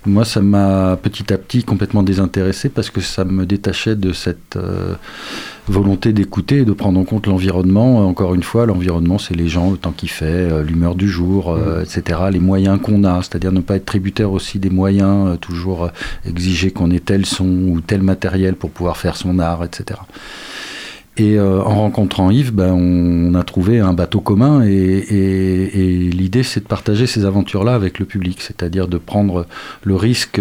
moi 0.06 0.24
ça 0.26 0.42
m'a 0.42 0.96
petit 1.02 1.34
à 1.34 1.38
petit 1.38 1.64
complètement 1.64 2.02
désintéressé 2.04 2.70
parce 2.70 2.90
que 2.90 3.02
ça 3.02 3.26
me 3.26 3.46
détachait 3.46 3.96
de 3.96 4.14
cette 4.14 4.56
euh, 4.56 4.94
volonté 5.68 6.12
d'écouter 6.12 6.60
et 6.60 6.66
de 6.66 6.72
prendre 6.74 7.00
en 7.00 7.04
compte 7.04 7.28
l'environnement. 7.28 8.08
Encore 8.22 8.36
une 8.36 8.44
fois, 8.44 8.68
l'environnement, 8.68 9.18
c'est 9.18 9.36
les 9.36 9.48
gens, 9.48 9.72
le 9.72 9.78
temps 9.78 9.94
qu'il 9.94 10.12
fait, 10.12 10.26
euh, 10.26 10.62
l'humeur 10.62 10.94
du 10.94 11.10
jour, 11.10 11.52
euh, 11.52 11.82
etc. 11.82 12.20
Les 12.32 12.40
moyens 12.40 12.80
qu'on 12.80 13.04
a, 13.04 13.16
c'est-à-dire 13.24 13.52
ne 13.52 13.62
pas 13.62 13.78
être 13.78 13.86
tributaire 13.88 14.32
aussi 14.32 14.60
des 14.60 14.70
moyens, 14.70 15.30
euh, 15.30 15.36
toujours 15.38 15.90
exiger 16.28 16.70
qu'on 16.70 16.92
ait 16.92 17.00
tel 17.00 17.26
son 17.26 17.48
ou 17.48 17.82
tel 17.82 18.04
matériel 18.04 18.54
pour 18.54 18.70
pouvoir 18.70 18.98
faire 18.98 19.16
son 19.18 19.40
art, 19.40 19.64
etc. 19.64 20.00
Et 21.18 21.40
euh, 21.40 21.62
en 21.64 21.74
rencontrant 21.80 22.30
Yves, 22.30 22.54
ben, 22.54 22.72
on 22.74 23.34
a 23.34 23.44
trouvé 23.44 23.80
un 23.80 23.94
bateau 23.94 24.20
commun 24.22 24.64
et, 24.64 24.70
et- 24.72 25.80
et 25.80 26.10
l'idée 26.12 26.44
c'est 26.44 26.60
de 26.60 26.68
partager 26.68 27.08
ces 27.08 27.26
aventures-là 27.26 27.74
avec 27.74 27.98
le 27.98 28.06
public, 28.06 28.40
c'est-à-dire 28.40 28.88
de 28.88 29.00
prendre 29.00 29.48
le 29.84 29.96
risque 29.96 30.40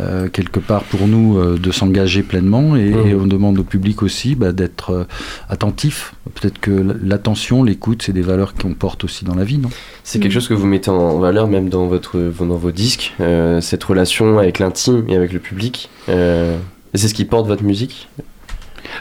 euh, 0.00 0.28
quelque 0.28 0.60
part 0.60 0.84
pour 0.84 1.06
nous 1.08 1.38
euh, 1.38 1.58
de 1.58 1.70
s'engager 1.70 2.22
pleinement 2.22 2.76
et, 2.76 2.90
et 2.90 3.14
on 3.14 3.26
demande 3.26 3.58
au 3.58 3.64
public 3.64 4.02
aussi 4.02 4.34
bah, 4.34 4.52
d'être 4.52 4.90
euh, 4.90 5.04
attentif. 5.48 6.14
Peut-être 6.34 6.58
que 6.60 6.70
l'attention, 7.02 7.62
l'écoute, 7.64 8.02
c'est 8.04 8.12
des 8.12 8.22
valeurs 8.22 8.54
qu'on 8.54 8.74
porte 8.74 9.04
aussi 9.04 9.24
dans 9.24 9.34
la 9.34 9.44
vie, 9.44 9.58
non? 9.58 9.70
C'est 10.04 10.20
quelque 10.20 10.32
chose 10.32 10.48
que 10.48 10.54
vous 10.54 10.66
mettez 10.66 10.90
en 10.90 11.18
valeur 11.18 11.48
même 11.48 11.68
dans, 11.68 11.86
votre, 11.86 12.18
dans 12.18 12.56
vos 12.56 12.70
disques, 12.70 13.14
euh, 13.20 13.60
cette 13.60 13.82
relation 13.84 14.38
avec 14.38 14.58
l'intime 14.58 15.04
et 15.08 15.16
avec 15.16 15.32
le 15.32 15.38
public. 15.38 15.88
euh, 16.08 16.56
et 16.94 16.98
c'est 16.98 17.08
ce 17.08 17.14
qui 17.14 17.24
porte 17.24 17.46
votre 17.46 17.64
musique? 17.64 18.08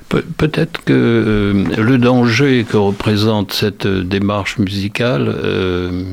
Pe- 0.10 0.24
Peut-être 0.38 0.84
que 0.84 0.94
euh, 0.94 1.54
le 1.82 1.98
danger 1.98 2.66
que 2.70 2.76
représente 2.78 3.54
cette 3.54 3.88
démarche 3.88 4.58
musicale 4.58 5.28
euh, 5.30 6.04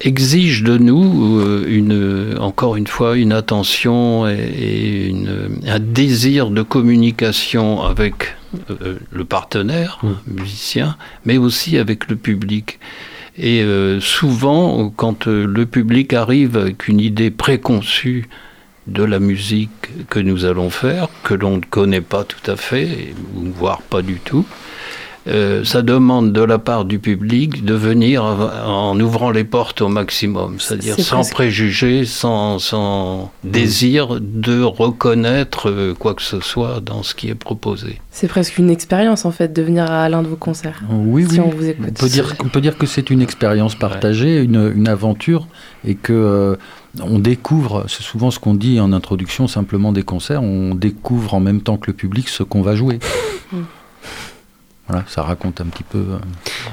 exige 0.00 0.62
de 0.62 0.76
nous 0.78 1.38
euh, 1.40 1.64
une, 1.68 2.36
encore 2.38 2.76
une 2.76 2.86
fois 2.86 3.16
une 3.16 3.32
attention 3.32 4.26
et, 4.28 4.34
et 4.34 5.06
une- 5.08 5.60
un 5.66 5.78
désir 5.78 6.50
de 6.50 6.62
communication 6.62 7.82
avec 7.82 8.34
euh, 8.70 8.98
le 9.10 9.24
partenaire 9.24 10.00
musicien, 10.26 10.96
mais 11.24 11.36
aussi 11.38 11.78
avec 11.78 12.08
le 12.08 12.16
public. 12.16 12.78
Et 13.38 13.62
euh, 13.62 14.00
souvent, 14.00 14.88
quand 14.96 15.26
euh, 15.28 15.46
le 15.46 15.66
public 15.66 16.12
arrive 16.14 16.56
avec 16.56 16.88
une 16.88 17.00
idée 17.00 17.30
préconçue 17.30 18.28
de 18.86 19.02
la 19.02 19.18
musique 19.18 20.08
que 20.08 20.20
nous 20.20 20.44
allons 20.44 20.70
faire, 20.70 21.08
que 21.24 21.34
l'on 21.34 21.56
ne 21.56 21.62
connaît 21.68 22.00
pas 22.00 22.24
tout 22.24 22.50
à 22.50 22.56
fait, 22.56 23.14
ou 23.36 23.50
voire 23.52 23.82
pas 23.82 24.00
du 24.00 24.20
tout, 24.20 24.46
euh, 25.28 25.64
ça 25.64 25.82
demande 25.82 26.32
de 26.32 26.40
la 26.42 26.58
part 26.58 26.84
du 26.84 26.98
public 26.98 27.64
de 27.64 27.74
venir 27.74 28.22
en 28.24 28.98
ouvrant 29.00 29.30
les 29.30 29.44
portes 29.44 29.80
au 29.82 29.88
maximum, 29.88 30.56
c'est-à-dire 30.60 30.94
C'est 30.96 31.02
sans 31.02 31.16
presque- 31.16 31.32
préjugés, 31.34 32.04
sans, 32.04 32.58
sans 32.58 33.32
désir 33.44 34.18
de 34.20 34.62
reconnaître 34.62 35.68
euh, 35.70 35.94
quoi 35.98 36.14
que 36.14 36.22
ce 36.22 36.40
soit 36.40 36.80
dans 36.80 37.02
ce 37.02 37.14
qui 37.14 37.28
est 37.28 37.34
proposé. 37.34 38.00
C'est 38.10 38.28
presque 38.28 38.56
une 38.58 38.70
expérience 38.70 39.24
en 39.24 39.30
fait 39.30 39.52
de 39.52 39.62
venir 39.62 39.90
à 39.90 40.08
l'un 40.08 40.22
de 40.22 40.28
vos 40.28 40.36
concerts. 40.36 40.82
Oui, 40.90 41.26
si 41.28 41.40
oui. 41.40 41.46
on 41.46 41.50
vous 41.50 41.68
écoute. 41.68 41.86
On 41.90 41.92
peut 41.92 42.08
dire, 42.08 42.34
on 42.44 42.48
peut 42.48 42.60
dire 42.60 42.78
que 42.78 42.86
c'est 42.86 43.10
une 43.10 43.20
expérience 43.20 43.74
partagée, 43.74 44.40
une, 44.42 44.72
une 44.74 44.88
aventure, 44.88 45.48
et 45.84 45.94
que 45.96 46.12
euh, 46.12 46.56
on 47.02 47.18
découvre. 47.18 47.84
C'est 47.88 48.02
souvent 48.02 48.30
ce 48.30 48.38
qu'on 48.38 48.54
dit 48.54 48.80
en 48.80 48.92
introduction, 48.92 49.46
simplement 49.48 49.92
des 49.92 50.02
concerts. 50.02 50.42
On 50.42 50.74
découvre 50.74 51.34
en 51.34 51.40
même 51.40 51.60
temps 51.60 51.76
que 51.76 51.88
le 51.88 51.92
public 51.94 52.28
ce 52.28 52.42
qu'on 52.42 52.62
va 52.62 52.74
jouer. 52.74 52.98
Voilà, 54.88 55.04
ça 55.08 55.22
raconte 55.22 55.60
un 55.60 55.64
petit 55.64 55.82
peu. 55.82 55.98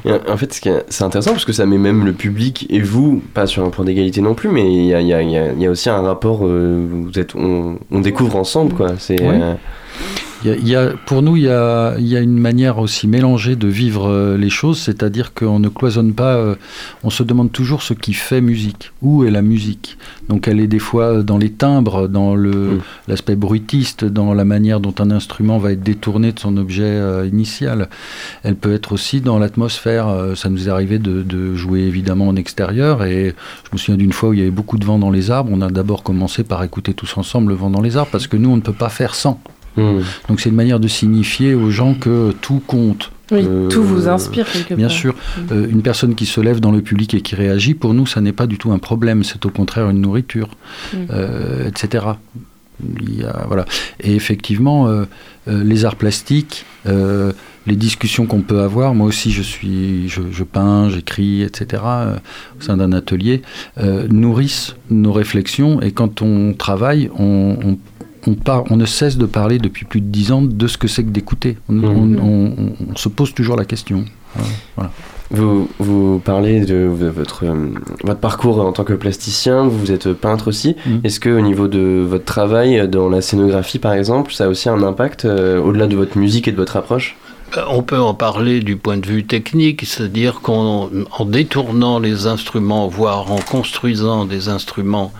euh, 0.06 0.12
euh, 0.12 0.20
en 0.32 0.38
fait, 0.38 0.54
c'est 0.90 1.04
intéressant 1.04 1.32
parce 1.32 1.46
que 1.46 1.52
ça 1.54 1.66
met 1.66 1.80
même 1.80 2.06
le 2.06 2.14
public 2.14 2.68
et 2.70 2.80
vous, 2.80 3.24
pas 3.34 3.48
sur 3.48 3.64
un 3.66 3.70
point 3.72 3.86
d'égalité 3.86 4.22
non 4.22 4.36
plus, 4.36 4.50
mais 4.50 4.72
il 4.72 4.86
y 4.86 4.94
a, 4.94 5.02
y 5.02 5.14
a- 5.14 5.22
il 5.24 5.32
y 5.32 5.38
a- 5.38 5.52
il 5.52 5.60
y 5.62 5.66
a 5.66 5.70
aussi 5.72 5.90
un 5.90 6.02
rapport. 6.02 6.46
euh, 6.46 6.88
vous 6.92 7.18
êtes, 7.18 7.34
on, 7.36 7.80
on 7.92 8.00
découvre 8.02 8.36
ensemble, 8.36 8.74
quoi. 8.76 8.92
C'est. 9.00 9.20
Oui. 9.20 9.36
Il 10.44 10.50
y 10.50 10.52
a- 10.52 10.56
il 10.58 10.68
y 10.68 10.76
a- 10.76 10.90
pour 11.06 11.22
nous, 11.22 11.38
il 11.38 11.44
y 11.44 11.50
a, 11.50 11.96
il 11.98 12.06
y 12.06 12.18
a 12.18 12.20
une 12.20 12.38
manière 12.38 12.80
aussi 12.80 13.08
mélangée 13.08 13.56
de 13.56 13.68
vivre 13.68 14.10
euh, 14.10 14.36
les 14.38 14.50
choses, 14.50 14.78
c'est-à-dire 14.80 15.34
qu'on 15.34 15.58
ne 15.60 15.70
cloisonne 15.70 16.14
pas, 16.14 16.36
euh, 16.36 16.56
on 17.04 17.10
se 17.10 17.24
demande 17.24 17.52
toujours 17.52 17.82
ce 17.82 17.94
qui 17.94 18.14
fait 18.14 18.42
musique. 18.42 18.92
Où 19.02 19.24
est 19.24 19.32
la 19.32 19.42
musique? 19.42 19.98
Donc 20.28 20.48
elle 20.50 20.60
est 20.60 20.68
des 20.68 20.80
fois 20.80 21.24
dans 21.24 21.38
les 21.38 21.50
timbres, 21.52 22.08
dans 22.10 22.36
le- 22.36 22.82
l'aspect 23.08 23.36
bruitiste, 23.38 24.04
dans 24.04 24.34
la 24.34 24.44
manière 24.44 24.82
dont 24.82 24.94
un 25.00 25.12
instrument 25.12 25.60
va 25.60 25.72
être 25.72 25.84
détourné 25.84 26.34
de 26.34 26.40
son 26.40 26.58
objet 26.58 26.84
euh, 26.84 27.26
initial. 27.26 27.88
Elle 28.44 28.56
peut 28.56 28.74
être 28.74 28.92
aussi 28.92 29.22
dans 29.22 29.40
l'atmosphère. 29.40 30.08
Ça 30.36 30.50
nous 30.50 30.68
est 30.68 30.72
arrivé 30.72 31.00
de, 31.00 31.24
de 31.24 31.56
jouer 31.56 31.82
évidemment 31.82 32.28
en 32.28 32.36
extérieur 32.36 33.04
et 33.06 33.34
je 33.66 33.70
me 33.72 33.78
souviens 33.78 33.98
d'une 33.98 34.12
fois 34.14 34.30
où 34.30 34.34
il 34.34 34.40
y 34.40 34.42
avait 34.42 34.52
beaucoup 34.52 34.78
de 34.78 34.86
vent 34.86 35.00
dans 35.00 35.12
les 35.12 35.32
arbres. 35.32 35.52
On 35.54 35.62
a 35.62 35.70
d'abord 35.70 36.04
commencé 36.04 36.44
par 36.44 36.64
écouter 36.64 36.94
tous 36.94 37.16
ensemble 37.18 37.50
le 37.50 37.56
vent 37.56 37.70
dans 37.70 37.82
les 37.82 37.96
arbres 37.96 38.12
parce 38.12 38.28
que 38.28 38.36
nous, 38.36 38.50
on 38.50 38.58
ne 38.58 38.62
peut 38.62 38.74
pas 38.74 38.90
faire 38.90 39.16
sans. 39.16 39.40
Hmm. 39.78 40.02
Donc 40.30 40.40
c'est 40.40 40.50
une 40.50 40.56
manière 40.56 40.80
de 40.80 40.88
signifier 40.88 41.54
aux 41.56 41.70
gens 41.72 41.94
que 41.96 42.32
tout 42.42 42.62
compte. 42.66 43.12
Oui, 43.32 43.46
Euh, 43.48 43.68
tout 43.70 43.82
vous 43.84 44.08
inspire 44.08 44.46
quelque 44.52 44.76
Bien 44.76 44.88
part. 44.88 44.96
sûr, 44.96 45.16
Euh, 45.52 45.68
une 45.70 45.82
personne 45.82 46.14
qui 46.14 46.26
se 46.26 46.40
lève 46.42 46.60
dans 46.60 46.72
le 46.72 46.82
public 46.82 47.14
et 47.14 47.22
qui 47.22 47.36
réagit, 47.36 47.74
pour 47.74 47.94
nous, 47.94 48.06
ça 48.06 48.22
n'est 48.22 48.34
pas 48.34 48.46
du 48.48 48.58
tout 48.58 48.72
un 48.72 48.80
problème, 48.80 49.24
c'est 49.24 49.46
au 49.46 49.50
contraire 49.50 49.90
une 49.90 50.02
nourriture, 50.02 50.50
Mm. 50.94 50.98
euh, 51.12 51.68
etc. 51.70 52.06
Il 53.00 53.20
y 53.22 53.24
a, 53.24 53.46
voilà. 53.48 53.66
Et 54.02 54.14
effectivement, 54.16 54.88
euh, 54.88 55.06
euh, 55.48 55.64
les 55.64 55.86
arts 55.86 55.96
plastiques, 55.96 56.66
euh, 56.86 57.32
les 57.66 57.76
discussions 57.78 58.26
qu'on 58.26 58.42
peut 58.42 58.60
avoir, 58.60 58.94
moi 58.94 59.08
aussi 59.08 59.32
je 59.32 59.42
suis, 59.42 60.10
je, 60.10 60.22
je 60.32 60.44
peins, 60.44 60.90
j'écris, 60.90 61.44
etc. 61.44 61.82
euh, 61.86 62.16
au 62.60 62.62
sein 62.62 62.76
d'un 62.76 62.92
atelier, 62.92 63.42
euh, 63.78 64.08
nourrissent 64.10 64.76
nos 64.90 65.14
réflexions 65.14 65.82
et 65.82 65.92
quand 65.92 66.22
on 66.22 66.54
travaille, 66.54 67.10
on, 67.18 67.58
on 67.64 67.78
on, 68.28 68.34
par- 68.36 68.64
on 68.72 68.76
ne 68.78 68.86
cesse 68.86 69.18
de 69.18 69.26
parler 69.26 69.58
depuis 69.60 69.86
plus 69.86 70.02
de 70.02 70.08
dix 70.08 70.32
ans 70.32 70.42
de 70.42 70.68
ce 70.68 70.78
que 70.78 70.88
c'est 70.88 71.04
que 71.04 71.10
d'écouter. 71.10 71.58
On, 71.70 71.84
on- 71.84 72.18
on- 72.18 72.74
on 72.92 72.96
se 72.96 73.10
pose 73.10 73.34
toujours 73.34 73.56
la 73.56 73.66
question. 73.66 74.06
Voilà. 74.76 74.92
Vous, 75.32 75.68
vous 75.80 76.20
parlez 76.24 76.62
de 76.62 76.86
votre, 76.86 77.46
euh, 77.46 77.70
votre 78.04 78.20
parcours 78.20 78.60
en 78.62 78.72
tant 78.72 78.84
que 78.84 78.94
plasticien, 78.94 79.64
vous 79.64 79.92
êtes 79.92 80.14
peintre 80.14 80.48
aussi. 80.48 80.76
Mhm. 80.86 81.02
Est-ce 81.04 81.20
que 81.20 81.30
au 81.30 81.42
niveau 81.42 81.68
de 81.68 82.06
votre 82.08 82.26
travail 82.26 82.88
dans 82.88 83.10
la 83.10 83.22
scénographie 83.22 83.80
par 83.80 83.94
exemple, 83.94 84.32
ça 84.34 84.46
a 84.46 84.48
aussi 84.48 84.70
un 84.70 84.84
impact 84.84 85.26
euh, 85.26 85.60
au-delà 85.60 85.88
de 85.88 85.96
votre 85.96 86.18
musique 86.18 86.48
et 86.48 86.52
de 86.52 86.58
votre 86.58 86.78
approche? 86.78 87.16
Euh, 87.58 87.62
On 87.70 87.82
peut 87.84 88.00
en 88.00 88.14
parler 88.14 88.60
du 88.60 88.76
point 88.76 88.98
de 88.98 89.08
vue 89.08 89.24
technique, 89.26 89.86
c'est-à-dire 89.86 90.42
qu'en 90.42 90.90
en 91.18 91.26
détournant 91.26 91.98
les 92.00 92.28
instruments, 92.28 92.88
voire 92.88 93.32
en 93.32 93.38
construisant 93.40 94.26
des 94.26 94.50
instruments 94.50 95.12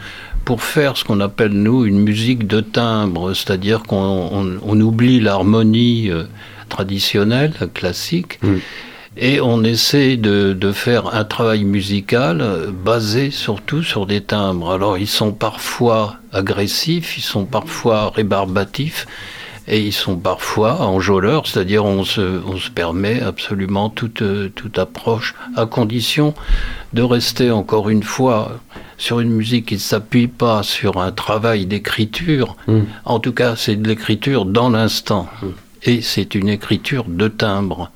pour 0.46 0.62
faire 0.62 0.98
ce 0.98 1.04
qu'on 1.06 1.20
appelle, 1.22 1.52
nous, 1.54 1.86
une 1.86 2.00
musique 2.00 2.48
de 2.48 2.60
timbre, 2.62 3.34
c'est-à-dire 3.34 3.84
qu'on 3.84 4.30
on- 4.32 4.60
on 4.66 4.80
oublie 4.82 5.20
l'harmonie 5.20 6.10
euh, 6.10 6.24
traditionnelle, 6.70 7.54
classique, 7.74 8.40
et 9.16 9.40
on 9.40 9.64
essaie 9.64 10.18
de, 10.18 10.54
de 10.54 10.72
faire 10.72 11.14
un 11.14 11.24
travail 11.24 11.64
musical 11.64 12.42
euh, 12.42 12.72
basé 12.72 13.30
surtout 13.32 13.84
sur 13.84 14.06
des 14.06 14.22
timbres. 14.22 14.72
Alors 14.72 14.98
ils 14.98 15.08
sont 15.08 15.32
parfois 15.32 16.16
agressifs, 16.34 17.18
ils 17.18 17.22
sont 17.22 17.46
parfois 17.46 18.10
rébarbatifs, 18.10 19.06
et 19.68 19.80
ils 19.80 19.94
sont 19.94 20.18
parfois 20.18 20.82
enjôleurs, 20.82 21.48
c'est-à-dire 21.48 21.86
on 21.86 22.04
se, 22.04 22.42
on 22.46 22.58
se 22.58 22.70
permet 22.70 23.22
absolument 23.22 23.90
toute, 23.90 24.22
euh, 24.22 24.50
toute 24.54 24.78
approche, 24.80 25.36
à 25.56 25.66
condition 25.68 26.34
de 26.92 27.02
rester 27.02 27.50
encore 27.52 27.88
une 27.90 28.04
fois 28.04 28.60
sur 28.98 29.20
une 29.20 29.30
musique 29.30 29.68
qui 29.68 29.76
ne 29.76 29.80
s'appuie 29.80 30.28
pas 30.28 30.64
sur 30.64 31.02
un 31.02 31.12
travail 31.12 31.66
d'écriture. 31.66 32.56
En 33.06 33.20
tout 33.20 33.34
cas, 33.34 33.56
c'est 33.56 33.76
de 33.76 33.88
l'écriture 33.88 34.46
dans 34.46 34.70
l'instant. 34.70 35.28
Et 35.84 36.02
c'est 36.02 36.36
une 36.36 36.50
écriture 36.50 37.06
de 37.08 37.28
timbre. 37.28 37.92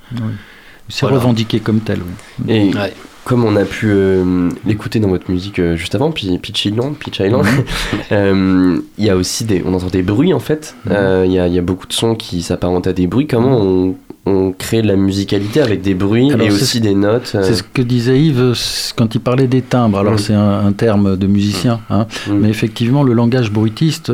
C'est 0.89 1.05
revendiqué 1.05 1.59
comme 1.59 1.81
tel. 1.81 1.99
oui. 2.45 2.53
Et 2.53 2.73
Ouais. 2.75 2.93
Comme 3.27 3.43
on 3.43 3.57
a 3.57 3.65
pu 3.65 3.87
euh, 3.89 4.49
l'écouter 4.65 5.01
dans 5.01 5.09
votre 5.09 5.29
musique 5.29 5.59
euh, 5.59 5.75
juste 5.75 5.93
avant, 5.95 6.11
Pi- 6.11 6.37
Peach 6.41 6.63
Island, 6.65 6.95
Peach 6.97 7.19
Island, 7.19 7.43
Mhm. 7.45 7.63
euh, 8.13 8.77
il 8.97 9.03
y 9.05 9.09
a 9.09 9.17
aussi 9.17 9.43
des, 9.43 9.61
on 9.65 9.73
entend 9.73 9.87
des 9.87 10.01
bruits 10.01 10.33
en 10.33 10.39
fait. 10.39 10.75
Mhm. 10.85 10.95
Il 11.25 11.31
y, 11.33 11.39
a, 11.39 11.47
y 11.49 11.59
a 11.59 11.61
beaucoup 11.61 11.87
de 11.87 11.93
sons 11.93 12.15
qui 12.15 12.41
s'apparentent 12.41 12.87
à 12.87 12.93
des 12.93 13.05
bruits. 13.05 13.27
Comment 13.27 13.59
on, 13.61 13.95
on 14.25 14.53
crée 14.53 14.81
de 14.81 14.87
la 14.87 14.95
musicalité 14.95 15.59
avec 15.61 15.81
des 15.81 15.93
bruits 15.93 16.31
Alors, 16.31 16.47
et 16.47 16.51
aussi 16.51 16.79
des 16.79 16.95
notes 16.95 17.27
C'est 17.41 17.53
ce 17.55 17.63
que 17.63 17.81
disait 17.81 18.17
Yves 18.17 18.55
quand 18.95 19.13
il 19.13 19.19
parlait 19.19 19.47
des 19.47 19.61
timbres. 19.61 19.97
Alors 19.99 20.13
Mm. 20.13 20.19
c'est 20.19 20.33
un, 20.33 20.65
un 20.65 20.71
terme 20.71 21.17
de 21.17 21.27
musicien, 21.27 21.81
hein. 21.89 22.07
mais 22.29 22.49
effectivement 22.49 23.03
le 23.03 23.11
langage 23.13 23.51
bruitiste. 23.51 24.11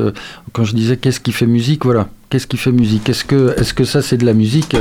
Quand 0.53 0.63
je 0.63 0.73
disais 0.75 0.97
qu'est-ce 0.97 1.19
qui 1.19 1.31
fait 1.31 1.45
musique, 1.47 1.85
voilà, 1.85 2.07
qu'est-ce 2.31 2.47
qui 2.47 2.57
fait 2.57 2.71
musique? 2.71 3.07
Est-ce 3.09 3.25
que, 3.25 3.53
est-ce 3.59 3.75
que 3.75 3.83
ça 3.85 4.01
c'est 4.01 4.17
de 4.17 4.25
la 4.25 4.33
musique 4.33 4.75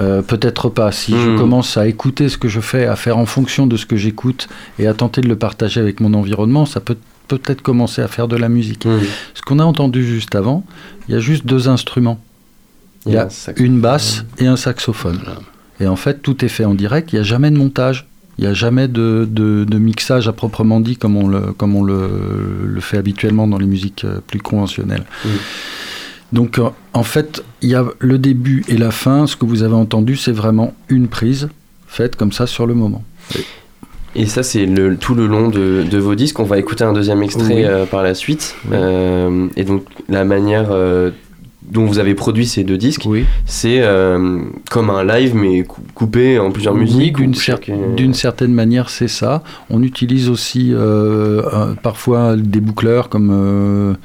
Euh, 0.00 0.22
Peut-être 0.22 0.68
pas. 0.68 0.92
Si 0.92 1.12
je 1.18 1.30
Mm. 1.30 1.36
commence 1.38 1.76
à 1.76 1.86
écouter 1.88 2.28
ce 2.28 2.38
que 2.38 2.48
je 2.48 2.60
fais, 2.60 2.86
à 2.86 2.96
faire 2.96 3.18
en 3.18 3.26
fonction 3.26 3.66
de 3.66 3.76
ce 3.76 3.86
que 3.86 3.96
j'écoute 3.96 4.48
et 4.78 4.86
à 4.86 4.94
tenter 4.94 5.20
de 5.20 5.28
le 5.28 5.36
partager 5.36 5.80
avec 5.80 6.00
mon 6.00 6.14
environnement, 6.14 6.64
ça 6.66 6.80
peut 6.80 6.96
peut-être 7.28 7.62
commencer 7.62 8.02
à 8.02 8.08
faire 8.08 8.28
de 8.28 8.36
la 8.36 8.48
musique. 8.48 8.84
Mm. 8.86 9.00
Ce 9.34 9.42
qu'on 9.42 9.58
a 9.58 9.64
entendu 9.64 10.06
juste 10.06 10.34
avant, 10.34 10.64
il 11.08 11.14
y 11.14 11.16
a 11.16 11.20
juste 11.20 11.44
deux 11.46 11.68
instruments. 11.68 12.20
Il 13.06 13.12
y 13.12 13.16
a 13.16 13.28
une 13.58 13.80
basse 13.80 14.24
et 14.38 14.46
un 14.46 14.56
saxophone. 14.56 15.20
Et 15.80 15.86
en 15.88 15.96
fait, 15.96 16.22
tout 16.22 16.44
est 16.44 16.48
fait 16.48 16.64
en 16.64 16.74
direct. 16.74 17.12
Il 17.12 17.16
n'y 17.16 17.20
a 17.20 17.24
jamais 17.24 17.50
de 17.50 17.56
montage. 17.56 18.06
Il 18.38 18.44
n'y 18.44 18.50
a 18.50 18.54
jamais 18.54 18.88
de, 18.88 19.28
de- 19.30 19.64
de 19.68 19.78
mixage 19.78 20.26
à 20.26 20.32
proprement 20.32 20.80
dit 20.80 20.96
comme 20.96 21.16
on 21.16 21.28
le, 21.28 21.52
comme 21.52 21.76
on 21.76 21.82
le, 21.84 22.08
le 22.66 22.80
fait 22.80 22.96
habituellement 22.96 23.46
dans 23.46 23.58
les 23.58 23.66
musiques 23.66 24.04
euh, 24.04 24.20
plus 24.26 24.40
conventionnelles. 24.40 25.04
Donc 26.32 26.58
euh, 26.58 26.68
en 26.94 27.02
fait, 27.02 27.44
il 27.62 27.68
y 27.70 27.74
a 27.74 27.84
le 27.98 28.18
début 28.18 28.64
et 28.68 28.76
la 28.76 28.90
fin. 28.90 29.26
Ce 29.26 29.36
que 29.36 29.44
vous 29.44 29.62
avez 29.62 29.74
entendu, 29.74 30.16
c'est 30.16 30.32
vraiment 30.32 30.74
une 30.88 31.08
prise 31.08 31.48
faite 31.86 32.16
comme 32.16 32.32
ça 32.32 32.46
sur 32.46 32.66
le 32.66 32.74
moment. 32.74 33.04
Et 34.16 34.26
ça, 34.26 34.42
c'est 34.44 34.66
le, 34.66 34.96
tout 34.96 35.14
le 35.14 35.26
long 35.26 35.48
de, 35.48 35.84
de 35.88 35.98
vos 35.98 36.14
disques. 36.14 36.38
On 36.38 36.44
va 36.44 36.58
écouter 36.58 36.84
un 36.84 36.92
deuxième 36.92 37.22
extrait 37.22 37.54
Oui. 37.54 37.64
euh, 37.64 37.84
par 37.86 38.02
la 38.02 38.14
suite. 38.14 38.54
Oui. 38.66 38.70
Euh, 38.74 39.48
et 39.56 39.64
donc, 39.64 39.84
la 40.08 40.24
manière 40.24 40.68
euh, 40.70 41.10
dont 41.62 41.84
vous 41.84 41.98
avez 41.98 42.14
produit 42.14 42.46
ces 42.46 42.62
deux 42.62 42.76
disques, 42.78 43.08
c'est 43.46 43.82
comme 44.70 44.90
un 44.90 45.02
live 45.04 45.34
mais 45.34 45.62
cou- 45.64 45.80
coupé 45.94 46.38
en 46.38 46.50
plusieurs 46.52 46.74
musiques. 46.74 47.16
d'une 47.16 47.32
cer- 47.32 47.40
chaque- 47.40 47.70
certaine 48.14 48.52
manière, 48.52 48.88
c'est 48.90 49.08
ça. 49.08 49.42
On 49.70 49.82
utilise 49.82 50.28
aussi 50.28 50.72
parfois 51.82 52.36
des 52.36 52.60
boucleurs 52.60 53.08
comme 53.08 53.96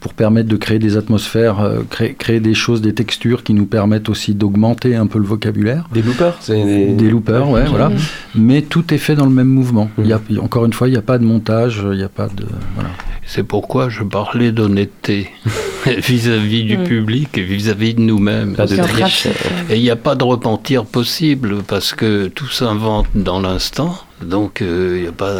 pour 0.00 0.14
permettre 0.14 0.48
de 0.48 0.56
créer 0.56 0.78
des 0.78 0.96
atmosphères, 0.96 1.60
euh, 1.60 1.80
créer, 1.88 2.14
créer 2.14 2.40
des 2.40 2.54
choses, 2.54 2.80
des 2.80 2.94
textures 2.94 3.42
qui 3.44 3.54
nous 3.54 3.66
permettent 3.66 4.08
aussi 4.08 4.34
d'augmenter 4.34 4.96
un 4.96 5.06
peu 5.06 5.18
le 5.18 5.26
vocabulaire. 5.26 5.86
Des 5.92 6.02
loopers, 6.02 6.36
c'est 6.40 6.64
des... 6.64 6.86
Des 6.94 7.10
loopers, 7.10 7.48
ouais, 7.48 7.64
voilà. 7.66 7.92
Mais 8.34 8.62
tout 8.62 8.92
est 8.92 8.98
fait 8.98 9.14
dans 9.14 9.26
le 9.26 9.30
même 9.30 9.48
mouvement. 9.48 9.90
Il 9.98 10.06
y 10.06 10.12
a, 10.12 10.20
encore 10.40 10.64
une 10.64 10.72
fois, 10.72 10.88
il 10.88 10.92
n'y 10.92 10.96
a 10.96 11.02
pas 11.02 11.18
de 11.18 11.24
montage, 11.24 11.82
il 11.84 11.98
n'y 11.98 12.02
a 12.02 12.08
pas 12.08 12.26
de 12.26 12.44
voilà. 12.74 12.90
C'est 13.26 13.44
pourquoi 13.44 13.88
je 13.88 14.02
parlais 14.02 14.50
d'honnêteté 14.50 15.30
vis-à-vis 15.86 16.64
du 16.64 16.78
Mm. 16.78 16.84
public 16.84 17.38
et 17.38 17.42
vis-à-vis 17.42 17.94
de 17.94 18.00
nous-mêmes. 18.00 18.54
Pas 18.54 18.66
de 18.66 18.76
triche. 18.76 19.26
Et 19.68 19.76
il 19.76 19.82
n'y 19.82 19.90
a 19.90 19.96
pas 19.96 20.14
de 20.14 20.24
repentir 20.24 20.84
possible 20.84 21.58
parce 21.66 21.94
que 21.94 22.26
tout 22.28 22.48
s'invente 22.48 23.06
dans 23.14 23.40
l'instant. 23.40 23.96
Donc 24.22 24.60
euh, 24.62 24.96
il 24.96 25.02
n'y 25.02 25.08
a 25.08 25.12
pas. 25.12 25.32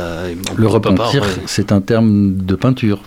Le 0.56 0.66
pas 0.66 0.72
repentir, 0.72 1.24
c'est 1.46 1.72
un 1.72 1.80
terme 1.80 2.36
de 2.36 2.54
peinture. 2.54 3.02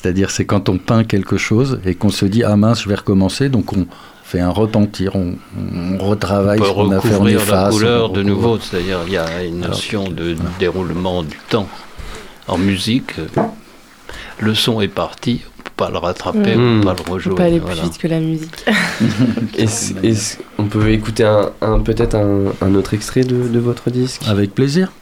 C'est-à-dire, 0.00 0.30
c'est 0.30 0.44
quand 0.44 0.68
on 0.68 0.76
peint 0.76 1.04
quelque 1.04 1.38
chose 1.38 1.80
et 1.86 1.94
qu'on 1.94 2.10
se 2.10 2.26
dit 2.26 2.44
ah 2.44 2.54
mince, 2.56 2.82
je 2.82 2.88
vais 2.90 2.94
recommencer, 2.96 3.48
donc 3.48 3.72
on 3.72 3.86
fait 4.24 4.40
un 4.40 4.50
repentir, 4.50 5.16
on, 5.16 5.36
on 5.56 5.96
retravaille 5.98 6.58
on 6.60 6.62
peut 6.62 6.68
ce 6.68 6.74
qu'on 6.74 6.90
a 6.90 7.00
fait 7.00 7.14
en 7.14 7.26
efface. 7.26 7.74
couleur 7.74 8.10
on 8.10 8.12
de 8.12 8.22
nouveau. 8.22 8.58
C'est-à-dire 8.58 8.98
il 9.06 9.12
y 9.14 9.16
a 9.16 9.42
une 9.44 9.60
notion 9.60 10.04
de 10.10 10.36
déroulement 10.58 11.22
du 11.22 11.38
temps. 11.48 11.68
En 12.46 12.58
musique, 12.58 13.12
le 14.38 14.54
son 14.54 14.80
est 14.82 14.88
parti, 14.88 15.40
on 15.44 15.58
ne 15.60 15.64
peut 15.64 15.70
pas 15.76 15.90
le 15.90 15.98
rattraper, 15.98 16.56
Mm. 16.56 16.60
on 16.60 16.74
ne 16.74 16.80
peut 16.80 16.86
pas 16.86 16.94
le 17.06 17.10
rejouer. 17.12 17.34
pas 17.34 17.44
aller 17.44 17.58
voilà. 17.58 17.76
plus 17.76 17.84
vite 17.84 17.98
que 17.98 18.06
la 18.08 18.20
musique. 18.20 18.64
Est-ce- 19.58 19.94
est-ce- 20.02 20.36
on 20.58 20.64
peut 20.64 20.90
écouter 20.90 21.24
un, 21.24 21.50
un- 21.62 21.80
peut-être 21.80 22.14
un, 22.14 22.52
un 22.60 22.74
autre 22.74 22.94
extrait 22.94 23.24
de, 23.24 23.48
de 23.48 23.58
votre 23.58 23.90
disque? 23.90 24.22
Avec 24.28 24.54
plaisir. 24.54 24.92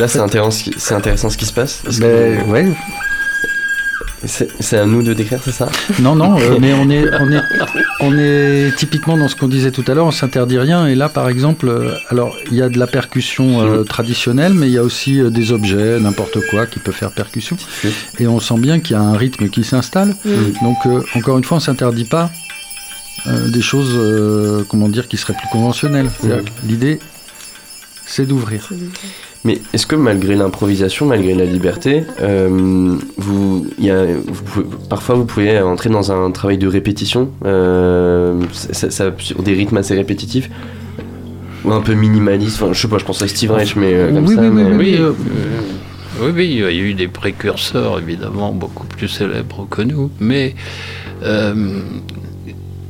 Là, 0.00 0.08
c'est 0.08 0.18
intéressant, 0.18 0.50
ce 0.50 0.64
qui- 0.64 0.74
c'est 0.78 0.94
intéressant 0.94 1.30
ce 1.30 1.36
qui 1.36 1.46
se 1.46 1.52
passe. 1.52 1.82
Que- 2.44 2.50
ouais. 2.50 2.66
C'est 4.26 4.76
à 4.76 4.84
nous 4.84 5.02
de 5.02 5.14
décrire, 5.14 5.40
c'est 5.42 5.50
ça? 5.52 5.70
Non, 5.98 6.14
non, 6.14 6.38
euh, 6.38 6.58
mais 6.60 6.74
on 6.74 6.90
est, 6.90 7.04
on, 7.20 7.32
est, 7.32 7.40
on 8.00 8.18
est 8.18 8.76
typiquement 8.76 9.16
dans 9.16 9.28
ce 9.28 9.34
qu'on 9.34 9.48
disait 9.48 9.70
tout 9.70 9.84
à 9.86 9.94
l'heure, 9.94 10.04
on 10.04 10.10
s'interdit 10.10 10.58
rien. 10.58 10.86
Et 10.86 10.94
là, 10.94 11.08
par 11.08 11.30
exemple, 11.30 11.68
euh, 11.68 11.94
alors 12.10 12.36
il 12.50 12.56
y 12.58 12.60
a 12.60 12.68
de 12.68 12.78
la 12.78 12.86
percussion 12.86 13.62
euh, 13.62 13.82
traditionnelle, 13.82 14.52
mais 14.52 14.66
il 14.66 14.74
y 14.74 14.78
a 14.78 14.82
aussi 14.82 15.18
euh, 15.22 15.30
des 15.30 15.52
objets, 15.52 15.98
n'importe 15.98 16.36
quoi 16.50 16.66
qui 16.66 16.80
peut 16.80 16.92
faire 16.92 17.12
percussion. 17.12 17.56
Et 18.18 18.26
on 18.26 18.40
sent 18.40 18.58
bien 18.58 18.78
qu'il 18.80 18.92
y 18.94 18.98
a 18.98 19.02
un 19.02 19.16
rythme 19.16 19.48
qui 19.48 19.64
s'installe. 19.64 20.14
Mm. 20.26 20.30
Donc, 20.64 20.76
euh, 20.84 21.00
encore 21.14 21.38
une 21.38 21.44
fois, 21.44 21.56
on 21.56 21.60
s'interdit 21.60 22.04
pas 22.04 22.30
euh, 23.26 23.48
des 23.48 23.62
choses, 23.62 23.92
euh, 23.94 24.64
comment 24.68 24.88
dire, 24.90 25.08
qui 25.08 25.16
seraient 25.16 25.32
plus 25.34 25.48
conventionnelles. 25.50 26.10
L'idée, 26.68 26.98
c'est 28.04 28.26
d'ouvrir. 28.26 28.68
Mais 29.44 29.58
est-ce 29.72 29.86
que 29.86 29.96
malgré 29.96 30.36
l'improvisation, 30.36 31.06
malgré 31.06 31.34
la 31.34 31.46
liberté, 31.46 32.02
euh, 32.20 32.94
vous, 33.16 33.66
y 33.78 33.88
a, 33.90 34.04
vous 34.04 34.42
pouvez- 34.44 34.66
parfois 34.90 35.14
vous 35.14 35.24
pouvez 35.24 35.58
entrer 35.60 35.88
dans 35.88 36.12
un 36.12 36.30
travail 36.30 36.58
de 36.58 36.66
répétition, 36.66 37.30
euh, 37.46 38.38
ça, 38.52 38.90
ça- 38.90 39.12
sur 39.18 39.42
des 39.42 39.54
rythmes 39.54 39.78
assez 39.78 39.94
répétitifs, 39.94 40.50
ou 41.64 41.72
un 41.72 41.80
peu 41.80 41.94
minimaliste. 41.94 42.62
Enfin, 42.62 42.72
je 42.74 42.80
sais 42.82 42.88
pas, 42.88 42.98
je 42.98 43.04
pense 43.06 43.22
à 43.22 43.28
Steve 43.28 43.50
Reich, 43.52 43.76
mais 43.76 43.94
euh, 43.94 44.12
comme 44.12 44.26
oui, 44.26 44.34
ça. 44.34 44.42
oui, 44.42 44.48
oui, 44.48 44.62
mais- 44.62 44.76
oui, 44.76 44.96
euh, 44.98 45.12
oui, 46.22 46.30
oui, 46.34 46.46
il 46.50 46.58
y 46.58 46.64
a 46.64 46.70
eu 46.72 46.92
des 46.92 47.08
précurseurs, 47.08 47.98
évidemment, 47.98 48.52
beaucoup 48.52 48.86
plus 48.86 49.08
célèbres 49.08 49.66
que 49.70 49.80
nous, 49.80 50.10
mais 50.20 50.54
euh, 51.22 51.54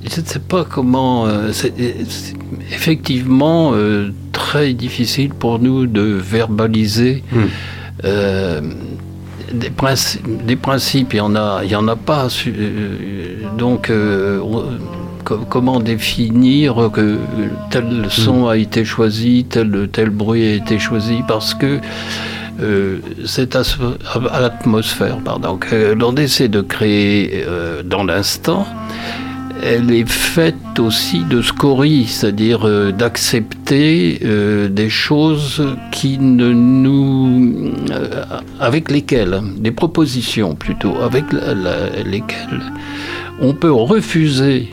je 0.09 0.20
ne 0.20 0.26
sais 0.26 0.38
pas 0.38 0.64
comment... 0.64 1.26
euh, 1.26 1.53
c'est 1.53 1.72
c'est 2.09 2.34
effectivement 2.72 3.72
euh, 3.74 4.11
très 4.32 4.72
difficile 4.72 5.30
pour 5.30 5.59
nous 5.59 5.86
de 5.86 6.01
verbaliser 6.03 7.22
euh, 8.05 8.61
des, 9.53 9.70
principes, 9.70 10.44
des 10.46 10.57
principes, 10.57 11.12
il 11.14 11.16
y 11.18 11.20
en 11.20 11.34
a, 11.36 11.61
il 11.64 11.70
y 11.70 11.76
en 11.76 11.86
a 11.88 11.96
pas. 11.96 12.28
euh, 12.46 12.96
donc, 13.59 13.90
euh, 13.90 14.40
on- 14.42 14.64
co- 15.24 15.44
comment 15.48 15.80
définir 15.80 16.90
que 16.92 17.18
tel 17.70 18.07
son 18.09 18.46
a 18.48 18.57
été 18.57 18.84
choisi, 18.84 19.44
tel, 19.48 19.88
tel 19.92 20.09
bruit 20.11 20.46
a 20.46 20.55
été 20.55 20.78
choisi 20.78 21.18
Parce 21.28 21.53
que 21.53 21.78
euh, 22.62 22.98
cette 23.26 23.55
as- 23.57 23.76
atmosphère, 24.32 25.18
pardon, 25.24 25.57
que 25.57 25.92
l'on 25.92 26.14
essaie 26.16 26.48
de 26.48 26.61
créer 26.62 27.44
euh, 27.46 27.82
dans 27.82 28.05
l'instant, 28.05 28.66
elle 29.62 29.92
est 29.92 30.08
faite 30.08 30.78
aussi 30.78 31.24
de 31.24 31.42
scories, 31.42 32.06
c'est-à-dire 32.06 32.66
euh, 32.66 32.92
d'accepter 32.92 34.20
euh, 34.24 34.68
des 34.68 34.88
choses 34.88 35.62
qui 35.90 36.18
ne 36.18 36.52
nous, 36.52 37.72
euh, 37.90 38.24
avec 38.58 38.90
lesquelles, 38.90 39.40
des 39.58 39.70
propositions 39.70 40.54
plutôt, 40.54 40.96
avec 41.00 41.24
lesquelles 42.04 42.62
on 43.40 43.54
peut 43.54 43.72
refuser 43.72 44.68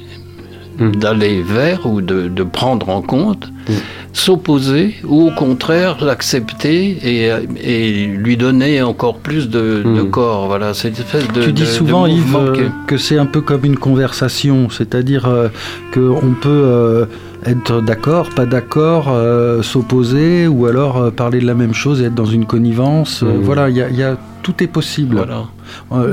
d'aller 0.80 1.42
vers 1.42 1.86
ou 1.86 2.02
de, 2.02 2.28
de 2.28 2.44
prendre 2.44 2.90
en 2.90 3.02
compte, 3.02 3.52
s'opposer 4.14 4.96
ou 5.06 5.28
au 5.28 5.32
contraire 5.32 5.98
l'accepter 6.04 6.98
et, 7.04 7.32
et 7.64 8.06
lui 8.08 8.38
donner 8.38 8.82
encore 8.82 9.18
plus 9.18 9.50
de, 9.50 9.84
de 9.84 10.02
corps. 10.04 10.48
Voilà, 10.48 10.74
c'est 10.74 10.90
une 10.90 10.94
espèce 10.96 11.28
de. 11.34 11.42
tu 11.44 11.52
dis 11.54 11.62
de- 11.64 11.68
souvent, 11.68 12.06
Yves, 12.08 12.36
euh, 12.36 12.54
que- 12.56 12.88
que 12.88 12.98
c'est 12.98 13.18
un 13.18 13.26
peu 13.26 13.42
comme 13.42 13.66
une 13.66 13.78
conversation, 13.78 14.70
c'est-à-dire 14.70 15.26
euh, 15.28 15.50
qu'on 15.94 16.34
peut 16.42 16.50
euh, 16.50 17.06
être 17.46 17.82
d'accord, 17.82 18.30
pas 18.30 18.46
d'accord, 18.46 19.08
euh, 19.10 19.62
s'opposer, 19.62 20.48
ou 20.48 20.66
alors 20.66 20.98
euh, 20.98 21.12
parler 21.12 21.40
de 21.40 21.46
la 21.46 21.54
même 21.54 21.74
chose 21.74 22.02
et 22.02 22.06
être 22.06 22.16
dans 22.16 22.26
une 22.26 22.46
connivence. 22.46 23.24
Euh, 23.24 23.28
voilà, 23.42 23.70
il 23.70 23.78
y 23.78 23.82
a, 23.82 23.90
y 23.90 24.04
a- 24.04 24.18
tout 24.44 24.64
est 24.64 24.68
possible. 24.68 25.18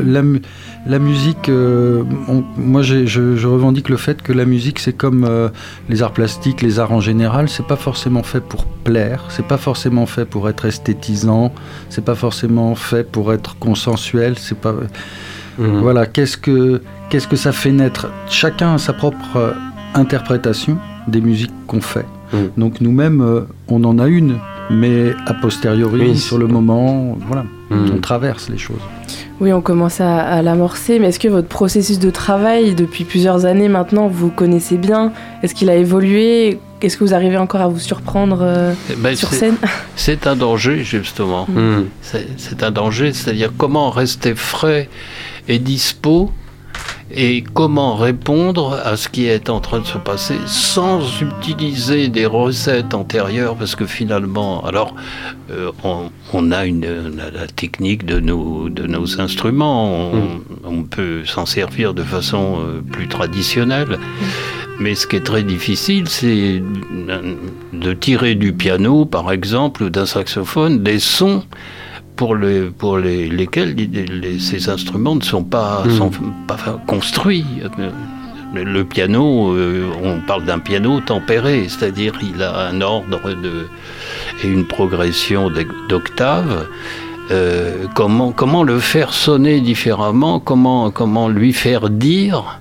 La, 0.05 0.23
mu- 0.23 0.43
la 0.87 0.99
musique, 0.99 1.49
euh, 1.49 2.03
on- 2.29 2.45
moi 2.57 2.83
je, 2.83 3.07
je 3.07 3.47
revendique 3.47 3.89
le 3.89 3.97
fait 3.97 4.21
que 4.23 4.33
la 4.33 4.45
musique 4.45 4.79
c'est 4.79 4.93
comme 4.93 5.25
euh, 5.25 5.49
les 5.89 6.03
arts 6.03 6.13
plastiques, 6.13 6.61
les 6.63 6.79
arts 6.79 6.93
en 6.93 7.01
général, 7.01 7.49
c'est 7.49 7.67
pas 7.67 7.77
forcément 7.77 8.23
fait 8.23 8.41
pour 8.43 8.67
plaire, 8.67 9.25
c'est 9.31 9.47
pas 9.47 9.57
forcément 9.57 10.07
fait 10.07 10.25
pour 10.27 10.49
être 10.49 10.65
esthétisant, 10.67 11.53
c'est 11.89 12.05
pas 12.05 12.15
forcément 12.15 12.75
fait 12.75 13.11
pour 13.11 13.33
être 13.33 13.57
consensuel, 13.59 14.39
c'est 14.39 14.59
pas. 14.59 14.75
Mhm. 15.59 15.79
Voilà, 15.81 16.05
qu'est-ce 16.07 16.37
que 16.37 16.83
qu'est-ce 17.09 17.29
que 17.29 17.37
ça 17.37 17.53
fait 17.53 17.73
naître? 17.73 18.09
Chacun 18.29 18.75
a 18.75 18.79
sa 18.79 18.93
propre 18.93 19.37
euh, 19.37 19.53
interprétation 19.95 20.77
des 21.09 21.21
musiques 21.21 21.53
qu'on 21.67 21.81
fait. 21.81 22.07
Mhm. 22.33 22.51
Donc 22.59 22.81
nous-mêmes, 22.81 23.47
on 23.69 23.85
en 23.85 23.99
a 23.99 24.09
une, 24.09 24.37
mais 24.71 25.15
a 25.27 25.35
posteriori, 25.35 26.01
Oui, 26.11 26.17
sur 26.19 26.39
le 26.39 26.47
moment, 26.47 27.17
voilà, 27.27 27.45
Mhm. 27.71 27.93
on 27.97 27.99
traverse 28.01 28.49
les 28.49 28.59
choses. 28.59 28.81
Oui, 29.41 29.53
on 29.53 29.61
commence 29.61 30.01
à, 30.01 30.21
à 30.21 30.43
l'amorcer, 30.43 30.99
mais 30.99 31.09
est-ce 31.09 31.19
que 31.19 31.29
votre 31.29 31.49
processus 31.49 31.99
de 31.99 32.11
travail 32.11 32.75
depuis 32.75 33.05
plusieurs 33.05 33.45
années 33.47 33.69
maintenant, 33.69 34.07
vous 34.07 34.31
connaissez 34.31 34.77
bien? 34.77 35.13
Est-ce 35.43 35.55
qu'il 35.55 35.69
a 35.71 35.75
évolué? 35.77 36.59
Est-ce 36.83 36.97
que 36.97 37.05
vous 37.05 37.15
arrivez 37.15 37.37
encore 37.39 37.61
à 37.63 37.69
vous 37.69 37.79
surprendre 37.79 38.39
euh, 38.43 38.75
Eh 38.93 38.97
ben, 38.97 39.17
sur 39.17 39.29
scène? 39.33 39.57
C'est 39.97 40.27
un 40.27 40.37
danger, 40.37 40.85
justement. 40.85 41.47
Mm. 41.49 41.85
C'est 42.03 42.27
c'est 42.37 42.63
un 42.63 42.71
danger, 42.71 43.13
c'est-à-dire 43.13 43.53
comment 43.57 43.91
rester 43.91 44.35
frais 44.35 44.89
et 45.49 45.59
dispo 45.59 46.31
et 47.17 47.45
comment 47.55 47.95
répondre 47.95 48.81
à 48.85 48.97
ce 48.97 49.09
qui 49.09 49.27
est 49.27 49.49
en 49.49 49.61
train 49.61 49.81
de 49.81 49.87
se 49.87 49.99
passer 49.99 50.37
sans 50.47 51.01
utiliser 51.21 52.09
des 52.09 52.27
recettes 52.27 52.95
antérieures? 52.95 53.55
Parce 53.57 53.77
que 53.77 53.87
finalement 53.87 54.65
alors 54.65 54.95
euh, 55.51 55.71
on, 55.85 56.11
on, 56.33 56.51
a 56.51 56.67
une 56.67 57.17
la, 57.17 57.31
la, 57.31 57.47
technique 57.47 58.05
de 58.05 58.19
nos 58.19 58.69
de 58.69 58.87
nos 58.87 59.21
instruments. 59.21 60.13
On, 60.13 60.17
mm. 60.17 60.41
on 60.65 60.83
peut 60.83 61.25
s'en 61.25 61.47
servir 61.47 61.95
de 61.95 62.03
façon 62.03 62.59
euh, 62.59 62.81
plus 62.81 63.09
traditionnelle. 63.09 63.99
Mais 64.81 64.97
ce 64.97 65.07
qui 65.07 65.17
est 65.17 65.25
très 65.25 65.45
difficile 65.45 66.09
c'est 66.09 66.61
de 67.73 67.93
tirer 67.93 68.35
du 68.35 68.53
piano 68.53 69.05
par 69.05 69.31
exemple 69.31 69.85
ou 69.85 69.91
d'un 69.91 70.07
saxophone 70.07 70.83
des 70.83 70.99
sons 70.99 71.45
pour, 72.17 72.35
le, 72.35 72.71
pour 72.71 72.99
les, 72.99 73.29
lesquels 73.29 73.75
les, 73.75 73.87
les, 73.87 74.39
ces 74.39 74.69
instruments 74.69 75.17
ne 75.17 75.23
sont 75.23 75.45
pas, 75.45 75.85
mmh. 75.85 75.91
sont 75.91 76.11
pas 76.47 76.57
construits. 76.87 77.47
Le, 78.55 78.63
le 78.63 78.85
piano, 78.85 79.53
euh, 79.53 79.91
on 80.03 80.21
parle 80.21 80.45
d'un 80.45 80.61
piano 80.61 81.01
tempéré, 81.01 81.67
c'est-à-dire 81.69 82.13
il 82.23 82.41
a 82.43 82.69
un 82.69 82.81
ordre 82.81 83.35
de, 83.35 83.67
et 84.43 84.49
une 84.49 84.65
progression 84.65 85.51
d'octaves. 85.89 86.69
Euh, 87.31 87.87
comment, 87.95 88.33
comment 88.33 88.63
le 88.63 88.79
faire 88.79 89.13
sonner 89.13 89.61
différemment? 89.61 90.39
Comment, 90.39 90.91
comment 90.91 91.29
lui 91.29 91.53
faire 91.53 91.91
dire? 91.91 92.61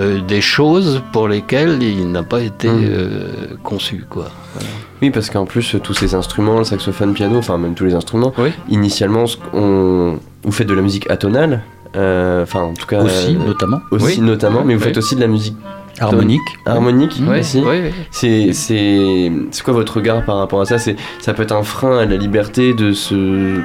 Euh, 0.00 0.20
des 0.20 0.40
choses 0.40 1.02
pour 1.12 1.28
lesquelles 1.28 1.82
il 1.82 2.10
n'a 2.10 2.22
pas 2.22 2.40
été 2.40 2.68
mmh. 2.68 3.58
conçu 3.62 4.04
quoi. 4.08 4.28
Voilà. 4.54 4.68
Oui, 5.00 5.10
parce 5.10 5.30
qu'en 5.30 5.44
plus, 5.44 5.76
tous 5.82 5.94
ces 5.94 6.14
instruments, 6.14 6.58
le 6.58 6.64
saxophone, 6.64 7.14
piano, 7.14 7.38
enfin 7.38 7.56
même 7.56 7.74
tous 7.74 7.84
les 7.84 7.94
instruments, 7.94 8.32
oui. 8.36 8.50
initialement, 8.68 9.26
on... 9.52 10.18
vous 10.42 10.52
faites 10.52 10.66
de 10.66 10.74
la 10.74 10.82
musique 10.82 11.08
atonale, 11.08 11.62
euh, 11.96 12.42
enfin 12.42 12.62
en 12.62 12.74
tout 12.74 12.86
cas... 12.86 13.02
Aussi, 13.02 13.36
euh, 13.36 13.46
notamment. 13.46 13.80
Aussi, 13.92 14.18
oui. 14.18 14.20
notamment, 14.20 14.64
mais 14.64 14.74
vous 14.74 14.82
faites 14.82 14.96
aussi 14.96 15.14
de 15.14 15.20
la 15.20 15.28
musique... 15.28 15.56
Harmonique. 16.00 16.40
Harmonique, 16.64 17.20
oui. 17.20 17.40
aussi. 17.40 17.60
Oui, 17.64 17.92
c'est 18.10 18.52
C'est 18.52 19.62
quoi 19.64 19.74
votre 19.74 19.96
regard 19.96 20.24
par 20.24 20.38
rapport 20.38 20.60
à 20.60 20.64
ça? 20.64 20.78
Ça 20.78 21.34
peut 21.34 21.42
être 21.42 21.52
un 21.52 21.64
frein 21.64 21.98
à 21.98 22.04
la 22.04 22.16
liberté 22.16 22.72
de 22.72 22.92
se... 22.92 23.60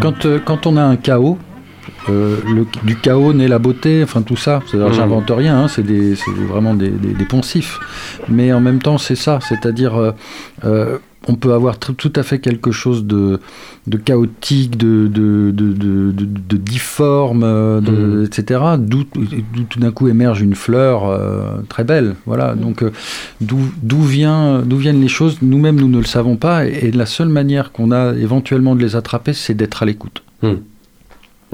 Quand, 0.00 0.24
euh, 0.24 0.38
quand 0.42 0.66
on 0.66 0.78
a 0.78 0.82
un 0.82 0.96
chaos, 0.96 1.38
euh, 2.08 2.36
le, 2.46 2.66
du 2.84 2.96
chaos 2.96 3.32
naît 3.32 3.48
la 3.48 3.58
beauté, 3.58 4.02
enfin 4.02 4.22
tout 4.22 4.36
ça. 4.36 4.60
Mmh. 4.72 4.92
J'invente 4.92 5.30
rien, 5.30 5.64
hein, 5.64 5.68
c'est 5.68 5.84
vraiment 6.48 6.74
des, 6.74 6.90
des, 6.90 7.12
des, 7.14 7.24
poncifs. 7.24 7.80
Mais 8.28 8.52
en 8.52 8.60
même 8.60 8.80
temps, 8.80 8.98
c'est 8.98 9.16
ça, 9.16 9.38
c'est-à-dire 9.40 9.96
euh, 9.96 10.12
euh, 10.64 10.98
on 11.26 11.36
peut 11.36 11.54
avoir 11.54 11.78
tout 11.78 12.12
à 12.16 12.22
fait 12.22 12.38
quelque 12.38 12.70
chose 12.70 13.06
de, 13.06 13.40
de 13.86 13.96
chaotique, 13.96 14.76
de, 14.76 15.08
de, 15.08 16.56
difforme, 16.58 17.44
mmh. 17.44 18.24
etc. 18.26 18.60
D'où 18.78 19.04
tout 19.04 19.78
d'un 19.78 19.90
coup 19.90 20.08
émerge 20.08 20.42
une 20.42 20.54
fleur 20.54 21.06
euh, 21.06 21.62
très 21.70 21.84
belle. 21.84 22.14
Voilà. 22.26 22.54
Mmh. 22.54 22.60
Donc 22.60 22.84
d'où 23.40 24.02
vient, 24.02 24.62
viennent 24.68 25.00
les 25.00 25.08
choses, 25.08 25.38
nous-mêmes 25.40 25.76
nous 25.76 25.88
ne 25.88 25.98
le 25.98 26.04
savons 26.04 26.36
pas. 26.36 26.66
Et, 26.66 26.88
et 26.88 26.92
la 26.92 27.06
seule 27.06 27.28
manière 27.30 27.72
qu'on 27.72 27.90
a 27.90 28.12
éventuellement 28.14 28.74
de 28.74 28.82
les 28.82 28.94
attraper, 28.94 29.32
c'est 29.32 29.54
d'être 29.54 29.82
à 29.82 29.86
l'écoute. 29.86 30.22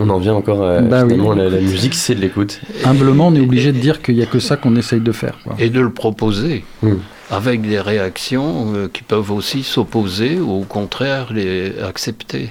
On 0.03 0.09
en 0.09 0.19
vient 0.19 0.35
encore 0.35 0.65
à 0.65 0.81
bah 0.81 1.03
finalement, 1.03 1.31
oui. 1.31 1.39
la, 1.39 1.51
la, 1.51 1.61
musique, 1.61 1.95
c'est 1.95 2.15
de 2.15 2.21
l'écoute. 2.21 2.63
Humblement, 2.85 3.29
on 3.29 3.35
est 3.35 3.41
obligé 3.41 3.71
de 3.71 3.79
dire 3.79 4.01
qu'il 4.01 4.17
n'y 4.17 4.23
a 4.23 4.27
que 4.27 4.39
ça 4.39 4.57
qu'on 4.57 4.75
essaye 4.75 5.01
de 5.01 5.13
faire. 5.13 5.39
Quoi. 5.45 5.55
Et 5.59 5.69
de 5.69 5.79
le 5.79 5.91
proposer, 5.91 6.65
mmh. 6.83 6.93
avec 7.31 7.61
des 7.61 7.79
réactions 7.79 8.73
euh, 8.75 8.89
qui 8.91 9.03
peuvent 9.03 9.31
aussi 9.31 9.63
s'opposer 9.63 10.41
ou 10.41 10.63
au 10.63 10.65
contraire 10.65 11.35
les 11.35 11.79
accepter. 11.87 12.51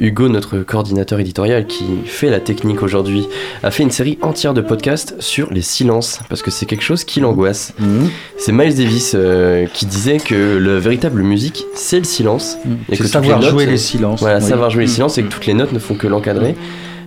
Hugo, 0.00 0.28
notre 0.28 0.58
coordinateur 0.58 1.20
éditorial 1.20 1.66
qui 1.66 1.84
fait 2.06 2.30
la 2.30 2.40
technique 2.40 2.82
aujourd'hui, 2.82 3.26
a 3.62 3.70
fait 3.70 3.82
une 3.82 3.90
série 3.90 4.18
entière 4.22 4.54
de 4.54 4.62
podcasts 4.62 5.14
sur 5.20 5.52
les 5.52 5.60
silences, 5.60 6.20
parce 6.28 6.42
que 6.42 6.50
c'est 6.50 6.66
quelque 6.66 6.82
chose 6.82 7.04
qui 7.04 7.20
l'angoisse. 7.20 7.74
Mmh. 7.78 8.06
C'est 8.38 8.52
Miles 8.52 8.74
Davis 8.74 9.12
euh, 9.14 9.66
qui 9.66 9.84
disait 9.84 10.18
que 10.18 10.56
le 10.56 10.78
véritable 10.78 11.22
musique, 11.22 11.64
c'est 11.74 11.98
le 11.98 12.04
silence. 12.04 12.56
Mmh. 12.64 12.70
Et 12.88 12.96
que 12.96 13.06
savoir 13.06 13.40
les 13.40 13.48
jouer 13.50 13.66
les 13.66 13.76
silences. 13.76 14.20
Voilà, 14.20 14.38
oui. 14.38 14.48
savoir 14.48 14.70
jouer 14.70 14.84
les 14.84 14.90
silences 14.90 15.18
et 15.18 15.22
que 15.22 15.28
toutes 15.28 15.46
les 15.46 15.54
notes 15.54 15.72
ne 15.72 15.78
font 15.78 15.94
que 15.94 16.06
l'encadrer. 16.06 16.56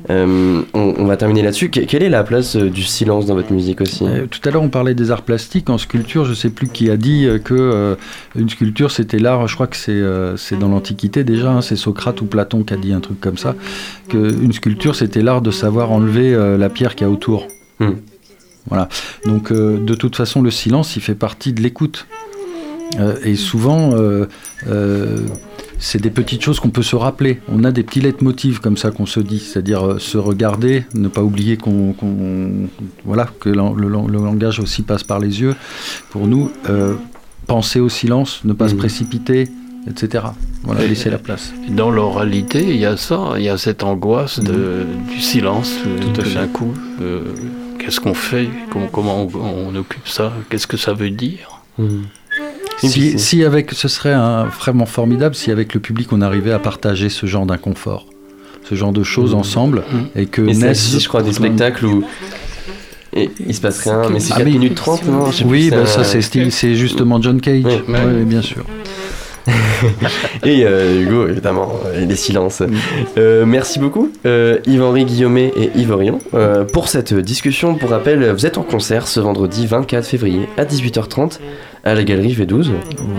Euh, 0.09 0.63
on, 0.73 0.95
on, 0.97 1.05
va 1.05 1.15
terminer 1.15 1.41
là-dessus. 1.41 1.69
Que, 1.69 1.79
quelle 1.81 2.03
est 2.03 2.09
la 2.09 2.23
place 2.23 2.55
euh, 2.55 2.69
du 2.69 2.83
silence 2.83 3.25
dans 3.25 3.35
votre 3.35 3.53
musique 3.53 3.81
aussi? 3.81 4.05
Euh, 4.05 4.25
Tout 4.29 4.39
à 4.47 4.51
l'heure, 4.51 4.61
on 4.61 4.69
parlait 4.69 4.95
des 4.95 5.11
arts 5.11 5.21
plastiques. 5.21 5.69
En 5.69 5.77
sculpture, 5.77 6.25
je 6.25 6.31
ne 6.31 6.35
sais 6.35 6.49
plus 6.49 6.67
qui 6.67 6.89
a 6.89 6.97
dit 6.97 7.27
que 7.43 7.97
une 8.35 8.49
sculpture, 8.49 8.91
c'était 8.91 9.19
l'art. 9.19 9.47
Je 9.47 9.55
crois 9.55 9.67
que 9.67 9.77
c'est 9.77 10.59
dans 10.59 10.69
l'Antiquité 10.69 11.23
déjà. 11.23 11.51
Hein, 11.51 11.61
c'est 11.61 11.75
Socrate 11.75 12.21
ou 12.21 12.25
Platon 12.25 12.63
qui 12.63 12.73
a 12.73 12.77
dit 12.77 12.93
un 12.93 12.99
truc 12.99 13.19
comme 13.21 13.37
ça. 13.37 13.55
Qu'une 14.09 14.51
sculpture, 14.51 14.95
c'était 14.95 15.21
l'art 15.21 15.41
de 15.41 15.51
savoir 15.51 15.91
enlever 15.91 16.35
la 16.57 16.69
pierre 16.69 16.95
qu'il 16.95 17.07
y 17.07 17.09
a 17.09 17.13
autour. 17.13 17.47
Mmh. 17.79 17.91
Voilà. 18.67 18.89
Donc, 19.25 19.51
de 19.51 19.93
toute 19.93 20.15
façon, 20.15 20.41
le 20.41 20.51
silence, 20.51 20.95
il 20.95 21.01
fait 21.01 21.15
partie 21.15 21.53
de 21.53 21.61
l'écoute. 21.61 22.07
Et 23.23 23.35
souvent, 23.35 23.91
c'est 25.79 26.01
des 26.01 26.09
petites 26.09 26.41
choses 26.41 26.59
qu'on 26.59 26.69
peut 26.69 26.83
se 26.83 26.95
rappeler. 26.95 27.39
On 27.49 27.63
a 27.63 27.71
des 27.71 27.83
petits 27.83 28.01
leitmotivs 28.01 28.59
comme 28.59 28.77
ça 28.77 28.91
qu'on 28.91 29.05
se 29.05 29.19
dit, 29.19 29.39
c'est-à-dire 29.39 29.85
euh, 29.85 29.99
se 29.99 30.17
regarder, 30.17 30.85
ne 30.93 31.07
pas 31.07 31.21
oublier 31.21 31.57
qu'on, 31.57 31.93
qu 31.93 32.05
voilà, 33.05 33.27
que 33.39 33.49
le, 33.49 33.61
le, 33.75 33.87
le, 33.89 34.17
langage 34.23 34.59
aussi 34.59 34.81
passe 34.81 35.03
par 35.03 35.19
les 35.19 35.41
yeux. 35.41 35.55
Pour 36.09 36.27
nous, 36.27 36.51
euh, 36.69 36.95
penser 37.47 37.79
au 37.79 37.89
silence, 37.89 38.41
ne 38.45 38.53
pas 38.53 38.65
mmh. 38.65 38.69
se 38.69 38.75
précipiter, 38.75 39.47
etc. 39.89 40.25
Voilà, 40.63 40.85
laisser 40.85 41.09
la 41.09 41.17
place. 41.17 41.53
Dans 41.69 41.91
l'oralité, 41.91 42.63
il 42.63 42.77
y 42.77 42.85
a 42.85 42.95
ça, 42.95 43.33
il 43.37 43.43
y 43.43 43.49
a 43.49 43.57
cette 43.57 43.83
angoisse 43.83 44.39
de, 44.39 44.85
mmh. 44.85 45.11
du 45.11 45.19
silence, 45.19 45.75
tout 46.01 46.21
à 46.21 46.23
d'un 46.23 46.47
coup. 46.47 46.73
Euh, 47.01 47.21
Qu'est-ce 47.79 47.99
qu'on 47.99 48.13
fait? 48.13 48.47
Comment, 48.71 48.87
comment 48.87 49.27
on, 49.33 49.67
on, 49.67 49.75
occupe 49.75 50.07
ça? 50.07 50.31
Qu'est-ce 50.49 50.67
que 50.67 50.77
ça 50.77 50.93
veut 50.93 51.09
dire? 51.09 51.59
Mmh. 51.77 52.03
Si, 52.89 53.19
si, 53.19 53.43
avec, 53.43 53.71
ce 53.71 53.87
serait 53.87 54.13
un, 54.13 54.45
vraiment 54.45 54.85
formidable 54.85 55.35
si 55.35 55.51
avec 55.51 55.73
le 55.73 55.79
public 55.79 56.11
on 56.11 56.21
arrivait 56.21 56.51
à 56.51 56.59
partager 56.59 57.09
ce 57.09 57.25
genre 57.25 57.45
d'inconfort, 57.45 58.07
ce 58.69 58.75
genre 58.75 58.91
de 58.91 59.03
choses 59.03 59.33
mmh. 59.33 59.37
ensemble, 59.37 59.79
mmh. 59.79 60.19
et 60.19 60.25
que 60.25 60.41
mais 60.41 60.53
naissent, 60.53 60.99
je 60.99 61.07
crois, 61.07 61.23
des 61.23 61.33
spectacles 61.33 61.85
où 61.85 62.03
et 63.15 63.29
il 63.45 63.53
se 63.53 63.61
passe 63.61 63.81
rien, 63.81 64.09
mais 64.11 64.19
c'est 64.19 64.33
4 64.33 64.41
ah, 64.41 64.45
minutes 64.45 64.75
30, 64.75 65.05
non 65.05 65.29
Oui, 65.45 65.69
bah, 65.69 65.85
ça 65.85 66.03
c'est 66.03 66.75
justement 66.75 67.21
John 67.21 67.39
Cage, 67.39 67.63
ouais, 67.63 67.83
ouais. 67.87 68.05
Ouais, 68.05 68.23
bien 68.23 68.41
sûr. 68.41 68.65
et 70.43 70.65
euh, 70.65 71.01
Hugo, 71.01 71.27
évidemment, 71.27 71.71
et 71.95 72.05
les 72.05 72.15
silences. 72.15 72.61
Mm. 72.61 72.73
Euh, 73.17 73.45
merci 73.45 73.79
beaucoup, 73.79 74.11
euh, 74.25 74.59
Yves-Henri 74.65 75.05
Guillaumet 75.05 75.51
et 75.55 75.71
Yves 75.75 75.91
Orion, 75.91 76.19
euh, 76.33 76.63
pour 76.63 76.87
cette 76.87 77.13
discussion. 77.13 77.75
Pour 77.75 77.89
rappel, 77.89 78.31
vous 78.31 78.45
êtes 78.45 78.57
en 78.57 78.63
concert 78.63 79.07
ce 79.07 79.19
vendredi 79.19 79.67
24 79.67 80.05
février 80.05 80.47
à 80.57 80.65
18h30 80.65 81.39
à 81.85 81.93
la 81.95 82.03
galerie 82.05 82.33
V12. 82.33 82.69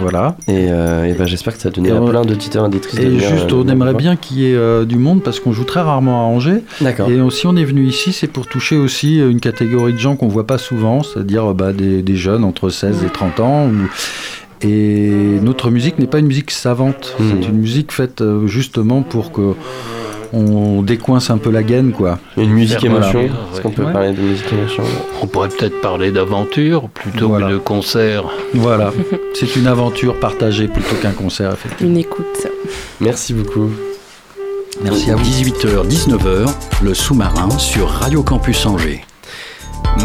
Voilà. 0.01 0.37
Et, 0.49 0.65
et 0.65 1.13
ben, 1.13 1.27
j'espère 1.27 1.55
que 1.55 1.61
ça 1.61 1.69
a 1.69 1.73
donné 1.73 1.91
à 1.91 2.01
plein 2.01 2.23
d'auditeurs 2.23 2.65
et 2.65 2.71
d'éditrices. 2.71 2.99
Et 2.99 3.19
juste, 3.19 3.53
on 3.53 3.69
aimerait 3.69 3.93
bien 3.93 4.17
qu'il 4.17 4.39
y 4.39 4.47
ait 4.47 4.87
du 4.87 4.97
monde 4.97 5.23
parce 5.23 5.39
qu'on 5.39 5.53
joue 5.53 5.65
très 5.65 5.83
rarement 5.83 6.23
à 6.23 6.25
Angers. 6.25 6.63
D'accord. 6.81 7.11
Et 7.11 7.19
si 7.31 7.47
on 7.47 7.57
est 7.57 7.65
venu 7.65 7.85
ici, 7.85 8.15
c'est 8.15 8.27
pour 8.27 8.47
toucher 8.47 8.77
aussi 8.77 9.19
une 9.19 9.41
catégorie 9.41 9.93
de 9.93 9.99
gens 9.99 10.17
qu'on 10.17 10.29
voit 10.29 10.47
pas 10.47 10.57
souvent, 10.57 11.03
c'est-à-dire 11.03 11.53
bah, 11.53 11.75
des, 11.75 12.01
des, 12.01 12.17
jeunes 12.17 12.43
entre 12.43 12.71
16 12.71 13.05
et 13.05 13.11
30 13.11 13.41
ans. 13.41 13.67
Ou... 13.67 13.91
Et 14.63 15.39
notre 15.43 15.71
musique 15.71 15.99
n'est 15.99 16.07
pas 16.07 16.19
une 16.19 16.27
musique 16.27 16.51
savante, 16.51 17.15
mmh. 17.19 17.25
c'est 17.29 17.49
une 17.49 17.59
musique 17.59 17.93
faite 17.93 18.21
euh, 18.21 18.47
justement 18.47 19.03
pour 19.03 19.33
que 19.33 19.55
on 20.35 20.83
décoince 20.83 21.31
un 21.31 21.39
peu 21.39 21.51
la 21.51 21.63
gaine, 21.63 21.93
quoi. 21.93 22.19
Une 22.37 22.51
musique 22.51 22.83
émotion. 22.85 23.21
Voilà. 23.21 23.35
Est-ce 23.53 23.61
qu'on 23.61 23.71
peut 23.71 23.85
ouais. 23.85 23.93
parler 23.93 24.13
de 24.13 24.21
musique 24.21 24.53
émotion 24.53 24.83
On 25.23 25.27
pourrait 25.27 25.49
peut-être 25.49 25.81
parler 25.81 26.11
d'aventure 26.11 26.89
plutôt 26.89 27.29
voilà. 27.29 27.49
que 27.49 27.53
de 27.53 27.59
concert. 27.59 28.25
Voilà, 28.53 28.93
c'est 29.35 29.55
une 29.57 29.67
aventure 29.67 30.19
partagée 30.19 30.67
plutôt 30.67 30.97
qu'un 30.97 31.13
concert, 31.13 31.53
effectivement. 31.53 31.93
Une 31.93 31.99
écoute. 31.99 32.49
Merci 33.01 33.33
beaucoup. 33.33 33.71
Merci 34.83 35.13
à 35.13 35.17
vous. 35.17 35.23
18h, 35.23 35.89
19h, 35.89 36.53
le 36.83 36.95
sous-marin 36.95 37.51
sur 37.51 37.89
Radio 37.89 38.25
Campus 38.25 38.67
Angers. 38.67 39.05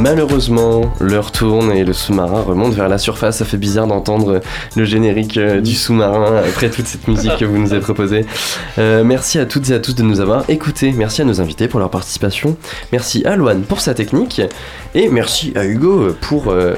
Malheureusement, 0.01 0.93
l'heure 0.99 1.31
tourne 1.31 1.71
et 1.71 1.83
le 1.83 1.93
sous-marin 1.93 2.41
remonte 2.41 2.73
vers 2.73 2.87
la 2.87 2.97
surface. 2.97 3.37
Ça 3.37 3.45
fait 3.45 3.57
bizarre 3.57 3.87
d'entendre 3.87 4.39
le 4.75 4.85
générique 4.85 5.37
euh, 5.37 5.59
du 5.59 5.73
sous-marin 5.73 6.37
après 6.37 6.69
toute 6.69 6.87
cette 6.87 7.07
musique 7.07 7.35
que 7.37 7.45
vous 7.45 7.57
nous 7.57 7.73
avez 7.73 7.81
proposée. 7.81 8.25
Euh, 8.77 9.03
merci 9.03 9.39
à 9.39 9.45
toutes 9.45 9.69
et 9.69 9.73
à 9.73 9.79
tous 9.79 9.95
de 9.95 10.03
nous 10.03 10.21
avoir 10.21 10.49
écoutés. 10.49 10.93
Merci 10.93 11.21
à 11.21 11.25
nos 11.25 11.41
invités 11.41 11.67
pour 11.67 11.79
leur 11.79 11.89
participation. 11.89 12.55
Merci 12.91 13.25
à 13.25 13.35
Loane 13.35 13.63
pour 13.63 13.81
sa 13.81 13.93
technique. 13.93 14.41
Et 14.95 15.09
merci 15.09 15.51
à 15.55 15.65
Hugo 15.65 16.15
pour... 16.21 16.49
Euh, 16.49 16.75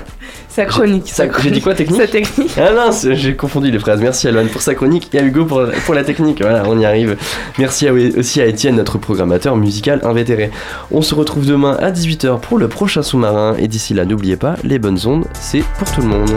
sa 0.51 0.65
chronique. 0.65 1.11
J'ai 1.41 1.51
dit 1.51 1.61
quoi, 1.61 1.73
technique 1.73 2.01
Sa 2.01 2.07
technique. 2.07 2.51
Ah 2.57 2.73
mince, 2.73 3.07
j'ai 3.11 3.35
confondu 3.35 3.71
les 3.71 3.79
phrases. 3.79 4.01
Merci 4.01 4.27
à 4.27 4.31
Loane 4.31 4.49
pour 4.49 4.61
sa 4.61 4.75
chronique 4.75 5.09
et 5.13 5.19
à 5.19 5.23
Hugo 5.23 5.45
pour, 5.45 5.63
pour 5.85 5.93
la 5.93 6.03
technique. 6.03 6.41
Voilà, 6.41 6.63
on 6.67 6.77
y 6.77 6.85
arrive. 6.85 7.15
Merci 7.57 7.87
à, 7.87 7.93
aussi 7.93 8.41
à 8.41 8.45
Étienne, 8.45 8.75
notre 8.75 8.97
programmateur 8.97 9.55
musical 9.55 10.01
invétéré. 10.03 10.51
On 10.91 11.01
se 11.01 11.15
retrouve 11.15 11.45
demain 11.45 11.77
à 11.79 11.91
18h 11.91 12.41
pour 12.41 12.57
le 12.57 12.67
prochain 12.67 13.01
sous-marin. 13.01 13.55
Et 13.57 13.67
d'ici 13.69 13.93
là, 13.93 14.03
n'oubliez 14.03 14.35
pas, 14.35 14.55
les 14.63 14.77
bonnes 14.77 14.99
ondes, 15.05 15.25
c'est 15.33 15.63
pour 15.79 15.89
tout 15.91 16.01
le 16.01 16.07
monde. 16.07 16.31